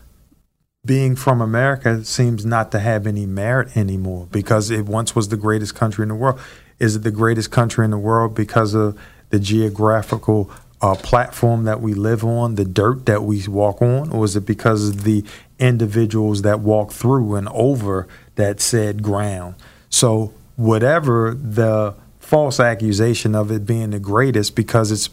being 0.86 1.16
from 1.16 1.42
America 1.42 2.04
seems 2.06 2.46
not 2.46 2.72
to 2.72 2.80
have 2.80 3.06
any 3.06 3.26
merit 3.26 3.76
anymore 3.76 4.28
because 4.32 4.72
it 4.72 4.86
once 4.86 5.14
was 5.14 5.28
the 5.28 5.38
greatest 5.38 5.76
country 5.76 6.04
in 6.04 6.10
the 6.10 6.16
world. 6.16 6.40
Is 6.80 6.96
it 6.96 7.00
the 7.00 7.12
greatest 7.12 7.52
country 7.52 7.84
in 7.84 7.92
the 7.92 7.98
world 7.98 8.34
because 8.34 8.74
of 8.74 8.98
the 9.30 9.40
geographical 9.40 10.50
uh, 10.82 10.96
platform 10.96 11.66
that 11.66 11.82
we 11.82 11.94
live 11.94 12.24
on, 12.24 12.56
the 12.56 12.64
dirt 12.66 13.06
that 13.06 13.24
we 13.24 13.46
walk 13.48 13.82
on, 13.82 14.10
or 14.12 14.24
is 14.24 14.36
it 14.36 14.46
because 14.46 14.90
of 14.90 15.04
the 15.04 15.24
individuals 15.60 16.42
that 16.44 16.62
walk 16.62 16.92
through 16.92 17.36
and 17.36 17.50
over 17.50 18.08
that 18.36 18.62
said 18.62 19.04
ground? 19.04 19.56
So, 19.90 20.34
whatever 20.56 21.34
the 21.34 21.96
false 22.30 22.60
accusation 22.60 23.34
of 23.34 23.52
it 23.52 23.66
being 23.66 23.90
the 23.90 24.00
greatest, 24.00 24.56
because 24.56 24.92
it's 24.92 25.10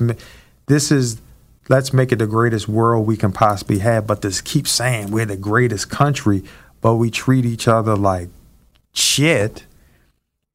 this 0.67 0.93
is 0.93 1.23
let's 1.71 1.95
make 1.95 2.13
it 2.13 2.17
the 2.17 2.27
greatest 2.27 2.69
world 2.69 3.07
we 3.07 3.17
can 3.17 3.33
possibly 3.33 3.79
have. 3.79 4.07
But 4.07 4.21
this 4.21 4.43
keep 4.43 4.69
saying 4.69 5.11
we're 5.11 5.25
the 5.25 5.37
greatest 5.39 5.89
country, 5.89 6.45
but 6.83 6.97
we 6.97 7.11
treat 7.11 7.47
each 7.47 7.67
other 7.67 7.97
like 7.97 8.29
shit. 8.93 9.65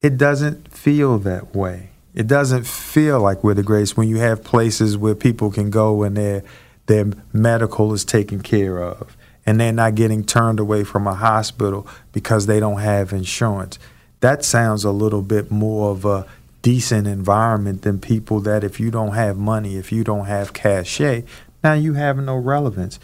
It 0.02 0.16
doesn't 0.16 0.72
feel 0.72 1.18
that 1.18 1.54
way. 1.54 1.90
It 2.14 2.28
doesn't 2.28 2.66
feel 2.66 3.20
like 3.20 3.42
we're 3.42 3.54
the 3.54 3.64
greatest 3.64 3.96
when 3.96 4.08
you 4.08 4.18
have 4.18 4.44
places 4.44 4.96
where 4.96 5.16
people 5.16 5.50
can 5.50 5.68
go 5.68 6.04
and 6.04 6.16
their 6.16 6.44
their 6.86 7.06
medical 7.32 7.92
is 7.92 8.04
taken 8.04 8.40
care 8.40 8.80
of 8.80 9.16
and 9.44 9.60
they're 9.60 9.72
not 9.72 9.96
getting 9.96 10.24
turned 10.24 10.60
away 10.60 10.84
from 10.84 11.08
a 11.08 11.14
hospital 11.14 11.88
because 12.12 12.46
they 12.46 12.60
don't 12.60 12.78
have 12.78 13.12
insurance. 13.12 13.80
That 14.20 14.44
sounds 14.44 14.84
a 14.84 14.92
little 14.92 15.22
bit 15.22 15.50
more 15.50 15.90
of 15.90 16.04
a 16.04 16.26
decent 16.62 17.06
environment 17.06 17.82
than 17.82 17.98
people 17.98 18.40
that 18.40 18.64
if 18.64 18.80
you 18.80 18.90
don't 18.90 19.14
have 19.14 19.36
money, 19.36 19.76
if 19.76 19.92
you 19.92 20.04
don't 20.04 20.26
have 20.26 20.52
cachet, 20.52 21.24
now 21.62 21.74
you 21.74 21.94
have 21.94 22.16
no 22.16 22.36
relevance. 22.36 22.98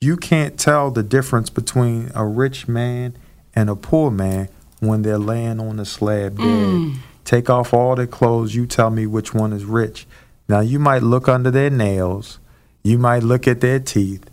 You 0.00 0.16
can't 0.16 0.58
tell 0.58 0.90
the 0.90 1.02
difference 1.02 1.50
between 1.50 2.10
a 2.14 2.24
rich 2.24 2.66
man 2.66 3.16
and 3.54 3.68
a 3.68 3.76
poor 3.76 4.10
man 4.10 4.48
when 4.78 5.02
they're 5.02 5.18
laying 5.18 5.60
on 5.60 5.76
the 5.76 5.84
slab 5.84 6.38
dead. 6.38 6.46
Mm. 6.46 6.96
Take 7.24 7.50
off 7.50 7.74
all 7.74 7.96
their 7.96 8.06
clothes, 8.06 8.54
you 8.54 8.66
tell 8.66 8.90
me 8.90 9.06
which 9.06 9.34
one 9.34 9.52
is 9.52 9.64
rich. 9.64 10.06
Now 10.48 10.60
you 10.60 10.78
might 10.78 11.02
look 11.02 11.28
under 11.28 11.50
their 11.50 11.70
nails, 11.70 12.38
you 12.82 12.98
might 12.98 13.22
look 13.22 13.46
at 13.46 13.60
their 13.60 13.78
teeth 13.78 14.30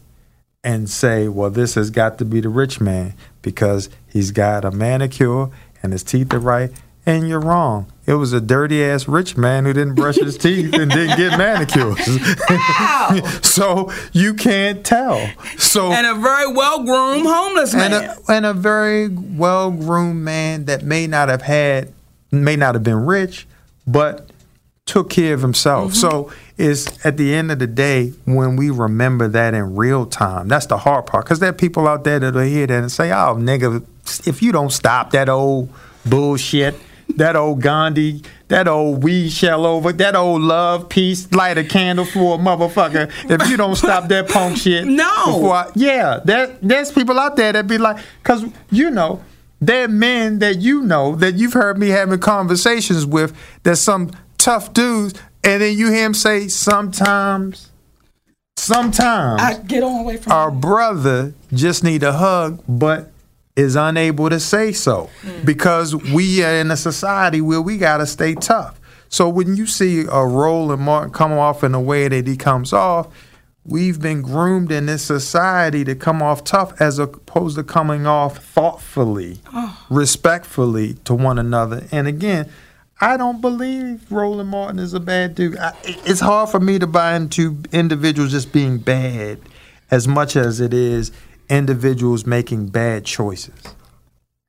and 0.64 0.90
say, 0.90 1.28
well, 1.28 1.50
this 1.50 1.76
has 1.76 1.90
got 1.90 2.18
to 2.18 2.26
be 2.26 2.40
the 2.40 2.50
rich 2.50 2.80
man 2.82 3.14
because 3.42 3.90
he's 4.08 4.32
got 4.32 4.66
a 4.66 4.72
manicure 4.72 5.50
and 5.84 5.92
his 5.92 6.04
teeth 6.04 6.34
are 6.34 6.40
right. 6.40 6.72
And 7.06 7.30
you're 7.30 7.40
wrong. 7.40 7.92
It 8.08 8.14
was 8.14 8.32
a 8.32 8.40
dirty 8.40 8.82
ass 8.86 9.06
rich 9.06 9.36
man 9.36 9.66
who 9.66 9.74
didn't 9.74 9.96
brush 9.96 10.16
his 10.16 10.38
teeth 10.38 10.74
and 10.74 10.90
didn't 10.90 11.18
get 11.18 11.38
manicures. 11.38 12.00
so 13.46 13.92
you 14.14 14.34
can't 14.34 14.86
tell. 14.86 15.30
So 15.58 15.92
and 15.92 16.08
a 16.08 16.16
very 16.16 16.48
well 16.54 16.86
groomed 16.86 17.28
homeless 17.28 17.74
man. 17.74 17.92
and 17.92 18.06
a, 18.06 18.32
and 18.32 18.46
a 18.46 18.54
very 18.54 19.10
well 19.10 19.72
groomed 19.72 20.24
man 20.24 20.66
that 20.66 20.84
may 20.84 21.06
not 21.06 21.28
have 21.28 21.42
had, 21.42 21.92
may 22.32 22.56
not 22.56 22.76
have 22.76 22.84
been 22.84 23.06
rich, 23.06 23.46
but 23.86 24.30
took 24.86 25.10
care 25.10 25.34
of 25.34 25.42
himself. 25.42 25.92
Mm-hmm. 25.92 26.00
So 26.00 26.32
it's 26.58 27.06
at 27.06 27.18
the 27.18 27.36
end 27.36 27.52
of 27.52 27.60
the 27.60 27.68
day 27.68 28.14
when 28.24 28.56
we 28.56 28.70
remember 28.70 29.28
that 29.28 29.54
in 29.54 29.76
real 29.76 30.06
time. 30.06 30.48
That's 30.48 30.68
the 30.68 30.78
hard 30.78 31.08
part 31.08 31.26
because 31.26 31.40
there 31.40 31.50
are 31.50 31.54
people 31.54 31.90
out 31.90 32.06
there 32.06 32.20
that'll 32.20 32.42
hear 32.42 32.68
that 32.68 32.80
and 32.80 32.92
say, 32.92 33.12
"Oh, 33.12 33.36
nigga, 33.36 33.86
if 34.26 34.42
you 34.42 34.54
don't 34.54 34.72
stop 34.72 35.12
that 35.12 35.28
old 35.28 35.70
bullshit." 36.06 36.76
That 37.18 37.36
old 37.36 37.62
Gandhi, 37.62 38.22
that 38.48 38.68
old 38.68 39.04
we 39.04 39.30
shall 39.30 39.66
over, 39.66 39.92
that 39.92 40.16
old 40.16 40.42
love, 40.42 40.88
peace, 40.88 41.32
light 41.32 41.58
a 41.58 41.64
candle 41.64 42.06
for 42.06 42.36
a 42.36 42.38
motherfucker. 42.38 43.12
If 43.30 43.50
you 43.50 43.58
don't 43.58 43.76
stop 43.76 44.08
that 44.10 44.30
punk 44.30 44.58
shit, 44.64 44.86
No. 44.86 45.52
I- 45.52 45.72
yeah, 45.76 46.20
there, 46.24 46.56
there's 46.62 46.92
people 46.92 47.20
out 47.20 47.36
there 47.36 47.52
that 47.54 47.68
be 47.68 47.78
like, 47.78 47.98
because 48.24 48.46
you 48.72 48.90
know, 48.92 49.22
there 49.60 49.86
are 49.86 49.88
men 49.88 50.40
that 50.40 50.60
you 50.60 50.84
know 50.84 51.16
that 51.16 51.34
you've 51.36 51.54
heard 51.54 51.78
me 51.80 51.90
having 51.90 52.20
conversations 52.20 53.06
with. 53.06 53.36
There's 53.64 53.82
some 53.82 54.12
tough 54.38 54.72
dudes, 54.74 55.16
and 55.44 55.62
then 55.62 55.76
you 55.78 55.90
hear 55.92 56.06
him 56.06 56.14
say, 56.14 56.48
sometimes, 56.48 57.72
sometimes 58.58 59.42
I 59.42 59.58
get 59.58 59.82
on 59.84 60.02
away 60.02 60.18
from 60.18 60.32
our 60.32 60.52
brother 60.52 61.34
just 61.54 61.84
need 61.84 62.04
a 62.04 62.14
hug, 62.14 62.62
but 62.68 63.12
is 63.58 63.76
unable 63.76 64.30
to 64.30 64.40
say 64.40 64.72
so 64.72 65.10
hmm. 65.22 65.44
because 65.44 65.96
we 65.96 66.44
are 66.44 66.54
in 66.54 66.70
a 66.72 66.78
society 66.78 67.42
where 67.42 67.62
we 67.62 67.78
got 67.78 67.98
to 67.98 68.06
stay 68.06 68.36
tough. 68.36 68.80
So 69.10 69.28
when 69.28 69.56
you 69.56 69.66
see 69.66 70.02
a 70.02 70.26
Roland 70.26 70.84
Martin 70.84 71.12
come 71.12 71.34
off 71.34 71.64
in 71.64 71.72
the 71.72 71.80
way 71.80 72.08
that 72.08 72.28
he 72.28 72.38
comes 72.38 72.72
off, 72.72 73.08
we've 73.66 74.00
been 74.00 74.22
groomed 74.22 74.72
in 74.72 74.86
this 74.86 75.04
society 75.04 75.84
to 75.86 75.96
come 75.96 76.22
off 76.22 76.44
tough 76.44 76.80
as 76.80 77.00
opposed 77.00 77.58
to 77.58 77.64
coming 77.64 78.06
off 78.06 78.38
thoughtfully, 78.38 79.40
oh. 79.54 79.86
respectfully 79.90 80.94
to 81.06 81.16
one 81.16 81.40
another. 81.40 81.88
And 81.92 82.08
again, 82.08 82.50
I 83.02 83.18
don't 83.18 83.42
believe 83.42 84.12
Roland 84.12 84.50
Martin 84.50 84.78
is 84.78 84.94
a 84.94 85.00
bad 85.00 85.34
dude. 85.34 85.58
I, 85.58 85.74
it's 85.84 86.20
hard 86.20 86.50
for 86.50 86.60
me 86.60 86.78
to 86.78 86.88
buy 86.88 87.16
into 87.16 87.58
individuals 87.72 88.32
just 88.32 88.52
being 88.52 88.78
bad 88.78 89.40
as 89.90 90.08
much 90.08 90.36
as 90.36 90.60
it 90.60 90.74
is 90.74 91.12
individuals 91.50 92.26
making 92.26 92.68
bad 92.68 93.06
choices. 93.06 93.62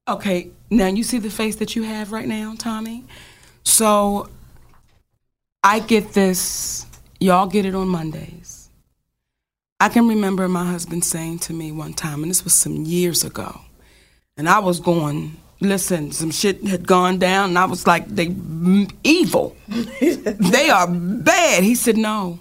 Okay, 0.07 0.51
now 0.71 0.87
you 0.87 1.03
see 1.03 1.19
the 1.19 1.31
face 1.31 1.57
that 1.57 1.77
you 1.77 1.83
have 1.83 2.13
right 2.13 2.27
now, 2.27 2.55
Tommy. 2.59 3.05
So 3.63 4.29
I 5.63 5.81
get 5.81 6.15
this, 6.15 6.87
y'all 7.21 7.47
get 7.47 7.67
it 7.67 7.75
on 7.75 7.89
Mondays. 7.89 8.71
I 9.81 9.89
can 9.89 10.09
remember 10.09 10.49
my 10.49 10.65
husband 10.65 11.05
saying 11.05 11.41
to 11.41 11.53
me 11.53 11.71
one 11.71 11.93
time, 11.93 12.23
and 12.23 12.31
this 12.31 12.43
was 12.43 12.55
some 12.55 12.85
years 12.85 13.23
ago, 13.23 13.61
and 14.37 14.49
I 14.49 14.59
was 14.59 14.81
going, 14.81 15.37
listen, 15.61 16.11
some 16.13 16.31
shit 16.31 16.65
had 16.67 16.87
gone 16.87 17.19
down, 17.19 17.51
and 17.51 17.59
I 17.59 17.67
was 17.67 17.87
like, 17.87 18.09
they 18.09 18.35
evil. 19.05 19.57
they 19.69 20.71
are 20.71 20.89
bad. 20.89 21.63
He 21.63 21.75
said, 21.75 21.97
no, 21.97 22.41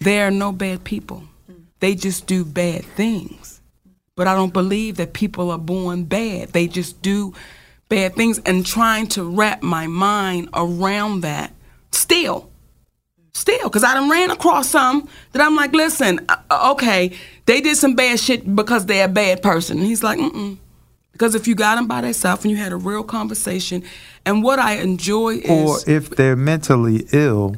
they 0.00 0.20
are 0.20 0.30
no 0.30 0.52
bad 0.52 0.84
people. 0.84 1.24
They 1.80 1.94
just 1.94 2.26
do 2.26 2.44
bad 2.44 2.84
things. 2.84 3.59
But 4.16 4.26
I 4.26 4.34
don't 4.34 4.52
believe 4.52 4.96
that 4.96 5.12
people 5.12 5.50
are 5.50 5.58
born 5.58 6.04
bad. 6.04 6.48
They 6.48 6.66
just 6.66 7.00
do 7.02 7.34
bad 7.88 8.14
things 8.14 8.38
and 8.44 8.64
trying 8.64 9.06
to 9.08 9.24
wrap 9.24 9.62
my 9.62 9.86
mind 9.86 10.48
around 10.54 11.22
that 11.22 11.52
still. 11.92 12.50
Still, 13.32 13.64
because 13.64 13.84
I 13.84 13.94
done 13.94 14.10
ran 14.10 14.30
across 14.30 14.68
some 14.68 15.08
that 15.32 15.40
I'm 15.40 15.54
like, 15.54 15.72
listen, 15.72 16.20
uh, 16.28 16.72
okay, 16.72 17.16
they 17.46 17.60
did 17.60 17.76
some 17.76 17.94
bad 17.94 18.18
shit 18.18 18.56
because 18.56 18.86
they're 18.86 19.04
a 19.04 19.08
bad 19.08 19.40
person. 19.40 19.78
And 19.78 19.86
he's 19.86 20.02
like, 20.02 20.18
mm-mm. 20.18 20.58
Because 21.12 21.34
if 21.34 21.46
you 21.46 21.54
got 21.54 21.76
them 21.76 21.86
by 21.86 22.00
themselves 22.00 22.44
and 22.44 22.50
you 22.50 22.56
had 22.56 22.72
a 22.72 22.76
real 22.76 23.04
conversation, 23.04 23.84
and 24.26 24.42
what 24.42 24.58
I 24.58 24.76
enjoy 24.76 25.36
is. 25.36 25.50
Or 25.50 25.78
if 25.90 26.10
they're 26.10 26.34
mentally 26.34 27.06
ill, 27.12 27.56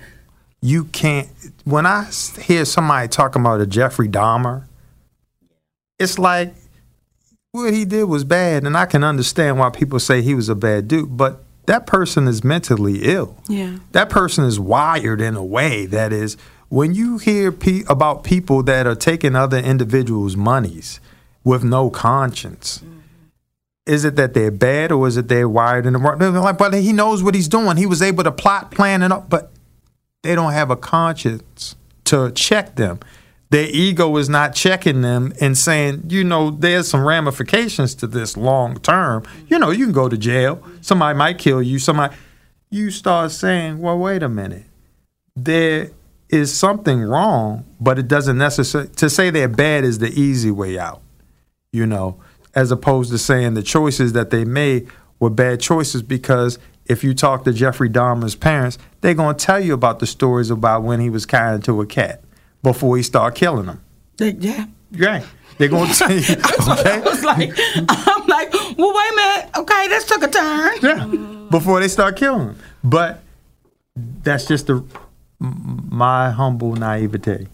you 0.61 0.85
can't. 0.87 1.29
when 1.65 1.87
i 1.87 2.09
hear 2.41 2.65
somebody 2.65 3.09
talking 3.09 3.41
about 3.41 3.61
a 3.61 3.67
Jeffrey 3.67 4.09
Dahmer, 4.09 4.65
it's 6.03 6.19
like 6.19 6.55
what 7.53 7.73
he 7.73 7.85
did 7.85 8.05
was 8.05 8.25
bad, 8.25 8.65
and 8.65 8.77
I 8.77 8.87
can 8.87 9.05
understand 9.05 9.59
why 9.59 9.71
people 9.71 10.01
say 10.01 10.23
he 10.23 10.35
was 10.35 10.49
a 10.49 10.55
bad 10.55 10.89
dude, 10.89 11.17
but 11.17 11.45
that 11.67 11.87
person 11.87 12.27
is 12.27 12.43
mentally 12.43 13.03
ill. 13.03 13.37
Yeah. 13.49 13.79
That 13.93 14.09
person 14.11 14.45
is 14.45 14.59
wired 14.59 15.21
in 15.21 15.37
a 15.37 15.45
way 15.45 15.87
that 15.87 16.13
is 16.13 16.37
when 16.69 16.95
you 16.95 17.19
hear 17.19 17.53
pe- 17.53 17.85
about 17.89 18.25
people 18.25 18.63
that 18.65 18.87
are 18.87 18.95
taking 18.95 19.37
other 19.37 19.59
individuals' 19.59 20.37
monies 20.37 21.01
with 21.45 21.63
no 21.63 21.91
conscience. 21.91 22.79
Mm-hmm. 22.79 22.99
Is 23.85 24.05
it 24.05 24.15
that 24.17 24.33
they're 24.33 24.53
bad 24.53 24.93
or 24.93 25.09
is 25.09 25.17
it 25.17 25.29
they're 25.29 25.49
wired 25.49 25.87
in 25.87 25.93
the 25.93 25.99
wrong? 25.99 26.19
Like, 26.19 26.57
But 26.57 26.73
he 26.75 26.93
knows 26.93 27.23
what 27.23 27.35
he's 27.35 27.49
doing. 27.49 27.77
He 27.77 27.87
was 27.87 28.01
able 28.01 28.23
to 28.25 28.31
plot, 28.31 28.71
plan, 28.71 29.03
and 29.03 29.13
all, 29.13 29.27
but 29.29 29.53
they 30.23 30.37
don't 30.37 30.53
have 30.53 30.71
a 30.71 30.77
conscience 30.77 31.75
to 32.05 32.31
check 32.31 32.77
them. 32.77 33.01
Their 33.53 33.69
ego 33.69 34.17
is 34.17 34.31
not 34.31 34.55
checking 34.55 35.03
them 35.03 35.35
and 35.39 35.59
saying, 35.59 36.05
you 36.09 36.25
know, 36.25 36.51
there's 36.51 36.89
some 36.89 37.07
ramifications 37.07 37.95
to 37.97 38.07
this 38.07 38.35
long 38.35 38.81
term. 38.81 39.25
You 39.47 39.59
know, 39.59 39.69
you 39.69 39.85
can 39.85 39.93
go 39.93 40.09
to 40.09 40.17
jail. 40.17 40.67
Somebody 40.81 41.19
might 41.19 41.37
kill 41.37 41.61
you. 41.61 41.79
Somebody, 41.79 42.17
you 42.71 42.91
start 42.91 43.31
saying, 43.31 43.79
well, 43.79 43.99
wait 43.99 44.23
a 44.23 44.29
minute. 44.31 44.65
There 45.37 45.91
is 46.31 46.51
something 46.51 47.03
wrong, 47.03 47.67
but 47.79 47.99
it 47.99 48.09
doesn't 48.09 48.39
necessarily, 48.39 48.89
to 48.95 49.11
say 49.11 49.29
they're 49.29 49.49
bad 49.49 49.85
is 49.85 49.99
the 49.99 50.19
easy 50.19 50.51
way 50.51 50.79
out, 50.79 51.03
you 51.75 51.85
know, 51.85 52.19
as 52.55 52.71
opposed 52.71 53.11
to 53.11 53.19
saying 53.19 53.53
the 53.53 53.63
choices 53.63 54.15
that 54.15 54.31
they 54.31 54.47
made 54.47 54.89
were 55.21 55.29
bad 55.29 55.61
choices 55.61 56.03
because 56.03 56.59
if 56.87 57.05
you 57.05 57.13
talk 57.13 57.45
to 57.45 57.53
Jeffrey 57.53 57.91
Dahmer's 57.91 58.35
parents, 58.35 58.79
they're 59.03 59.13
going 59.13 59.37
to 59.37 59.45
tell 59.45 59.61
you 59.61 59.75
about 59.75 59.99
the 59.99 60.07
stories 60.07 60.49
about 60.49 60.85
when 60.85 61.01
he 61.01 61.11
was 61.11 61.27
kind 61.27 61.63
to 61.65 61.83
a 61.83 61.87
cat 61.87 62.23
before 62.63 62.97
he 62.97 63.03
start 63.03 63.35
killing 63.35 63.67
them. 63.67 63.81
They- 64.19 64.31
yeah. 64.33 64.67
Right. 64.93 65.25
They're 65.59 65.69
going 65.69 65.89
to 65.93 65.95
tell 65.95 66.11
you, 66.13 66.23
I 66.29 67.03
was 67.05 67.25
like, 67.25 67.51
I'm 67.89 68.27
like, 68.27 68.53
well, 68.79 68.95
wait 68.95 69.13
a 69.13 69.17
minute. 69.17 69.51
Okay, 69.59 69.89
this 69.89 70.05
took 70.07 70.23
a 70.23 70.29
turn. 70.29 70.73
Yeah. 70.83 71.47
Before 71.51 71.81
they 71.81 71.89
start 71.89 72.17
killing 72.17 72.47
them. 72.49 72.59
But 72.83 73.23
that's 73.97 74.47
just 74.47 74.67
the, 74.69 74.85
my 75.39 76.31
humble 76.31 76.75
naivete. 76.75 77.47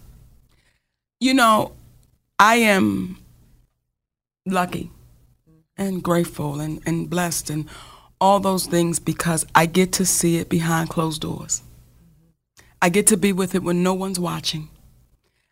You 1.19 1.33
know, 1.33 1.73
I 2.39 2.55
am 2.55 3.17
lucky 4.45 4.89
and 5.77 6.01
grateful 6.01 6.59
and, 6.59 6.81
and 6.85 7.09
blessed 7.09 7.49
and 7.49 7.67
all 8.21 8.39
those 8.39 8.65
things 8.65 8.99
because 8.99 9.45
I 9.55 9.65
get 9.65 9.91
to 9.93 10.05
see 10.05 10.37
it 10.37 10.49
behind 10.49 10.89
closed 10.89 11.21
doors. 11.21 11.61
I 12.81 12.89
get 12.89 13.07
to 13.07 13.17
be 13.17 13.33
with 13.33 13.55
it 13.55 13.63
when 13.63 13.83
no 13.83 13.93
one's 13.93 14.19
watching. 14.19 14.69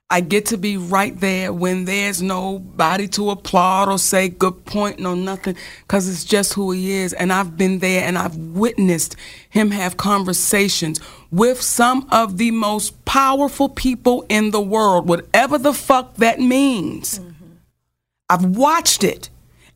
I 0.10 0.22
get 0.22 0.45
to 0.47 0.58
be 0.58 0.78
right 0.78 1.20
there 1.20 1.51
when 1.51 1.84
there's 1.84 2.22
nobody 2.22 3.10
to 3.10 3.30
applaud 3.30 3.89
or 3.89 3.97
say 3.99 4.30
good 4.30 4.64
point, 4.64 4.99
no 4.99 5.16
nothing, 5.16 5.58
because 5.82 6.08
it's 6.08 6.24
just 6.24 6.53
who 6.53 6.72
he 6.72 6.91
is. 6.91 7.12
And 7.12 7.34
I've 7.34 7.58
been 7.58 7.80
there 7.80 8.08
and 8.08 8.18
I've 8.18 8.38
witnessed 8.38 9.18
him 9.49 9.72
have 9.72 9.97
conversations 9.97 11.01
with 11.30 11.62
some 11.62 12.08
of 12.10 12.38
the 12.38 12.51
most 12.51 13.03
powerful 13.03 13.68
people 13.68 14.26
in 14.30 14.51
the 14.51 14.62
world, 14.62 15.10
whatever 15.10 15.58
the 15.58 15.74
fuck 15.74 16.16
that 16.16 16.39
means. 16.39 17.20
Mm-hmm. 17.20 17.45
I've 18.30 18.45
watched 18.45 19.03
it. 19.03 19.30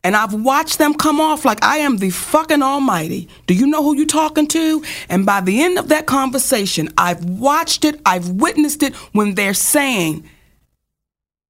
And 0.04 0.16
I've 0.16 0.34
watched 0.34 0.78
them 0.78 0.94
come 0.94 1.20
off 1.20 1.44
like 1.44 1.62
I 1.62 1.78
am 1.78 1.98
the 1.98 2.10
fucking 2.10 2.62
almighty. 2.62 3.28
Do 3.46 3.54
you 3.54 3.66
know 3.66 3.84
who 3.84 3.96
you're 3.96 4.06
talking 4.06 4.48
to? 4.48 4.82
And 5.08 5.24
by 5.24 5.40
the 5.40 5.62
end 5.62 5.78
of 5.78 5.88
that 5.88 6.06
conversation, 6.06 6.88
I've 6.98 7.24
watched 7.24 7.84
it, 7.84 8.00
I've 8.04 8.28
witnessed 8.28 8.82
it 8.82 8.96
when 9.12 9.36
they're 9.36 9.54
saying, 9.54 10.28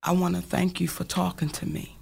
I 0.03 0.12
want 0.12 0.36
to 0.36 0.42
thank 0.42 0.80
you 0.80 0.88
for 0.88 1.05
talking 1.05 1.48
to 1.48 1.66
me. 1.66 1.96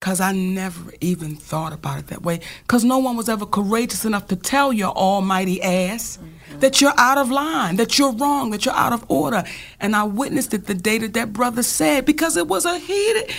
Because 0.00 0.20
I 0.20 0.32
never 0.32 0.92
even 1.00 1.36
thought 1.36 1.72
about 1.72 2.00
it 2.00 2.06
that 2.08 2.22
way. 2.22 2.40
Because 2.62 2.82
no 2.82 2.98
one 2.98 3.16
was 3.16 3.28
ever 3.28 3.46
courageous 3.46 4.04
enough 4.04 4.26
to 4.28 4.36
tell 4.36 4.72
your 4.72 4.90
almighty 4.90 5.62
ass 5.62 6.18
mm-hmm. 6.18 6.58
that 6.58 6.80
you're 6.80 6.94
out 6.96 7.18
of 7.18 7.30
line, 7.30 7.76
that 7.76 8.00
you're 8.00 8.12
wrong, 8.12 8.50
that 8.50 8.64
you're 8.64 8.74
out 8.74 8.92
of 8.92 9.04
order. 9.08 9.44
And 9.78 9.94
I 9.94 10.02
witnessed 10.02 10.54
it 10.54 10.66
the 10.66 10.74
day 10.74 10.98
that 10.98 11.14
that 11.14 11.32
brother 11.32 11.62
said, 11.62 12.04
because 12.04 12.36
it 12.36 12.48
was 12.48 12.64
a 12.64 12.78
heated, 12.78 13.30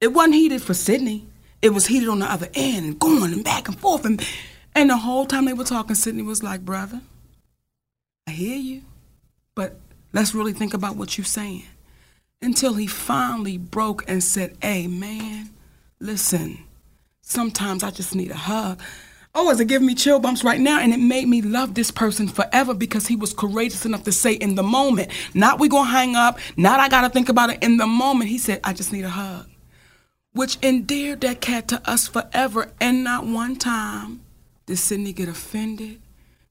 it 0.00 0.08
wasn't 0.12 0.34
heated 0.34 0.62
for 0.62 0.74
Sidney. 0.74 1.26
It 1.62 1.72
was 1.72 1.86
heated 1.86 2.08
on 2.08 2.18
the 2.18 2.30
other 2.30 2.48
end 2.54 2.84
and 2.84 2.98
going 2.98 3.32
and 3.32 3.44
back 3.44 3.68
and 3.68 3.78
forth. 3.78 4.04
And, 4.04 4.22
and 4.74 4.90
the 4.90 4.98
whole 4.98 5.24
time 5.24 5.46
they 5.46 5.54
were 5.54 5.64
talking, 5.64 5.96
Sidney 5.96 6.22
was 6.22 6.42
like, 6.42 6.64
brother, 6.64 7.00
I 8.26 8.32
hear 8.32 8.56
you, 8.56 8.82
but 9.54 9.76
let's 10.12 10.34
really 10.34 10.52
think 10.52 10.74
about 10.74 10.96
what 10.96 11.16
you're 11.16 11.24
saying. 11.24 11.64
Until 12.42 12.74
he 12.74 12.86
finally 12.86 13.56
broke 13.56 14.04
and 14.06 14.22
said, 14.22 14.56
hey, 14.60 14.86
man, 14.86 15.50
listen, 16.00 16.58
sometimes 17.22 17.82
I 17.82 17.90
just 17.90 18.14
need 18.14 18.30
a 18.30 18.36
hug. 18.36 18.82
Oh, 19.34 19.50
is 19.50 19.58
it 19.58 19.68
giving 19.68 19.86
me 19.86 19.94
chill 19.94 20.20
bumps 20.20 20.44
right 20.44 20.60
now? 20.60 20.80
And 20.80 20.92
it 20.92 21.00
made 21.00 21.26
me 21.26 21.40
love 21.40 21.74
this 21.74 21.90
person 21.90 22.28
forever 22.28 22.74
because 22.74 23.06
he 23.06 23.16
was 23.16 23.32
courageous 23.32 23.86
enough 23.86 24.04
to 24.04 24.12
say 24.12 24.34
in 24.34 24.54
the 24.54 24.62
moment, 24.62 25.10
not 25.32 25.58
we 25.58 25.68
gonna 25.68 25.88
hang 25.88 26.14
up, 26.14 26.38
not 26.58 26.78
I 26.78 26.90
gotta 26.90 27.08
think 27.08 27.30
about 27.30 27.50
it. 27.50 27.62
In 27.62 27.78
the 27.78 27.86
moment, 27.86 28.28
he 28.28 28.36
said, 28.36 28.60
I 28.62 28.74
just 28.74 28.92
need 28.92 29.04
a 29.04 29.08
hug 29.08 29.46
which 30.34 30.58
endeared 30.62 31.22
that 31.22 31.40
cat 31.40 31.68
to 31.68 31.90
us 31.90 32.06
forever. 32.08 32.72
And 32.80 33.02
not 33.02 33.24
one 33.26 33.56
time 33.56 34.20
did 34.66 34.78
Sidney 34.78 35.12
get 35.12 35.28
offended, 35.28 36.00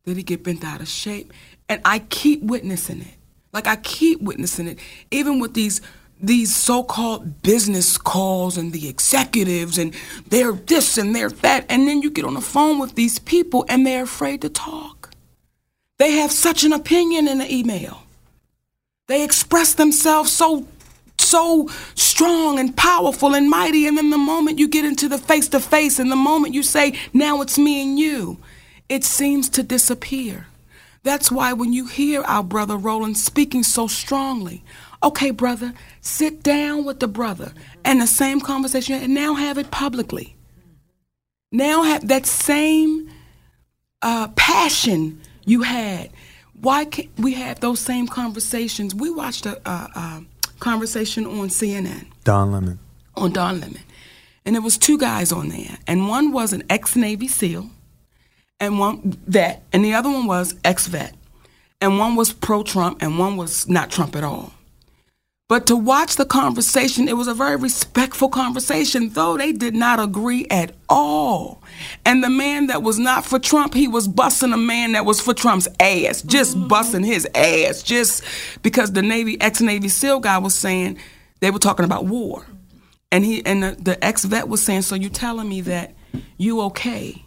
did 0.06 0.18
he 0.18 0.24
get 0.24 0.44
bent 0.44 0.64
out 0.64 0.82
of 0.82 0.88
shape. 0.88 1.32
And 1.70 1.82
I 1.86 2.00
keep 2.00 2.42
witnessing 2.42 3.02
it. 3.02 3.16
Like 3.52 3.68
I 3.68 3.76
keep 3.76 4.22
witnessing 4.22 4.68
it, 4.68 4.80
even 5.12 5.40
with 5.40 5.54
these 5.54 5.82
these 6.22 6.56
so-called 6.56 7.42
business 7.42 7.98
calls 7.98 8.58
and 8.58 8.72
the 8.72 8.88
executives 8.88 9.78
and 9.78 9.94
they're 10.30 10.54
this 10.54 10.98
and 10.98 11.14
they're 11.14 11.30
that 11.30 11.66
and 11.68 11.86
then 11.86 12.02
you 12.02 12.10
get 12.10 12.24
on 12.24 12.34
the 12.34 12.42
phone 12.42 12.80
with 12.80 12.96
these 12.96 13.20
people 13.20 13.66
and 13.68 13.86
they're 13.86 14.04
afraid 14.04 14.40
to 14.40 14.48
talk 14.48 15.10
they 15.98 16.12
have 16.12 16.32
such 16.32 16.64
an 16.64 16.72
opinion 16.72 17.28
in 17.28 17.40
the 17.40 17.54
email 17.54 18.04
they 19.08 19.22
express 19.22 19.74
themselves 19.74 20.32
so 20.32 20.66
so 21.34 21.68
strong 21.96 22.60
and 22.60 22.78
powerful 22.78 23.34
and 23.34 23.50
mighty. 23.50 23.88
And 23.88 23.98
then 23.98 24.12
the 24.12 24.20
moment 24.20 24.60
you 24.60 24.68
get 24.68 24.86
into 24.86 25.10
the 25.10 25.18
face 25.18 25.48
to 25.50 25.60
face 25.60 25.98
and 25.98 26.12
the 26.12 26.16
moment 26.16 26.54
you 26.54 26.62
say, 26.62 26.94
now 27.12 27.42
it's 27.42 27.58
me 27.58 27.82
and 27.82 27.98
you, 27.98 28.38
it 28.88 29.04
seems 29.04 29.50
to 29.50 29.64
disappear. 29.64 30.46
That's 31.02 31.32
why 31.32 31.54
when 31.54 31.74
you 31.74 31.88
hear 31.88 32.22
our 32.22 32.44
brother 32.44 32.78
Roland 32.78 33.18
speaking 33.18 33.64
so 33.64 33.88
strongly, 33.88 34.64
okay, 35.02 35.32
brother, 35.32 35.74
sit 36.02 36.44
down 36.44 36.86
with 36.86 37.00
the 37.00 37.08
brother 37.08 37.52
and 37.84 38.00
the 38.00 38.08
same 38.08 38.40
conversation 38.40 39.02
and 39.02 39.16
now 39.16 39.34
have 39.34 39.58
it 39.58 39.72
publicly. 39.72 40.36
Now 41.52 41.82
have 41.82 42.08
that 42.10 42.28
same 42.28 43.10
uh, 44.04 44.28
passion 44.36 45.20
you 45.46 45.64
had. 45.64 46.12
Why 46.54 46.86
can't 46.86 47.10
we 47.18 47.34
have 47.34 47.60
those 47.60 47.80
same 47.80 48.08
conversations? 48.08 48.94
We 48.94 49.10
watched 49.10 49.48
a, 49.48 49.58
a, 49.68 49.74
a 49.74 50.26
conversation 50.64 51.26
on 51.26 51.50
CNN 51.50 52.06
Don 52.24 52.52
Lemon. 52.54 52.80
on 53.16 53.32
Don 53.32 53.60
Lemon, 53.60 53.84
and 54.46 54.56
there 54.56 54.62
was 54.62 54.78
two 54.78 54.98
guys 54.98 55.32
on 55.32 55.50
there, 55.50 55.78
and 55.86 56.08
one 56.08 56.32
was 56.32 56.54
an 56.54 56.64
ex 56.70 56.96
Navy 56.96 57.28
SEAL, 57.28 57.70
and 58.60 58.80
one 58.80 59.18
vet, 59.28 59.64
and 59.74 59.84
the 59.84 59.94
other 59.94 60.10
one 60.10 60.26
was 60.26 60.56
ex 60.64 60.88
vet, 60.88 61.14
and 61.82 62.00
one 62.00 62.16
was 62.16 62.32
pro 62.32 62.64
Trump, 62.64 63.02
and 63.02 63.20
one 63.20 63.36
was 63.36 63.68
not 63.68 63.92
Trump 63.92 64.16
at 64.16 64.24
all. 64.24 64.54
But 65.54 65.68
to 65.68 65.76
watch 65.76 66.16
the 66.16 66.26
conversation, 66.26 67.08
it 67.08 67.16
was 67.16 67.28
a 67.28 67.34
very 67.36 67.58
respectful 67.58 68.28
conversation, 68.28 69.10
though 69.10 69.38
they 69.38 69.52
did 69.52 69.76
not 69.76 70.00
agree 70.00 70.48
at 70.50 70.72
all. 70.90 71.62
And 72.04 72.24
the 72.24 72.30
man 72.32 72.66
that 72.66 72.82
was 72.82 72.98
not 72.98 73.24
for 73.24 73.38
Trump, 73.38 73.76
he 73.76 73.88
was 73.88 74.08
busting 74.08 74.52
a 74.52 74.58
man 74.58 74.94
that 74.94 75.06
was 75.06 75.22
for 75.22 75.32
Trump's 75.32 75.68
ass, 75.80 76.24
just 76.24 76.58
mm-hmm. 76.58 76.70
busting 76.70 77.04
his 77.04 77.28
ass, 77.36 77.84
just 77.84 78.24
because 78.64 78.94
the 78.94 79.04
Navy 79.04 79.40
ex 79.40 79.62
Navy 79.62 79.90
SEAL 79.90 80.22
guy 80.22 80.40
was 80.40 80.56
saying 80.56 80.98
they 81.40 81.52
were 81.52 81.60
talking 81.60 81.86
about 81.86 82.06
war, 82.06 82.48
and 83.12 83.24
he 83.24 83.46
and 83.46 83.62
the, 83.62 83.78
the 83.80 84.04
ex 84.04 84.26
vet 84.26 84.48
was 84.48 84.64
saying, 84.64 84.82
"So 84.82 84.96
you 84.96 85.10
telling 85.10 85.50
me 85.50 85.62
that 85.62 85.94
you 86.40 86.62
okay 86.62 87.26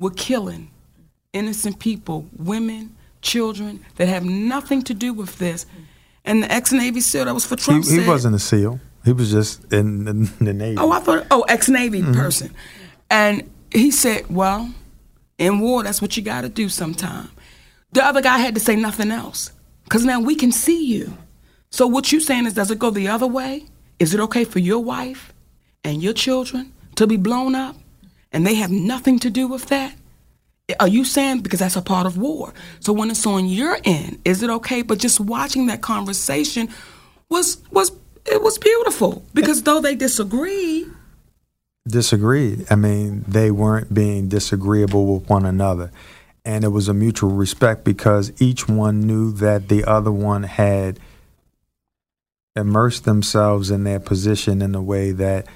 with 0.00 0.16
killing 0.16 0.70
innocent 1.34 1.80
people, 1.80 2.30
women, 2.34 2.96
children 3.20 3.84
that 3.96 4.08
have 4.08 4.24
nothing 4.24 4.80
to 4.84 4.94
do 4.94 5.12
with 5.12 5.36
this?" 5.36 5.66
And 6.24 6.42
the 6.42 6.52
ex 6.52 6.72
Navy 6.72 7.00
SEAL 7.00 7.24
that 7.24 7.34
was 7.34 7.44
for 7.44 7.56
He, 7.56 7.62
Trump 7.62 7.84
he 7.84 7.96
said, 7.96 8.06
wasn't 8.06 8.36
a 8.36 8.38
SEAL. 8.38 8.80
He 9.04 9.12
was 9.12 9.30
just 9.30 9.72
in 9.72 10.04
the, 10.04 10.12
the 10.44 10.52
Navy. 10.52 10.78
Oh, 10.78 10.92
I 10.92 11.00
thought, 11.00 11.26
oh, 11.30 11.42
ex 11.48 11.68
Navy 11.68 12.00
mm-hmm. 12.00 12.14
person. 12.14 12.54
And 13.10 13.50
he 13.72 13.90
said, 13.90 14.28
well, 14.30 14.72
in 15.38 15.58
war, 15.60 15.82
that's 15.82 16.00
what 16.00 16.16
you 16.16 16.22
got 16.22 16.42
to 16.42 16.48
do 16.48 16.68
sometime. 16.68 17.30
The 17.92 18.04
other 18.04 18.22
guy 18.22 18.38
had 18.38 18.54
to 18.54 18.60
say 18.60 18.76
nothing 18.76 19.10
else 19.10 19.52
because 19.84 20.04
now 20.04 20.20
we 20.20 20.34
can 20.34 20.52
see 20.52 20.86
you. 20.86 21.16
So 21.70 21.86
what 21.86 22.12
you 22.12 22.20
saying 22.20 22.46
is, 22.46 22.54
does 22.54 22.70
it 22.70 22.78
go 22.78 22.90
the 22.90 23.08
other 23.08 23.26
way? 23.26 23.66
Is 23.98 24.14
it 24.14 24.20
okay 24.20 24.44
for 24.44 24.58
your 24.58 24.78
wife 24.78 25.32
and 25.84 26.02
your 26.02 26.12
children 26.12 26.72
to 26.96 27.06
be 27.06 27.16
blown 27.16 27.54
up 27.54 27.76
and 28.32 28.46
they 28.46 28.54
have 28.54 28.70
nothing 28.70 29.18
to 29.20 29.30
do 29.30 29.46
with 29.48 29.66
that? 29.66 29.94
Are 30.80 30.88
you 30.88 31.04
saying 31.04 31.40
because 31.40 31.60
that's 31.60 31.76
a 31.76 31.82
part 31.82 32.06
of 32.06 32.16
war? 32.16 32.54
So 32.80 32.92
when 32.92 33.10
it's 33.10 33.26
on 33.26 33.46
your 33.46 33.78
end, 33.84 34.20
is 34.24 34.42
it 34.42 34.50
okay? 34.50 34.82
But 34.82 34.98
just 34.98 35.20
watching 35.20 35.66
that 35.66 35.82
conversation 35.82 36.68
was 37.28 37.58
was 37.70 37.92
it 38.24 38.42
was 38.42 38.58
beautiful 38.58 39.24
because 39.34 39.62
though 39.64 39.80
they 39.80 39.94
disagreed, 39.94 40.86
disagreed. 41.86 42.66
I 42.70 42.76
mean, 42.76 43.24
they 43.26 43.50
weren't 43.50 43.92
being 43.92 44.28
disagreeable 44.28 45.14
with 45.14 45.28
one 45.28 45.44
another. 45.44 45.90
And 46.44 46.64
it 46.64 46.68
was 46.68 46.88
a 46.88 46.94
mutual 46.94 47.30
respect 47.30 47.84
because 47.84 48.32
each 48.40 48.68
one 48.68 49.00
knew 49.00 49.32
that 49.32 49.68
the 49.68 49.84
other 49.84 50.10
one 50.10 50.42
had 50.42 50.98
immersed 52.56 53.04
themselves 53.04 53.70
in 53.70 53.84
their 53.84 54.00
position 54.00 54.60
in 54.60 54.74
a 54.74 54.82
way 54.82 55.12
that 55.12 55.46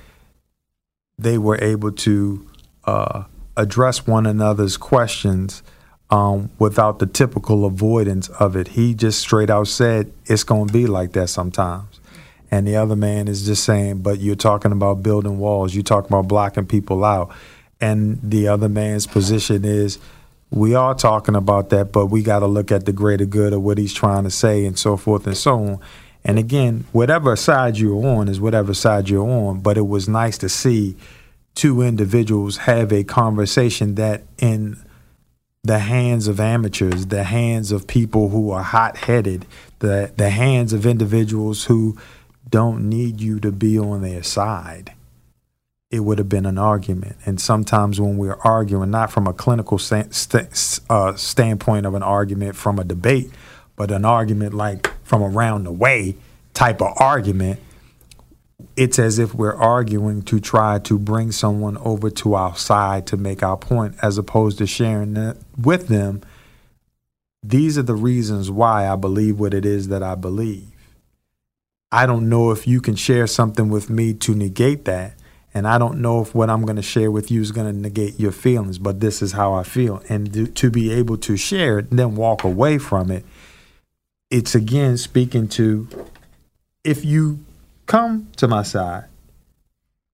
they 1.19 1.39
were 1.39 1.59
able 1.61 1.93
to 1.93 2.47
uh, 2.85 3.25
address 3.57 4.07
one 4.07 4.27
another's 4.27 4.77
questions 4.77 5.63
um, 6.11 6.51
without 6.59 6.99
the 6.99 7.07
typical 7.07 7.65
avoidance 7.65 8.29
of 8.29 8.57
it. 8.57 8.69
He 8.69 8.95
just 8.95 9.21
straight 9.21 9.51
out 9.51 9.69
said, 9.69 10.13
It's 10.27 10.45
going 10.45 10.69
to 10.69 10.73
be 10.73 10.87
like 10.87 11.13
that 11.13 11.29
sometimes. 11.29 12.01
And 12.51 12.67
the 12.67 12.77
other 12.77 12.95
man 12.95 13.27
is 13.29 13.47
just 13.47 13.65
saying, 13.65 13.99
But 13.99 14.21
you're 14.21 14.37
talking 14.37 14.73
about 14.73 15.03
building 15.03 15.39
walls, 15.39 15.75
you're 15.75 15.83
talking 15.83 16.09
about 16.09 16.29
blocking 16.29 16.67
people 16.67 17.05
out. 17.05 17.35
And 17.81 18.19
the 18.23 18.49
other 18.49 18.69
man's 18.69 19.07
position 19.07 19.65
is, 19.65 19.99
we 20.51 20.75
are 20.75 20.95
talking 20.95 21.35
about 21.35 21.71
that, 21.71 21.93
but 21.93 22.07
we 22.07 22.23
got 22.23 22.39
to 22.39 22.47
look 22.47 22.71
at 22.71 22.87
the 22.87 22.93
greater 22.93 23.27
good 23.27 23.53
of 23.53 23.63
what 23.63 23.79
he's 23.79 23.93
trying 23.93 24.25
to 24.25 24.31
say 24.31 24.65
and 24.65 24.79
so 24.79 24.97
forth 24.97 25.27
and 25.27 25.37
so 25.37 25.59
on. 25.59 25.81
And 26.25 26.39
again, 26.39 26.87
whatever 26.93 27.37
side 27.37 27.77
you're 27.79 28.05
on 28.07 28.29
is 28.29 28.41
whatever 28.41 28.73
side 28.73 29.09
you're 29.09 29.29
on, 29.29 29.61
but 29.61 29.77
it 29.77 29.87
was 29.87 30.09
nice 30.09 30.39
to 30.39 30.49
see 30.49 30.97
two 31.57 31.83
individuals 31.83 32.59
have 32.59 32.93
a 32.93 33.03
conversation 33.03 33.97
that 33.97 34.23
in 34.39 34.79
the 35.65 35.81
hands 35.81 36.29
of 36.29 36.39
amateurs, 36.39 37.07
the 37.07 37.25
hands 37.25 37.73
of 37.73 37.89
people 37.89 38.29
who 38.29 38.53
are 38.53 38.63
hot 38.63 38.97
headed, 38.99 39.45
the 39.81 40.13
the 40.17 40.31
hands 40.31 40.73
of 40.73 40.87
individuals 40.87 41.65
who 41.65 41.99
don't 42.49 42.89
need 42.89 43.21
you 43.21 43.41
to 43.41 43.51
be 43.51 43.77
on 43.77 44.03
their 44.03 44.23
side. 44.23 44.93
It 45.91 46.01
would 46.01 46.19
have 46.19 46.29
been 46.29 46.47
an 46.47 46.59
argument. 46.59 47.17
And 47.25 47.41
sometimes 47.41 48.01
when 48.01 48.17
we're 48.17 48.39
arguing, 48.45 48.91
not 48.91 49.11
from 49.11 49.27
a 49.27 49.33
clinical 49.33 49.79
sta- 49.79 50.11
st- 50.11 50.81
uh, 50.91 51.15
standpoint 51.15 51.87
of 51.87 51.95
an 51.95 52.03
argument 52.03 52.55
from 52.55 52.79
a 52.79 52.85
debate, 52.85 53.31
but 53.77 53.91
an 53.91 54.05
argument 54.05 54.55
like 54.55 54.93
from 55.05 55.23
around 55.23 55.65
the 55.65 55.73
way 55.73 56.17
type 56.55 56.81
of 56.81 56.93
argument, 56.97 57.61
it's 58.77 58.99
as 58.99 59.19
if 59.19 59.35
we're 59.35 59.55
arguing 59.55 60.23
to 60.23 60.39
try 60.39 60.79
to 60.81 60.99
bring 60.99 61.33
someone 61.33 61.79
over 61.79 62.11
to 62.11 62.35
our 62.35 62.55
side 62.57 63.07
to 63.09 63.17
make 63.17 63.43
our 63.43 63.57
point, 63.57 63.97
as 64.03 64.19
opposed 64.19 64.59
to 64.59 64.67
sharing 64.67 65.35
with 65.61 65.89
them. 65.89 66.23
These 67.43 67.79
are 67.79 67.83
the 67.83 67.95
reasons 67.95 68.51
why 68.51 68.89
I 68.89 68.97
believe 68.97 69.41
what 69.41 69.55
it 69.55 69.65
is 69.65 69.89
that 69.89 70.03
I 70.03 70.15
believe. 70.15 70.69
I 71.91 72.05
don't 72.05 72.29
know 72.29 72.51
if 72.51 72.67
you 72.67 72.81
can 72.81 72.97
share 72.97 73.27
something 73.27 73.71
with 73.71 73.89
me 73.89 74.13
to 74.15 74.35
negate 74.35 74.85
that. 74.85 75.15
And 75.55 75.67
I 75.67 75.79
don't 75.79 76.03
know 76.03 76.21
if 76.21 76.35
what 76.35 76.51
I'm 76.51 76.67
going 76.67 76.77
to 76.77 76.83
share 76.83 77.11
with 77.11 77.31
you 77.31 77.41
is 77.41 77.51
going 77.51 77.67
to 77.67 77.73
negate 77.73 78.21
your 78.21 78.33
feelings, 78.33 78.79
but 78.79 79.01
this 79.01 79.23
is 79.23 79.33
how 79.33 79.55
I 79.55 79.63
feel. 79.63 80.03
And 80.11 80.31
to, 80.35 80.47
to 80.49 80.71
be 80.71 80.93
able 80.93 81.17
to 81.19 81.39
share 81.39 81.79
it 81.79 81.89
and 81.89 81.99
then 81.99 82.15
walk 82.15 82.45
away 82.45 82.77
from 82.77 83.11
it, 83.11 83.25
it's 84.31 84.55
again 84.55 84.99
speaking 84.99 85.49
to 85.49 85.89
if 86.85 87.07
you 87.07 87.39
come 87.87 88.29
to 88.37 88.49
my 88.49 88.63
side, 88.63 89.05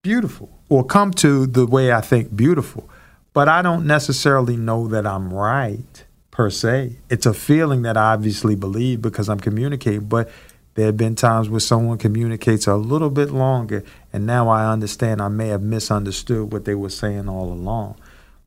beautiful, 0.03 0.51
or 0.68 0.85
come 0.85 1.11
to 1.12 1.47
the 1.47 1.66
way 1.66 1.93
I 1.93 2.01
think 2.01 2.35
beautiful, 2.35 2.89
but 3.33 3.49
I 3.49 3.62
don't 3.62 3.87
necessarily 3.87 4.57
know 4.57 4.89
that 4.89 5.07
I'm 5.07 5.33
right 5.33 6.05
per 6.31 6.51
se. 6.51 6.97
It's 7.09 7.27
a 7.27 7.35
feeling 7.35 7.83
that 7.83 7.97
I 7.97 8.12
obviously 8.12 8.55
believe 8.55 9.03
because 9.03 9.29
I'm 9.29 9.41
communicating, 9.41 10.05
but 10.05 10.31
there 10.75 10.87
have 10.87 10.97
been 10.97 11.14
times 11.14 11.51
where 11.51 11.61
someone 11.61 11.99
communicates 11.99 12.66
a 12.66 12.77
little 12.77 13.11
bit 13.11 13.31
longer, 13.31 13.85
and 14.12 14.27
now 14.27 14.49
I 14.49 14.70
understand 14.70 15.20
I 15.20 15.29
may 15.29 15.49
have 15.49 15.62
misunderstood 15.62 16.53
what 16.53 16.64
they 16.64 16.75
were 16.75 16.89
saying 16.89 17.29
all 17.29 17.53
along. 17.53 17.97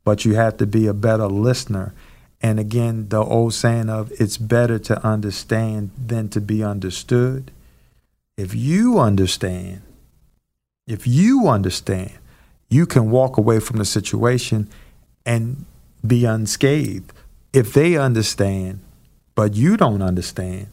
But 0.03 0.26
you 0.26 0.36
have 0.36 0.57
to 0.57 0.65
be 0.65 0.88
a 0.88 0.93
better 0.93 1.28
listener. 1.28 1.93
And 2.41 2.59
again, 2.59 3.09
the 3.09 3.23
old 3.23 3.53
saying 3.53 3.89
of 3.89 4.11
it's 4.19 4.38
better 4.38 4.78
to 4.80 5.03
understand 5.05 5.91
than 5.97 6.30
to 6.30 6.41
be 6.41 6.63
understood. 6.63 7.51
If 8.38 8.53
you 8.53 8.99
understand, 8.99 9.81
if 10.88 11.07
you 11.07 11.47
understand, 11.47 12.11
you 12.69 12.86
can 12.86 13.09
walk 13.09 13.38
away 13.38 13.59
from 13.59 13.77
the 13.77 13.86
situation 13.86 14.69
and 15.25 15.65
be 16.05 16.25
unscathed. 16.25 17.13
If 17.53 17.73
they 17.73 17.95
understand, 17.95 18.81
but 19.36 19.55
you 19.55 19.77
don't 19.77 20.01
understand, 20.01 20.67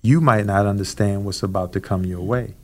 you 0.00 0.20
might 0.20 0.46
not 0.46 0.66
understand 0.66 1.24
what's 1.24 1.42
about 1.42 1.72
to 1.72 1.80
come 1.80 2.04
your 2.04 2.20
way. 2.20 2.54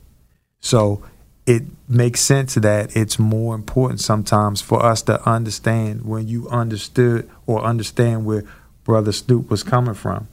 So 0.61 1.03
it 1.45 1.63
makes 1.87 2.21
sense 2.21 2.55
that 2.55 2.95
it's 2.95 3.19
more 3.19 3.53
important 3.53 3.99
sometimes 3.99 4.61
for 4.61 4.83
us 4.83 5.01
to 5.03 5.21
understand 5.29 6.05
when 6.05 6.27
you 6.27 6.47
understood 6.49 7.29
or 7.45 7.63
understand 7.63 8.25
where 8.25 8.43
Brother 8.83 9.11
Snoop 9.11 9.49
was 9.49 9.63
coming 9.63 9.93
from. 9.93 10.27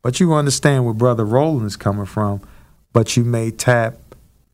But 0.00 0.20
you 0.20 0.32
understand 0.32 0.84
where 0.84 0.94
Brother 0.94 1.24
Roland 1.24 1.66
is 1.66 1.76
coming 1.76 2.06
from, 2.06 2.40
but 2.94 3.16
you 3.16 3.24
may 3.24 3.50
tap 3.50 3.96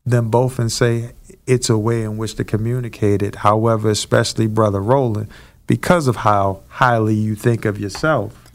them 0.05 0.29
both 0.29 0.59
and 0.59 0.69
say 0.69 1.11
it's 1.47 1.69
a 1.69 1.77
way 1.77 2.03
in 2.03 2.17
which 2.17 2.35
to 2.35 2.43
communicate 2.43 3.21
it. 3.21 3.35
However, 3.35 3.89
especially 3.89 4.47
Brother 4.47 4.81
Roland, 4.81 5.29
because 5.67 6.07
of 6.07 6.17
how 6.17 6.61
highly 6.67 7.15
you 7.15 7.35
think 7.35 7.63
of 7.63 7.79
yourself. 7.79 8.51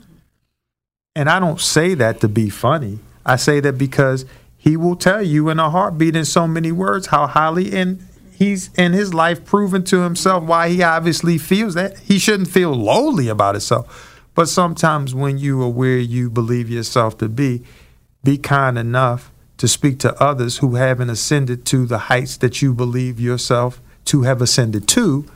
And 1.15 1.31
I 1.31 1.41
don't 1.41 1.61
say 1.61 1.95
that 1.95 2.21
to 2.21 2.29
be 2.29 2.51
funny. 2.51 2.99
I 3.25 3.37
say 3.37 3.61
that 3.61 3.79
because 3.79 4.27
he 4.59 4.77
will 4.77 4.97
tell 4.97 5.23
you 5.23 5.49
in 5.49 5.59
a 5.59 5.71
heartbeat 5.71 6.17
in 6.17 6.25
so 6.25 6.47
many 6.47 6.73
words 6.73 7.07
how 7.07 7.27
highly 7.27 7.73
and 7.73 8.07
he's 8.33 8.71
in 8.75 8.93
his 8.93 9.15
life 9.15 9.45
proven 9.45 9.85
to 9.85 10.03
himself 10.03 10.45
why 10.45 10.69
he 10.69 10.83
obviously 10.83 11.39
feels 11.39 11.75
that 11.75 11.99
he 12.01 12.19
shouldn't 12.19 12.51
feel 12.51 12.75
lowly 12.75 13.29
about 13.29 13.55
himself. 13.55 14.21
But 14.35 14.49
sometimes 14.49 15.15
when 15.15 15.39
you 15.39 15.63
are 15.63 15.71
where 15.71 15.97
you 15.97 16.29
believe 16.29 16.69
yourself 16.69 17.17
to 17.19 17.29
be, 17.29 17.63
be 18.23 18.37
kind 18.37 18.77
enough 18.77 19.31
to 19.59 19.69
speak 19.69 19.99
to 20.01 20.23
others 20.23 20.59
who 20.59 20.75
haven't 20.75 21.11
ascended 21.11 21.65
to 21.67 21.87
the 21.87 21.99
heights 21.99 22.37
that 22.39 22.61
you 22.61 22.75
believe 22.75 23.19
yourself 23.19 23.81
to 24.07 24.23
have 24.23 24.43
ascended 24.43 24.87
to 24.89 25.27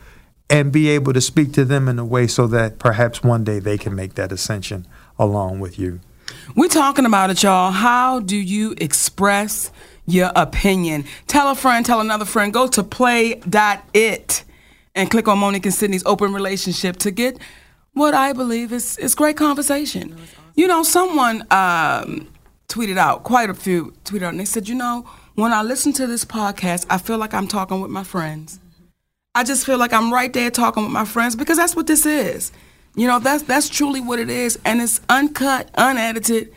and 0.49 0.73
be 0.73 0.89
able 0.89 1.13
to 1.13 1.21
speak 1.21 1.53
to 1.53 1.65
them 1.65 1.89
in 1.89 1.99
a 1.99 2.05
way 2.05 2.27
so 2.27 2.47
that 2.49 2.79
perhaps 2.79 3.23
one 3.23 3.45
day 3.45 3.59
they 3.61 3.79
can 3.79 3.95
make 3.95 4.15
that 4.15 4.33
ascension 4.33 4.87
along 5.19 5.61
with 5.61 5.79
you. 5.79 6.01
We're 6.57 6.69
talking 6.69 7.07
about 7.07 7.31
it, 7.31 7.43
y'all. 7.43 7.71
How 7.71 8.21
do 8.21 8.37
you 8.37 8.75
express 8.79 9.71
your 10.07 10.33
opinion? 10.35 11.05
Tell 11.27 11.49
a 11.51 11.55
friend, 11.55 11.87
tell 11.87 12.01
another 12.01 12.25
friend. 12.25 12.53
Go 12.53 12.67
to 12.69 12.83
play.it 12.83 14.45
and 14.95 15.11
click 15.11 15.29
on 15.29 15.39
Mo'Nique 15.39 15.65
and 15.65 15.75
Sidney's 15.75 16.05
open 16.05 16.33
relationship 16.33 16.97
to 16.99 17.11
get 17.11 17.39
what 17.93 18.15
I 18.15 18.33
believe 18.33 18.73
is, 18.73 18.99
is 18.99 19.15
great 19.15 19.37
conversation. 19.37 20.17
You 20.55 20.67
know, 20.67 20.83
someone 20.83 21.47
um, 21.51 22.29
tweeted 22.71 22.97
out, 22.97 23.25
quite 23.25 23.51
a 23.51 23.55
few 23.55 23.93
tweeted 24.05 24.23
out, 24.23 24.31
and 24.31 24.41
they 24.41 24.47
said, 24.47 24.69
you 24.69 24.75
know, 24.75 25.07
when 25.35 25.53
I 25.53 25.63
listen 25.63 25.93
to 25.95 26.07
this 26.07 26.25
podcast, 26.25 26.87
I 26.89 26.99
feel 26.99 27.19
like 27.19 27.35
I'm 27.35 27.49
talking 27.49 27.81
with 27.81 27.91
my 27.91 28.05
friends. 28.05 28.59
I 29.35 29.45
just 29.45 29.67
feel 29.67 29.79
like 29.79 29.93
I'm 29.93 30.13
right 30.13 30.33
there 30.33 30.51
talking 30.51 30.85
with 30.85 30.93
my 30.93 31.05
friends 31.05 31.37
because 31.37 31.59
that's 31.59 31.77
what 31.77 31.87
this 31.87 32.07
is. 32.07 32.53
You 32.97 33.07
know, 33.07 33.19
that's 33.19 33.45
that's 33.45 33.69
truly 33.69 34.01
what 34.01 34.19
it 34.19 34.31
is, 34.31 34.59
and 34.65 34.81
it's 34.81 35.01
uncut, 35.09 35.71
unedited. 35.75 36.53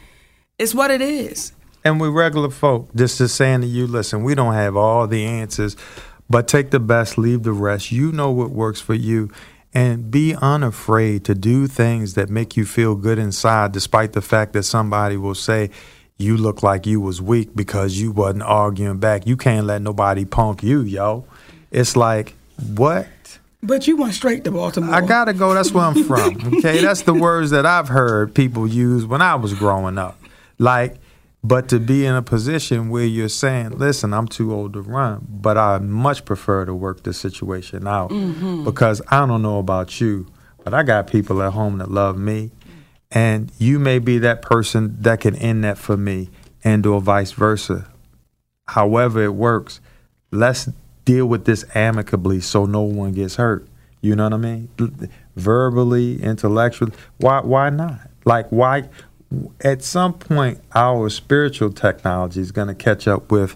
It's 0.58 0.74
what 0.74 0.92
it 0.92 1.02
is. 1.02 1.52
And 1.86 2.00
we 2.00 2.08
regular 2.08 2.50
folk, 2.50 2.94
just 2.96 3.18
just 3.18 3.36
saying 3.36 3.62
to 3.62 3.68
you, 3.68 3.88
listen, 3.88 4.24
we 4.24 4.36
don't 4.36 4.54
have 4.54 4.76
all 4.76 5.08
the 5.08 5.26
answers, 5.26 5.76
but 6.30 6.48
take 6.48 6.72
the 6.72 6.80
best, 6.80 7.18
leave 7.18 7.44
the 7.44 7.54
rest. 7.54 7.92
You 7.92 8.12
know 8.12 8.32
what 8.32 8.52
works 8.52 8.80
for 8.82 8.94
you. 8.94 9.30
And 9.76 10.12
be 10.12 10.36
unafraid 10.36 11.26
to 11.26 11.34
do 11.34 11.66
things 11.66 12.14
that 12.14 12.30
make 12.30 12.56
you 12.56 12.64
feel 12.64 12.94
good 12.94 13.18
inside, 13.18 13.72
despite 13.72 14.14
the 14.14 14.22
fact 14.22 14.54
that 14.54 14.64
somebody 14.64 15.18
will 15.18 15.34
say 15.34 15.72
you 16.18 16.38
look 16.38 16.64
like 16.64 16.86
you 16.86 17.02
was 17.02 17.22
weak 17.22 17.56
because 17.56 18.00
you 18.00 18.12
wasn't 18.12 18.44
arguing 18.44 19.00
back. 19.00 19.28
You 19.28 19.38
can't 19.38 19.66
let 19.66 19.82
nobody 19.82 20.26
punk 20.26 20.64
you, 20.64 20.82
yo. 20.82 21.26
It's 21.72 21.96
like, 21.96 22.36
what? 22.76 23.08
But 23.62 23.88
you 23.88 23.98
went 23.98 24.14
straight 24.14 24.44
to 24.44 24.52
Baltimore. 24.52 24.94
I 24.94 25.02
gotta 25.02 25.34
go. 25.34 25.54
That's 25.54 25.72
where 25.72 25.86
I'm 25.86 26.04
from. 26.04 26.36
Okay, 26.58 26.82
that's 26.82 27.04
the 27.04 27.14
words 27.14 27.52
that 27.52 27.66
I've 27.66 27.88
heard 27.88 28.36
people 28.36 28.68
use 28.68 29.06
when 29.06 29.22
I 29.22 29.36
was 29.36 29.54
growing 29.54 29.98
up. 29.98 30.20
Like, 30.60 30.98
but 31.44 31.70
to 31.70 31.80
be 31.80 32.06
in 32.06 32.14
a 32.16 32.22
position 32.22 32.90
where 32.90 33.06
you're 33.06 33.30
saying, 33.30 33.78
"Listen, 33.78 34.14
I'm 34.14 34.28
too 34.28 34.54
old 34.54 34.74
to 34.74 34.82
run, 34.82 35.26
but 35.30 35.58
I 35.58 35.78
much 35.80 36.26
prefer 36.26 36.66
to 36.66 36.74
work 36.74 37.04
the 37.04 37.14
situation 37.14 37.88
out 37.88 38.12
mm-hmm. 38.12 38.66
because 38.66 39.02
I 39.10 39.26
don't 39.26 39.42
know 39.42 39.60
about 39.60 40.00
you, 40.00 40.28
but 40.64 40.74
I 40.74 40.84
got 40.84 41.08
people 41.08 41.42
at 41.42 41.54
home 41.54 41.78
that 41.78 41.90
love 41.90 42.18
me, 42.18 42.52
and 43.14 43.52
you 43.60 43.80
may 43.80 44.00
be 44.00 44.18
that 44.18 44.42
person 44.42 44.98
that 45.00 45.22
can 45.22 45.36
end 45.36 45.64
that 45.64 45.78
for 45.78 45.96
me, 45.96 46.30
and 46.64 46.86
or 46.86 47.00
vice 47.00 47.32
versa. 47.32 47.88
However 48.68 49.24
it 49.24 49.36
works, 49.36 49.80
let's 50.32 50.70
deal 51.06 51.28
with 51.28 51.46
this 51.46 51.64
amicably 51.76 52.42
so 52.42 52.66
no 52.66 52.82
one 52.82 53.14
gets 53.14 53.36
hurt. 53.36 53.68
You 54.02 54.16
know 54.16 54.24
what 54.24 54.34
I 54.34 54.38
mean? 54.38 54.70
Verbally, 55.36 56.22
intellectually. 56.22 56.92
Why 57.18 57.42
why 57.42 57.70
not? 57.70 58.00
Like 58.26 58.50
why 58.50 58.90
at 59.62 59.84
some 59.84 60.14
point 60.14 60.60
our 60.74 61.10
spiritual 61.10 61.72
technology 61.72 62.42
is 62.42 62.52
going 62.52 62.68
to 62.68 62.76
catch 62.76 63.08
up 63.08 63.32
with 63.32 63.56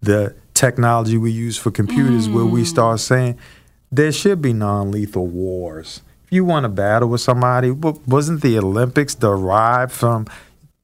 the 0.00 0.34
technology 0.54 1.16
we 1.16 1.30
use 1.30 1.56
for 1.56 1.70
computers 1.70 2.28
where 2.28 2.44
we 2.44 2.60
hmm. 2.60 2.66
start 2.66 3.00
saying 3.00 3.38
there 3.90 4.12
should 4.12 4.42
be 4.42 4.52
non-lethal 4.52 5.26
wars. 5.26 6.02
If 6.28 6.34
you 6.34 6.44
want 6.44 6.64
to 6.64 6.68
battle 6.68 7.08
with 7.08 7.22
somebody, 7.22 7.70
wasn't 7.70 8.42
the 8.42 8.58
Olympics 8.58 9.14
derived 9.14 9.92
from 9.92 10.26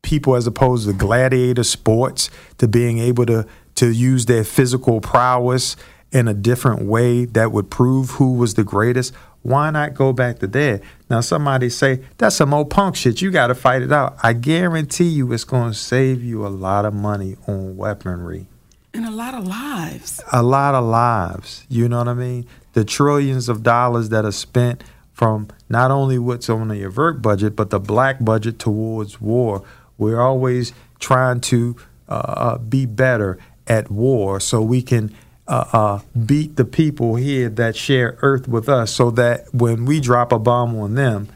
people 0.01 0.37
as 0.37 0.47
opposed 0.47 0.89
to 0.89 0.95
gladiator 0.95 1.65
sports 1.65 2.31
to 2.57 2.67
being 2.67 2.97
able 2.99 3.27
to 3.27 3.47
to 3.75 3.91
use 3.91 4.25
their 4.25 4.43
physical 4.43 5.03
prowess 5.03 5.77
in 6.13 6.29
a 6.29 6.33
different 6.33 6.87
way 6.87 7.27
that 7.27 7.53
would 7.53 7.71
prove 7.71 8.13
who 8.13 8.33
was 8.33 8.55
the 8.55 8.65
greatest 8.65 9.13
why 9.43 9.69
not 9.69 9.93
go 9.93 10.15
back 10.15 10.39
to 10.39 10.47
there 10.47 10.81
now 11.11 11.21
somebody 11.21 11.69
say 11.69 12.01
that's 12.19 12.37
some 12.37 12.55
old 12.55 12.71
punk 12.71 12.95
shit 12.95 13.21
you 13.21 13.31
got 13.31 13.49
to 13.49 13.55
fight 13.55 13.83
it 13.83 13.91
out 13.91 14.15
i 14.23 14.33
guarantee 14.33 15.09
you 15.09 15.33
it's 15.33 15.45
going 15.45 15.73
to 15.73 15.79
save 15.79 16.23
you 16.23 16.47
a 16.47 16.49
lot 16.49 16.85
of 16.85 16.93
money 16.95 17.35
on 17.49 17.77
weaponry 17.77 18.47
and 18.95 19.05
a 19.05 19.11
lot 19.11 19.35
of 19.35 19.47
lives. 19.47 20.23
a 20.33 20.43
lot 20.43 20.75
of 20.75 20.85
lives. 20.85 21.67
You 21.69 21.89
know 21.89 21.99
what 21.99 22.09
I 22.09 22.15
mean? 22.15 22.47
The 22.75 22.85
trillions 22.85 23.49
of 23.49 23.63
dollars 23.65 24.11
that 24.11 24.25
are 24.25 24.33
spent 24.33 24.85
from 25.15 25.49
not 25.69 25.91
only 25.91 26.19
what's 26.19 26.51
on 26.51 26.69
the 26.69 26.83
avert 26.83 27.23
budget, 27.23 27.57
but 27.57 27.71
the 27.71 27.81
black 27.81 28.23
budget 28.23 28.59
towards 28.59 29.21
war. 29.21 29.63
We're 29.97 30.21
always 30.21 30.73
trying 30.99 31.41
to 31.43 31.77
uh, 32.09 32.13
uh, 32.13 32.59
be 32.59 32.85
better 32.85 33.39
at 33.67 33.91
war 33.91 34.41
so 34.41 34.61
we 34.61 34.83
can 34.83 35.15
uh, 35.47 35.65
uh, 35.73 36.01
beat 36.27 36.57
the 36.57 36.65
people 36.65 37.15
here 37.15 37.49
that 37.49 37.77
share 37.77 38.19
Earth 38.23 38.49
with 38.49 38.69
us 38.69 38.93
so 38.93 39.11
that 39.13 39.55
when 39.55 39.85
we 39.85 40.01
drop 40.01 40.33
a 40.33 40.39
bomb 40.39 40.77
on 40.77 40.95
them, 40.95 41.29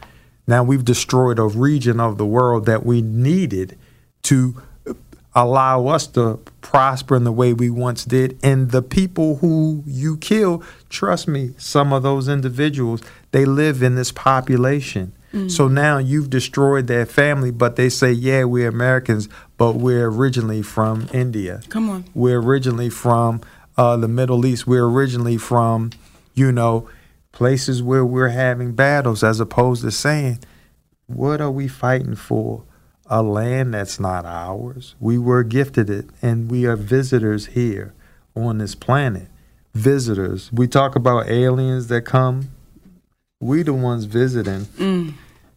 now 0.46 0.64
we've 0.64 0.84
destroyed 0.84 1.38
a 1.38 1.44
region 1.44 2.00
of 2.00 2.18
the 2.18 2.26
world 2.26 2.66
that 2.66 2.84
we 2.84 3.00
needed 3.00 3.78
to 4.22 4.60
allow 5.34 5.86
us 5.86 6.06
to 6.08 6.40
prosper 6.60 7.16
in 7.16 7.24
the 7.24 7.32
way 7.32 7.52
we 7.52 7.70
once 7.70 8.04
did. 8.04 8.38
And 8.42 8.70
the 8.70 8.82
people 8.82 9.36
who 9.36 9.82
you 9.86 10.16
kill, 10.16 10.62
trust 10.88 11.28
me, 11.28 11.54
some 11.58 11.92
of 11.92 12.02
those 12.02 12.28
individuals, 12.28 13.02
they 13.30 13.44
live 13.44 13.82
in 13.82 13.94
this 13.94 14.12
population. 14.12 15.12
So 15.48 15.68
now 15.68 15.98
you've 15.98 16.30
destroyed 16.30 16.86
their 16.86 17.04
family, 17.04 17.50
but 17.50 17.76
they 17.76 17.90
say, 17.90 18.10
yeah, 18.10 18.44
we're 18.44 18.66
Americans, 18.66 19.28
but 19.58 19.74
we're 19.74 20.08
originally 20.08 20.62
from 20.62 21.06
India. 21.12 21.60
Come 21.68 21.90
on. 21.90 22.06
We're 22.14 22.40
originally 22.40 22.88
from 22.88 23.42
uh, 23.76 23.98
the 23.98 24.08
Middle 24.08 24.46
East. 24.46 24.66
We're 24.66 24.86
originally 24.86 25.36
from, 25.36 25.90
you 26.34 26.50
know, 26.50 26.88
places 27.30 27.82
where 27.82 28.06
we're 28.06 28.30
having 28.30 28.72
battles, 28.72 29.22
as 29.22 29.38
opposed 29.38 29.82
to 29.82 29.90
saying, 29.90 30.38
what 31.06 31.42
are 31.42 31.50
we 31.50 31.68
fighting 31.68 32.16
for? 32.16 32.64
A 33.10 33.22
land 33.22 33.74
that's 33.74 33.98
not 33.98 34.26
ours. 34.26 34.94
We 35.00 35.16
were 35.16 35.42
gifted 35.42 35.88
it, 35.88 36.06
and 36.20 36.50
we 36.50 36.66
are 36.66 36.76
visitors 36.76 37.46
here 37.46 37.94
on 38.36 38.58
this 38.58 38.74
planet. 38.74 39.28
Visitors. 39.74 40.52
We 40.52 40.68
talk 40.68 40.94
about 40.94 41.28
aliens 41.28 41.86
that 41.88 42.02
come. 42.02 42.50
We 43.40 43.62
the 43.62 43.72
ones 43.72 44.04
visiting. 44.04 44.66
Mm. 44.76 45.14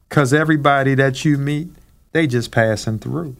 Cause 0.09 0.33
everybody 0.33 0.93
that 0.95 1.23
you 1.25 1.37
meet, 1.37 1.69
they 2.11 2.27
just 2.27 2.51
passing 2.51 2.99
through. 2.99 3.35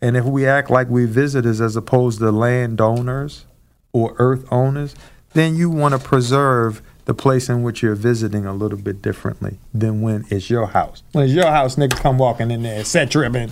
And 0.00 0.16
if 0.16 0.24
we 0.24 0.46
act 0.46 0.70
like 0.70 0.88
we 0.88 1.06
visitors 1.06 1.60
as 1.60 1.76
opposed 1.76 2.18
to 2.18 2.30
landowners 2.30 3.46
or 3.92 4.14
earth 4.18 4.44
owners, 4.50 4.94
then 5.32 5.56
you 5.56 5.70
want 5.70 5.92
to 5.92 5.98
preserve 5.98 6.82
the 7.06 7.14
place 7.14 7.48
in 7.48 7.62
which 7.62 7.82
you're 7.82 7.94
visiting 7.94 8.44
a 8.44 8.52
little 8.52 8.78
bit 8.78 9.00
differently 9.00 9.58
than 9.72 10.02
when 10.02 10.24
it's 10.28 10.50
your 10.50 10.66
house. 10.66 11.02
When 11.12 11.24
it's 11.24 11.32
your 11.32 11.46
house, 11.50 11.76
nigga 11.76 11.96
come 11.98 12.18
walking 12.18 12.50
in 12.50 12.62
there, 12.62 12.84
set 12.84 13.10
tripping. 13.10 13.50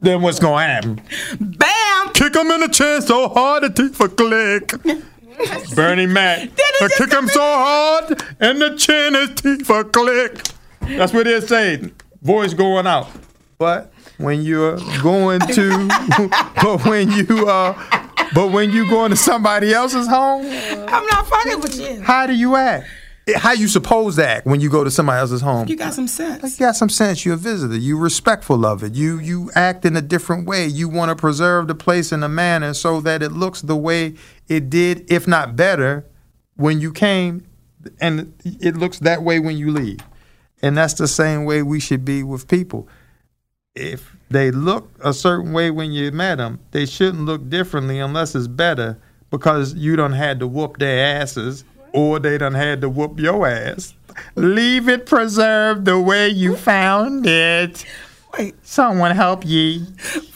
Then 0.00 0.22
what's 0.22 0.38
gonna 0.38 0.62
happen? 0.62 1.00
Bam! 1.40 2.12
Kick 2.12 2.34
him 2.34 2.50
in 2.50 2.60
the 2.60 2.68
chin 2.68 3.02
so 3.02 3.28
hard 3.28 3.62
the 3.62 3.70
teeth 3.70 3.96
for 3.96 4.08
click. 4.08 4.74
Bernie 5.74 6.06
Mac. 6.06 6.50
I 6.82 6.88
kick 6.96 7.12
him 7.12 7.28
so 7.28 7.40
hard 7.40 8.22
and 8.40 8.60
the 8.60 8.76
chin 8.76 9.14
his 9.14 9.30
teeth 9.40 9.66
for 9.66 9.84
click. 9.84 10.42
That's 10.80 11.12
what 11.12 11.24
they're 11.24 11.40
saying. 11.40 11.92
Voice 12.22 12.54
going 12.54 12.86
out. 12.86 13.08
But 13.58 13.92
when 14.18 14.42
you're 14.42 14.78
going 15.02 15.40
to, 15.40 15.88
but 16.62 16.84
when 16.84 17.10
you 17.10 17.48
uh, 17.48 17.74
but 18.34 18.52
when 18.52 18.70
you 18.70 18.88
going 18.88 19.10
to 19.10 19.16
somebody 19.16 19.72
else's 19.72 20.06
home, 20.06 20.46
I'm 20.46 21.06
not 21.06 21.26
fucking 21.26 21.60
with 21.60 21.78
you. 21.80 22.00
how 22.02 22.26
do 22.26 22.34
you 22.34 22.56
act? 22.56 22.86
How 23.36 23.52
you 23.52 23.68
supposed 23.68 24.18
to 24.18 24.26
act 24.26 24.46
when 24.46 24.60
you 24.60 24.70
go 24.70 24.82
to 24.82 24.90
somebody 24.90 25.20
else's 25.20 25.40
home? 25.40 25.68
You 25.68 25.76
got 25.76 25.94
some 25.94 26.08
sense. 26.08 26.58
You 26.58 26.66
got 26.66 26.74
some 26.74 26.88
sense. 26.88 27.24
You're 27.24 27.34
a 27.34 27.38
visitor. 27.38 27.76
You 27.76 27.96
respectful 27.98 28.64
of 28.66 28.82
it. 28.82 28.94
You 28.94 29.18
you 29.18 29.50
act 29.54 29.84
in 29.84 29.94
a 29.94 30.02
different 30.02 30.46
way. 30.48 30.66
You 30.66 30.88
want 30.88 31.10
to 31.10 31.16
preserve 31.16 31.68
the 31.68 31.74
place 31.74 32.12
in 32.12 32.22
a 32.22 32.28
manner 32.28 32.74
so 32.74 33.00
that 33.02 33.22
it 33.22 33.32
looks 33.32 33.60
the 33.62 33.76
way 33.76 34.14
it 34.48 34.68
did, 34.70 35.10
if 35.10 35.28
not 35.28 35.54
better, 35.54 36.06
when 36.56 36.80
you 36.80 36.92
came, 36.92 37.46
and 38.00 38.34
it 38.44 38.76
looks 38.76 38.98
that 39.00 39.22
way 39.22 39.38
when 39.38 39.56
you 39.56 39.70
leave. 39.70 40.00
And 40.62 40.76
that's 40.76 40.94
the 40.94 41.08
same 41.08 41.44
way 41.44 41.62
we 41.62 41.78
should 41.78 42.04
be 42.04 42.22
with 42.22 42.48
people. 42.48 42.88
If 43.76 44.16
they 44.30 44.50
look 44.50 44.90
a 45.00 45.14
certain 45.14 45.52
way 45.52 45.70
when 45.70 45.92
you 45.92 46.10
met 46.10 46.38
them, 46.38 46.58
they 46.72 46.86
shouldn't 46.86 47.24
look 47.24 47.48
differently 47.48 48.00
unless 48.00 48.34
it's 48.34 48.48
better 48.48 48.98
because 49.30 49.74
you 49.74 49.94
done 49.94 50.12
had 50.12 50.40
to 50.40 50.48
whoop 50.48 50.78
their 50.78 51.20
asses 51.20 51.62
or 51.92 52.18
they 52.18 52.36
done 52.36 52.54
had 52.54 52.80
to 52.80 52.88
whoop 52.88 53.20
your 53.20 53.46
ass. 53.46 53.94
Leave 54.34 54.88
it 54.88 55.06
preserved 55.06 55.84
the 55.84 56.00
way 56.00 56.28
you 56.28 56.56
found 56.56 57.24
it. 57.28 57.84
Wait, 58.36 58.54
Someone 58.66 59.14
help 59.14 59.44
ye. 59.46 59.86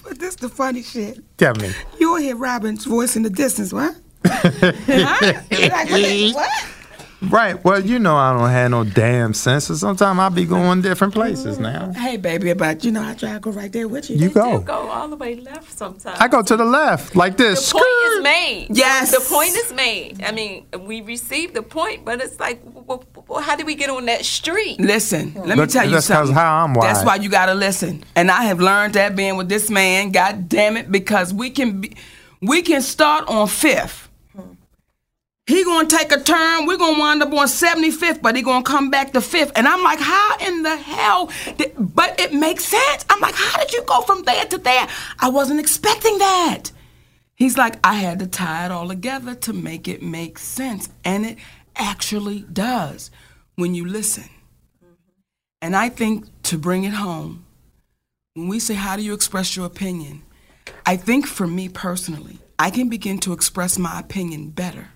but 0.05 0.21
this 0.21 0.37
the 0.37 0.49
funny 0.49 0.83
shit. 0.83 1.19
Tell 1.37 1.55
me. 1.57 1.73
You'll 1.99 2.17
hear 2.17 2.37
Robin's 2.37 2.85
voice 2.85 3.17
in 3.17 3.23
the 3.25 3.31
distance, 3.31 3.73
what? 3.73 3.97
huh? 4.25 5.33
Like, 5.51 5.91
what? 5.91 6.35
what? 6.37 6.51
Right. 7.31 7.63
Well, 7.65 7.85
you 7.85 7.99
know 7.99 8.17
I 8.17 8.37
don't 8.37 8.49
have 8.51 8.71
no 8.71 8.85
damn 8.85 9.35
sense. 9.35 9.67
So 9.67 9.75
sometimes 9.75 10.19
I 10.19 10.29
be 10.29 10.45
going 10.45 10.83
different 10.83 11.13
places 11.15 11.59
now. 11.59 11.93
Hey, 11.93 12.17
baby, 12.17 12.53
but 12.55 12.85
you 12.85 12.93
know 12.93 13.03
I 13.03 13.15
try 13.15 13.33
to 13.33 13.41
go 13.41 13.51
right 13.51 13.73
there 13.73 13.89
with 13.89 14.11
you. 14.11 14.17
You 14.17 14.29
You 14.29 14.35
go. 14.35 14.59
go 14.61 14.89
all 14.89 15.09
the 15.09 15.17
way 15.17 15.37
left 15.37 15.73
sometimes. 15.77 16.19
I 16.21 16.29
go 16.29 16.43
to 16.43 16.57
the 16.57 16.65
left 16.65 17.17
like 17.17 17.37
this. 17.37 17.59
the 17.59 17.61
this. 17.61 17.73
point 17.73 18.17
is 18.19 18.23
made. 18.23 18.67
Yes. 18.71 19.11
The 19.13 19.35
point 19.35 19.55
is 19.57 19.73
made. 19.73 20.23
I 20.23 20.33
mean, 20.33 20.67
we 20.81 21.01
received 21.03 21.55
the 21.55 21.63
point, 21.63 22.05
but 22.05 22.21
it's 22.21 22.39
like, 22.41 22.65
w- 22.65 22.87
w- 22.87 23.03
w- 23.15 23.41
how 23.41 23.57
did 23.57 23.67
we 23.67 23.75
get 23.75 23.91
on 23.91 24.07
that 24.07 24.25
street? 24.25 24.81
Listen, 24.81 25.33
let 25.35 25.49
me 25.49 25.57
But 25.57 25.71
tell 25.71 25.85
you 25.85 25.93
that's 25.93 26.09
'cause 26.09 26.17
something. 26.29 26.35
how 26.35 26.65
I'm 26.65 26.75
That's 26.75 27.05
why 27.05 27.17
you 27.17 27.29
gotta 27.29 27.55
listen. 27.55 28.05
And 28.17 28.31
I 28.31 28.45
have 28.45 28.61
learned 28.61 28.95
that 28.95 29.17
being 29.17 29.37
with 29.37 29.49
this 29.49 29.71
man. 29.71 30.11
God 30.11 30.49
damn 30.49 30.77
it, 30.77 30.91
because 30.91 31.33
we 31.35 31.51
can 31.51 31.81
be, 31.81 31.97
we 32.41 32.63
can 32.63 32.83
start 32.83 33.29
on 33.29 33.49
fifth. 33.49 34.04
He 35.47 35.63
gonna 35.63 35.87
take 35.87 36.11
a 36.11 36.21
turn. 36.21 36.65
We're 36.65 36.79
gonna 36.79 36.99
wind 36.99 37.23
up 37.23 37.33
on 37.33 37.47
75th, 37.47 38.23
but 38.23 38.35
he 38.35 38.41
gonna 38.41 38.65
come 38.65 38.91
back 38.91 39.13
to 39.13 39.21
fifth. 39.21 39.53
And 39.57 39.69
I'm 39.69 39.83
like, 39.83 40.01
how 40.01 40.39
in 40.39 40.63
the 40.63 40.75
hell? 40.75 41.31
Did, 41.59 41.75
but 41.79 42.19
it 42.19 42.33
makes 42.33 42.65
sense. 42.65 43.05
I'm 43.11 43.21
like, 43.21 43.35
how 43.35 43.59
did 43.59 43.73
you 43.73 43.83
go 43.83 44.01
from 44.01 44.23
there 44.23 44.47
to 44.47 44.59
there? 44.59 44.89
I 45.19 45.29
wasn't 45.29 45.61
expecting 45.61 46.17
that. 46.19 46.71
He's 47.35 47.59
like, 47.59 47.79
I 47.85 47.95
had 47.95 48.21
to 48.21 48.27
tie 48.27 48.65
it 48.65 48.71
all 48.71 48.89
together 48.89 49.35
to 49.35 49.53
make 49.53 49.87
it 49.87 50.03
make 50.03 50.39
sense. 50.39 50.89
And 51.05 51.27
it 51.27 51.39
actually 51.77 52.47
does 52.51 53.11
when 53.57 53.75
you 53.75 53.87
listen. 53.87 54.31
And 55.61 55.77
I 55.77 55.91
think 55.91 56.27
to 56.45 56.57
bring 56.57 56.85
it 56.85 56.95
home, 56.95 57.45
when 58.33 58.49
we 58.49 58.59
say, 58.61 58.75
How 58.75 58.97
do 58.97 59.03
you 59.03 59.13
express 59.13 59.57
your 59.57 59.67
opinion? 59.67 60.23
I 60.87 60.97
think 60.97 61.27
for 61.27 61.47
me 61.47 61.69
personally, 61.69 62.39
I 62.59 62.71
can 62.71 62.89
begin 62.89 63.19
to 63.21 63.35
express 63.35 63.79
my 63.79 64.01
opinion 64.01 64.49
better 64.49 64.89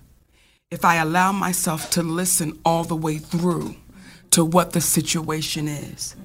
if 0.71 0.85
I 0.85 0.95
allow 0.97 1.31
myself 1.31 1.89
to 1.91 2.03
listen 2.03 2.59
all 2.63 2.83
the 2.83 2.95
way 2.95 3.17
through 3.17 3.75
to 4.31 4.45
what 4.45 4.73
the 4.73 4.81
situation 4.81 5.67
is. 5.67 6.15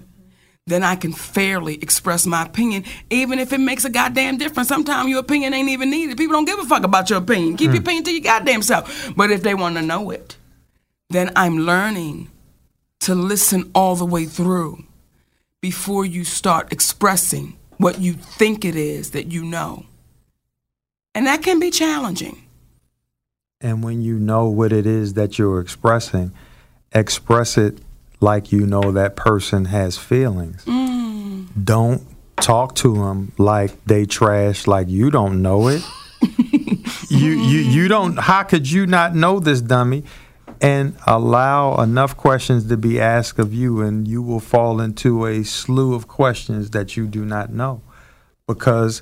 Then 0.66 0.82
I 0.82 0.96
can 0.96 1.12
fairly 1.12 1.74
express 1.74 2.26
my 2.26 2.44
opinion, 2.44 2.84
even 3.10 3.38
if 3.38 3.52
it 3.52 3.60
makes 3.60 3.84
a 3.84 3.90
goddamn 3.90 4.38
difference. 4.38 4.68
Sometimes 4.68 5.08
your 5.10 5.20
opinion 5.20 5.52
ain't 5.52 5.68
even 5.68 5.90
needed. 5.90 6.16
People 6.16 6.34
don't 6.34 6.46
give 6.46 6.58
a 6.58 6.64
fuck 6.64 6.84
about 6.84 7.10
your 7.10 7.18
opinion. 7.18 7.56
Keep 7.56 7.72
your 7.72 7.76
hmm. 7.76 7.84
opinion 7.84 8.04
to 8.04 8.12
your 8.12 8.22
goddamn 8.22 8.62
self. 8.62 9.12
But 9.14 9.30
if 9.30 9.42
they 9.42 9.54
want 9.54 9.76
to 9.76 9.82
know 9.82 10.10
it, 10.10 10.36
then 11.10 11.30
I'm 11.36 11.58
learning 11.58 12.30
to 13.00 13.14
listen 13.14 13.70
all 13.74 13.96
the 13.96 14.06
way 14.06 14.24
through 14.24 14.84
before 15.60 16.06
you 16.06 16.24
start 16.24 16.72
expressing 16.72 17.56
what 17.76 18.00
you 18.00 18.14
think 18.14 18.64
it 18.64 18.76
is 18.76 19.10
that 19.10 19.32
you 19.32 19.44
know. 19.44 19.84
And 21.14 21.26
that 21.26 21.42
can 21.42 21.60
be 21.60 21.70
challenging. 21.70 22.43
And 23.64 23.82
when 23.82 24.02
you 24.02 24.18
know 24.18 24.46
what 24.48 24.74
it 24.74 24.84
is 24.84 25.14
that 25.14 25.38
you're 25.38 25.58
expressing, 25.58 26.32
express 26.92 27.56
it 27.56 27.78
like 28.20 28.52
you 28.52 28.66
know 28.66 28.92
that 28.92 29.16
person 29.16 29.64
has 29.64 29.96
feelings. 29.96 30.66
Mm. 30.66 31.46
Don't 31.64 32.02
talk 32.36 32.74
to 32.76 32.94
them 32.94 33.32
like 33.38 33.82
they 33.86 34.04
trash, 34.04 34.66
like 34.66 34.90
you 34.90 35.10
don't 35.10 35.40
know 35.40 35.68
it. 35.68 35.82
you 37.08 37.30
you 37.30 37.60
you 37.60 37.88
don't. 37.88 38.18
How 38.18 38.42
could 38.42 38.70
you 38.70 38.84
not 38.84 39.14
know 39.14 39.40
this, 39.40 39.62
dummy? 39.62 40.04
And 40.60 40.94
allow 41.06 41.80
enough 41.82 42.18
questions 42.18 42.68
to 42.68 42.76
be 42.76 43.00
asked 43.00 43.38
of 43.38 43.54
you, 43.54 43.80
and 43.80 44.06
you 44.06 44.20
will 44.20 44.40
fall 44.40 44.78
into 44.78 45.24
a 45.24 45.42
slew 45.42 45.94
of 45.94 46.06
questions 46.06 46.70
that 46.70 46.98
you 46.98 47.06
do 47.06 47.24
not 47.24 47.50
know, 47.50 47.80
because 48.46 49.00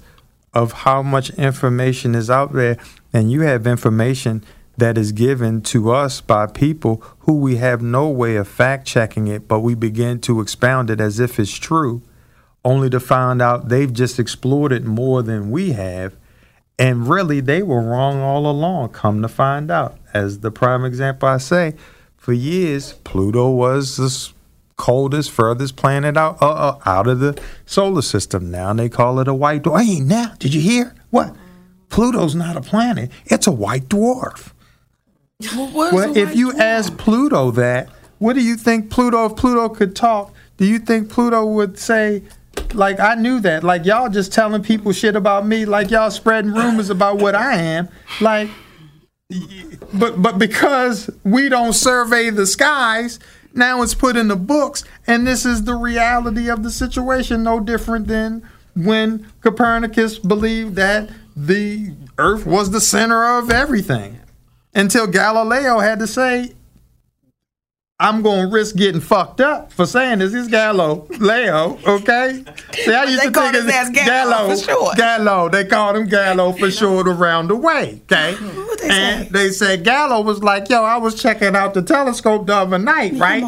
of 0.54 0.72
how 0.72 1.02
much 1.02 1.30
information 1.30 2.14
is 2.14 2.30
out 2.30 2.52
there, 2.52 2.78
and 3.12 3.30
you 3.30 3.42
have 3.42 3.66
information 3.66 4.44
that 4.76 4.96
is 4.96 5.12
given 5.12 5.60
to 5.60 5.90
us 5.90 6.20
by 6.20 6.46
people 6.46 7.02
who 7.20 7.34
we 7.34 7.56
have 7.56 7.82
no 7.82 8.08
way 8.08 8.36
of 8.36 8.48
fact 8.48 8.86
checking 8.86 9.26
it, 9.26 9.46
but 9.46 9.60
we 9.60 9.74
begin 9.74 10.20
to 10.20 10.40
expound 10.40 10.90
it 10.90 11.00
as 11.00 11.20
if 11.20 11.38
it's 11.38 11.52
true, 11.52 12.02
only 12.64 12.88
to 12.88 13.00
find 13.00 13.42
out 13.42 13.68
they've 13.68 13.92
just 13.92 14.18
explored 14.18 14.72
it 14.72 14.84
more 14.84 15.22
than 15.22 15.50
we 15.50 15.72
have. 15.72 16.16
And 16.78 17.06
really, 17.06 17.40
they 17.40 17.62
were 17.62 17.82
wrong 17.82 18.20
all 18.20 18.46
along, 18.46 18.90
come 18.90 19.20
to 19.22 19.28
find 19.28 19.70
out. 19.70 19.98
As 20.14 20.40
the 20.40 20.50
prime 20.50 20.84
example 20.84 21.28
I 21.28 21.36
say, 21.36 21.74
for 22.16 22.32
years, 22.32 22.94
Pluto 23.04 23.50
was 23.50 23.96
the 23.96 24.32
coldest, 24.76 25.30
furthest 25.30 25.76
planet 25.76 26.16
out, 26.16 26.40
uh, 26.40 26.50
uh, 26.50 26.78
out 26.86 27.06
of 27.06 27.20
the 27.20 27.40
solar 27.66 28.02
system. 28.02 28.50
Now 28.50 28.72
they 28.72 28.88
call 28.88 29.20
it 29.20 29.28
a 29.28 29.34
white 29.34 29.62
dwarf. 29.62 29.84
Hey, 29.84 30.00
now, 30.00 30.34
did 30.38 30.54
you 30.54 30.60
hear? 30.60 30.94
What? 31.10 31.36
Pluto's 31.92 32.34
not 32.34 32.56
a 32.56 32.60
planet, 32.60 33.10
it's 33.26 33.46
a 33.46 33.52
white 33.52 33.88
dwarf. 33.88 34.52
Is 35.40 35.54
Well, 35.54 36.16
if 36.16 36.34
you 36.34 36.50
dwarf? 36.52 36.58
ask 36.58 36.96
Pluto 36.96 37.50
that, 37.52 37.90
what 38.18 38.32
do 38.32 38.42
you 38.42 38.56
think 38.56 38.90
Pluto, 38.90 39.26
if 39.26 39.36
Pluto 39.36 39.68
could 39.68 39.94
talk, 39.94 40.32
do 40.56 40.64
you 40.66 40.78
think 40.78 41.10
Pluto 41.10 41.44
would 41.44 41.78
say, 41.78 42.22
like, 42.72 42.98
I 42.98 43.14
knew 43.14 43.40
that? 43.40 43.62
Like, 43.62 43.84
y'all 43.84 44.08
just 44.08 44.32
telling 44.32 44.62
people 44.62 44.92
shit 44.92 45.14
about 45.16 45.46
me, 45.46 45.66
like, 45.66 45.90
y'all 45.90 46.10
spreading 46.10 46.52
rumors 46.52 46.88
about 46.88 47.18
what 47.18 47.34
I 47.34 47.56
am. 47.56 47.88
Like, 48.20 48.48
but 49.92 50.22
but 50.22 50.38
because 50.38 51.10
we 51.24 51.48
don't 51.48 51.72
survey 51.72 52.30
the 52.30 52.46
skies, 52.46 53.18
now 53.54 53.82
it's 53.82 53.94
put 53.94 54.16
in 54.16 54.28
the 54.28 54.36
books, 54.36 54.84
and 55.06 55.26
this 55.26 55.44
is 55.44 55.64
the 55.64 55.74
reality 55.74 56.48
of 56.48 56.62
the 56.62 56.70
situation. 56.70 57.42
No 57.42 57.60
different 57.60 58.06
than 58.06 58.48
when 58.74 59.26
Copernicus 59.42 60.18
believed 60.18 60.76
that 60.76 61.10
the 61.36 61.92
Earth 62.18 62.46
was 62.46 62.70
the 62.70 62.80
center 62.80 63.38
of 63.38 63.50
everything, 63.50 64.20
until 64.74 65.06
Galileo 65.06 65.78
had 65.78 65.98
to 66.00 66.06
say, 66.06 66.52
"I'm 67.98 68.22
going 68.22 68.48
to 68.48 68.52
risk 68.52 68.76
getting 68.76 69.00
fucked 69.00 69.40
up 69.40 69.72
for 69.72 69.86
saying 69.86 70.18
this." 70.18 70.34
Is 70.34 70.48
Galileo, 70.48 71.78
okay? 71.86 72.44
See, 72.74 72.94
I 72.94 73.04
used 73.04 73.22
to 73.22 73.30
think 73.30 73.54
his 73.54 73.64
it's 73.64 73.74
ass 73.74 73.90
Gallo 73.90 74.54
for 74.54 74.62
short. 74.62 74.96
Gallo. 74.96 75.48
They 75.48 75.64
called 75.64 75.96
him 75.96 76.06
Gallo 76.06 76.52
for 76.52 76.70
short 76.70 77.08
around 77.08 77.48
the 77.48 77.56
way. 77.56 78.00
Okay. 78.04 78.34
they 78.80 78.88
and 78.90 79.26
say? 79.26 79.28
they 79.30 79.48
said 79.50 79.84
Gallo 79.84 80.20
was 80.22 80.42
like, 80.42 80.68
yo, 80.68 80.82
I 80.82 80.96
was 80.98 81.20
checking 81.20 81.56
out 81.56 81.74
the 81.74 81.82
telescope 81.82 82.46
the 82.46 82.54
other 82.54 82.78
night, 82.78 83.14
right? 83.14 83.44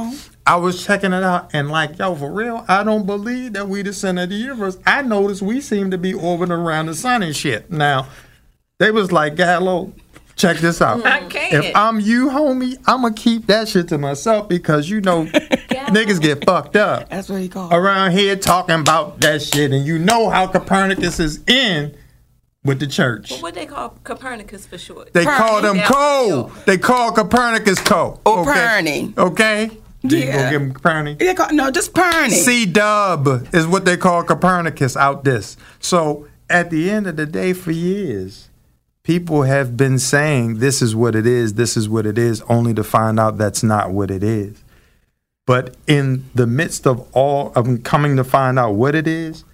On. 0.47 0.53
I 0.53 0.57
was 0.57 0.85
checking 0.85 1.13
it 1.13 1.23
out 1.23 1.51
and 1.55 1.71
like, 1.71 1.99
yo, 1.99 2.15
for 2.15 2.31
real, 2.33 2.65
I 2.69 2.85
don't 2.85 3.07
believe 3.07 3.55
that 3.55 3.69
we 3.69 3.83
the 3.83 3.93
center 3.93 4.23
of 4.23 4.29
the 4.31 4.37
universe. 4.37 4.79
I 4.87 5.03
noticed 5.03 5.43
we 5.43 5.61
seem 5.61 5.91
to 5.91 5.99
be 5.99 6.15
orbiting 6.15 6.53
around 6.53 6.87
the 6.87 6.95
sun 6.95 7.23
and 7.23 7.35
shit. 7.35 7.71
Now, 7.71 8.09
they 8.79 8.91
was 8.91 9.13
like, 9.13 9.37
Gallo, 9.37 9.93
check 10.37 10.59
this 10.59 10.83
out. 10.83 11.05
I 11.07 11.21
can't. 11.29 11.65
If 11.65 11.77
I'm 11.77 12.01
you, 12.01 12.29
homie, 12.29 12.77
I'ma 12.87 13.11
keep 13.15 13.47
that 13.47 13.69
shit 13.69 13.89
to 13.89 13.99
myself 13.99 14.49
because 14.49 14.91
you 14.91 15.01
know 15.01 15.25
niggas 15.95 16.21
get 16.21 16.45
fucked 16.45 16.77
up 16.77 17.09
That's 17.09 17.29
what 17.29 17.41
he 17.41 17.49
called. 17.49 17.73
around 17.73 18.13
here 18.13 18.37
talking 18.37 18.81
about 18.81 19.21
that 19.21 19.43
shit, 19.43 19.73
and 19.73 19.87
you 19.87 19.99
know 19.99 20.29
how 20.31 20.47
Copernicus 20.47 21.21
is 21.21 21.41
in 21.47 21.97
with 22.65 22.81
the 22.81 22.87
church. 22.87 23.41
What 23.43 23.55
they 23.55 23.67
call 23.67 23.91
Copernicus 24.05 24.67
for 24.67 24.79
short? 24.79 25.13
They 25.13 25.25
call 25.25 25.61
them 25.63 25.77
Yeah. 25.77 25.87
Co. 25.87 26.53
They 26.67 26.79
call 26.79 27.13
Copernicus 27.13 27.79
Co. 27.79 28.21
Or 28.25 28.41
okay? 28.41 28.51
Perny. 28.53 29.19
Okay. 29.19 29.71
You 30.05 30.19
Yeah. 30.19 30.51
give 30.51 30.61
him? 30.63 31.17
They 31.19 31.35
call, 31.35 31.51
no, 31.53 31.71
just 31.71 31.95
Perny. 31.95 32.31
C 32.31 32.67
Dub 32.67 33.49
is 33.55 33.67
what 33.67 33.85
they 33.85 33.97
call 33.97 34.23
Copernicus 34.23 34.97
out 34.97 35.25
this. 35.25 35.57
So 35.81 36.27
at 36.51 36.71
the 36.71 36.91
end 36.91 37.07
of 37.07 37.17
the 37.17 37.25
day, 37.27 37.55
for 37.55 37.71
years, 37.73 38.49
people 39.03 39.43
have 39.43 39.77
been 39.77 39.99
saying 39.99 40.59
this 40.59 40.83
is 40.83 40.95
what 40.95 41.15
it 41.15 41.27
is, 41.27 41.55
this 41.55 41.77
is 41.77 41.89
what 41.89 42.05
it 42.07 42.19
is, 42.19 42.43
only 42.49 42.75
to 42.75 42.85
find 42.85 43.19
out 43.19 43.39
that's 43.39 43.63
not 43.63 43.93
what 43.93 44.11
it 44.11 44.23
is. 44.23 44.63
But 45.47 45.75
in 45.87 46.25
the 46.35 46.47
midst 46.47 46.87
of 46.87 47.07
all 47.13 47.53
of 47.55 47.83
coming 47.83 48.17
to 48.17 48.25
find 48.25 48.59
out 48.59 48.75
what 48.75 48.95
it 48.95 49.07
is, 49.07 49.45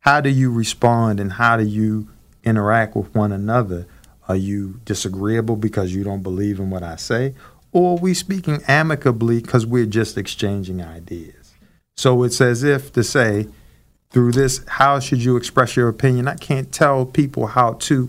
how 0.00 0.20
do 0.20 0.28
you 0.28 0.50
respond 0.50 1.18
and 1.18 1.32
how 1.32 1.56
do 1.56 1.64
you 1.64 2.08
interact 2.44 2.94
with 2.94 3.14
one 3.14 3.32
another? 3.32 3.86
Are 4.28 4.36
you 4.36 4.80
disagreeable 4.84 5.56
because 5.56 5.94
you 5.94 6.02
don't 6.04 6.22
believe 6.22 6.58
in 6.58 6.70
what 6.70 6.82
I 6.82 6.96
say? 6.96 7.34
Or 7.74 7.96
are 7.96 8.00
we 8.00 8.14
speaking 8.14 8.62
amicably 8.68 9.40
because 9.40 9.66
we're 9.66 9.84
just 9.84 10.16
exchanging 10.16 10.80
ideas? 10.80 11.54
So 11.96 12.22
it's 12.22 12.40
as 12.40 12.62
if 12.62 12.92
to 12.92 13.02
say, 13.02 13.48
through 14.10 14.30
this, 14.30 14.64
how 14.68 15.00
should 15.00 15.24
you 15.24 15.36
express 15.36 15.74
your 15.74 15.88
opinion? 15.88 16.28
I 16.28 16.36
can't 16.36 16.72
tell 16.72 17.04
people 17.04 17.48
how 17.48 17.72
to. 17.72 18.08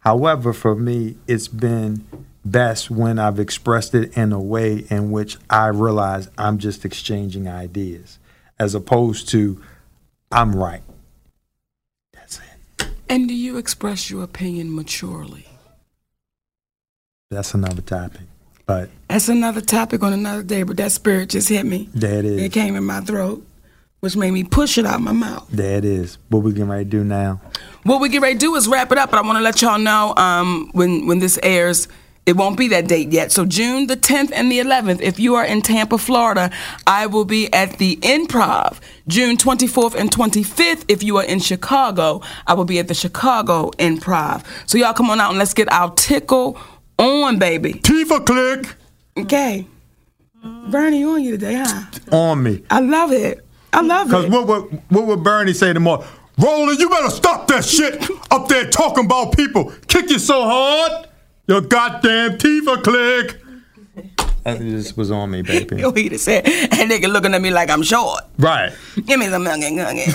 However, 0.00 0.52
for 0.52 0.76
me, 0.76 1.16
it's 1.26 1.48
been 1.48 2.06
best 2.44 2.90
when 2.90 3.18
I've 3.18 3.40
expressed 3.40 3.94
it 3.94 4.14
in 4.18 4.34
a 4.34 4.38
way 4.38 4.84
in 4.90 5.10
which 5.10 5.38
I 5.48 5.68
realize 5.68 6.28
I'm 6.36 6.58
just 6.58 6.84
exchanging 6.84 7.48
ideas, 7.48 8.18
as 8.58 8.74
opposed 8.74 9.30
to 9.30 9.62
I'm 10.30 10.54
right. 10.54 10.82
That's 12.12 12.38
it. 12.38 12.88
And 13.08 13.26
do 13.26 13.34
you 13.34 13.56
express 13.56 14.10
your 14.10 14.22
opinion 14.22 14.74
maturely? 14.74 15.46
That's 17.30 17.54
another 17.54 17.80
topic. 17.80 18.26
But 18.66 18.90
That's 19.08 19.28
another 19.28 19.60
topic 19.60 20.02
on 20.02 20.12
another 20.12 20.42
day, 20.42 20.64
but 20.64 20.76
that 20.78 20.90
spirit 20.92 21.30
just 21.30 21.48
hit 21.48 21.64
me. 21.64 21.88
there 21.94 22.18
it 22.18 22.24
It 22.24 22.38
is. 22.40 22.52
came 22.52 22.74
in 22.74 22.84
my 22.84 23.00
throat, 23.00 23.46
which 24.00 24.16
made 24.16 24.32
me 24.32 24.42
push 24.42 24.76
it 24.76 24.84
out 24.84 25.00
my 25.00 25.12
mouth. 25.12 25.46
There 25.50 25.78
it 25.78 25.84
is. 25.84 26.18
What 26.28 26.42
we 26.42 26.52
getting 26.52 26.68
ready 26.68 26.84
to 26.84 26.90
do 26.90 27.04
now? 27.04 27.40
What 27.84 28.00
we 28.00 28.08
get 28.08 28.22
ready 28.22 28.34
to 28.34 28.40
do 28.40 28.56
is 28.56 28.66
wrap 28.66 28.90
it 28.90 28.98
up, 28.98 29.10
but 29.12 29.18
I 29.18 29.22
want 29.22 29.38
to 29.38 29.42
let 29.44 29.62
y'all 29.62 29.78
know 29.78 30.14
um, 30.16 30.70
when 30.72 31.06
when 31.06 31.20
this 31.20 31.38
airs. 31.42 31.86
It 32.26 32.36
won't 32.36 32.58
be 32.58 32.66
that 32.70 32.88
date 32.88 33.12
yet. 33.12 33.30
So 33.30 33.44
June 33.46 33.86
the 33.86 33.96
10th 33.96 34.32
and 34.34 34.50
the 34.50 34.58
11th, 34.58 35.00
if 35.00 35.20
you 35.20 35.36
are 35.36 35.44
in 35.44 35.62
Tampa, 35.62 35.96
Florida, 35.96 36.50
I 36.84 37.06
will 37.06 37.24
be 37.24 37.52
at 37.52 37.78
the 37.78 37.94
Improv. 37.98 38.80
June 39.06 39.36
24th 39.36 39.94
and 39.94 40.10
25th, 40.10 40.84
if 40.88 41.04
you 41.04 41.18
are 41.18 41.22
in 41.24 41.38
Chicago, 41.38 42.22
I 42.44 42.54
will 42.54 42.64
be 42.64 42.80
at 42.80 42.88
the 42.88 42.94
Chicago 42.94 43.70
Improv. 43.78 44.44
So 44.68 44.76
y'all 44.76 44.92
come 44.92 45.08
on 45.08 45.20
out 45.20 45.30
and 45.30 45.38
let's 45.38 45.54
get 45.54 45.70
our 45.70 45.94
tickle 45.94 46.58
on, 46.98 47.38
baby. 47.38 47.74
Tifa 47.74 48.24
click 48.24 48.74
Okay. 49.16 49.66
Bernie 50.68 51.02
on 51.04 51.22
you 51.22 51.32
today, 51.32 51.62
huh? 51.64 51.82
on 52.16 52.42
me. 52.42 52.62
I 52.70 52.80
love 52.80 53.12
it. 53.12 53.44
I 53.72 53.80
love 53.80 54.06
it. 54.06 54.10
Because 54.10 54.26
what 54.30 54.46
would 54.46 54.82
what 54.90 55.06
would 55.06 55.24
Bernie 55.24 55.52
say 55.52 55.72
tomorrow? 55.72 56.04
Roland, 56.38 56.78
you 56.78 56.88
better 56.90 57.10
stop 57.10 57.48
that 57.48 57.64
shit 57.64 58.08
up 58.30 58.46
there 58.48 58.68
talking 58.68 59.06
about 59.06 59.34
people. 59.36 59.72
Kick 59.88 60.10
you 60.10 60.18
so 60.18 60.42
hard, 60.44 61.08
your 61.48 61.62
goddamn 61.62 62.32
Tifa 62.38 62.82
click. 62.82 63.40
That 64.46 64.60
just 64.60 64.96
was 64.96 65.10
on 65.10 65.32
me, 65.32 65.42
baby. 65.42 65.76
Yo, 65.80 65.90
he 65.90 66.08
just 66.08 66.24
said, 66.24 66.46
and 66.46 66.88
nigga 66.88 67.12
looking 67.12 67.34
at 67.34 67.42
me 67.42 67.50
like 67.50 67.68
I'm 67.68 67.82
short. 67.82 68.20
Right. 68.38 68.72
Give 69.04 69.18
me 69.18 69.26
some 69.26 69.42
nugget, 69.42 69.72
nugget. 69.72 70.14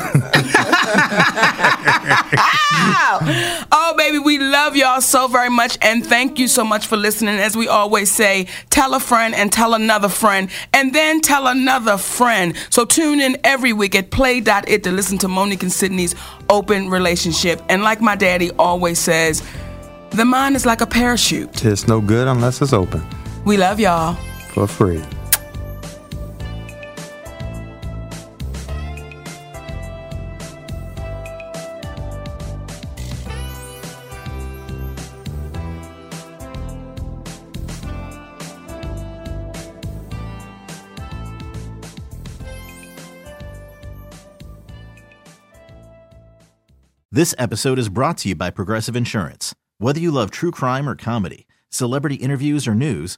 oh, 3.74 3.94
baby, 3.98 4.20
we 4.20 4.38
love 4.38 4.78
y'all 4.78 5.02
so 5.02 5.28
very 5.28 5.50
much, 5.50 5.78
and 5.82 6.06
thank 6.06 6.40
you 6.40 6.48
so 6.48 6.64
much 6.64 6.88
for 6.88 6.96
listening. 6.96 7.40
As 7.40 7.58
we 7.58 7.68
always 7.68 8.10
say, 8.10 8.48
tell 8.70 8.94
a 8.94 9.02
friend 9.02 9.36
and 9.36 9.52
tell 9.52 9.74
another 9.74 10.08
friend, 10.08 10.50
and 10.72 10.96
then 10.96 11.20
tell 11.20 11.48
another 11.48 11.98
friend. 11.98 12.56
So 12.70 12.86
tune 12.86 13.20
in 13.20 13.36
every 13.44 13.74
week 13.74 13.96
at 13.96 14.12
play.it 14.12 14.84
to 14.84 14.92
listen 14.94 15.18
to 15.18 15.28
Mo'Nique 15.28 15.64
and 15.64 15.74
Sidney's 15.74 16.16
open 16.50 16.90
relationship. 16.90 17.62
And 17.68 17.84
like 17.84 18.00
my 18.00 18.16
daddy 18.16 18.52
always 18.52 18.98
says, 18.98 19.44
the 20.12 20.24
mind 20.24 20.56
is 20.56 20.66
like 20.66 20.80
a 20.80 20.88
parachute. 20.88 21.66
It's 21.66 21.86
no 21.86 22.00
good 22.00 22.30
unless 22.30 22.62
it's 22.62 22.72
open 22.72 23.06
We 23.44 23.58
love 23.58 23.80
y'all. 23.80 24.16
for 24.54 24.68
free. 24.68 25.02
This 47.14 47.36
episode 47.38 47.78
is 47.78 47.90
brought 47.90 48.20
to 48.20 48.30
you 48.30 48.36
by 48.36 48.52
Progressive 48.52 48.96
Insurance. 48.96 49.54
Whether 49.80 50.00
you 50.00 50.12
love 50.12 50.32
true 50.32 50.50
crime 50.50 50.88
or 50.88 50.96
comedy, 50.96 51.46
celebrity 51.70 52.16
interviews 52.16 52.68
or 52.68 52.74
news, 52.74 53.18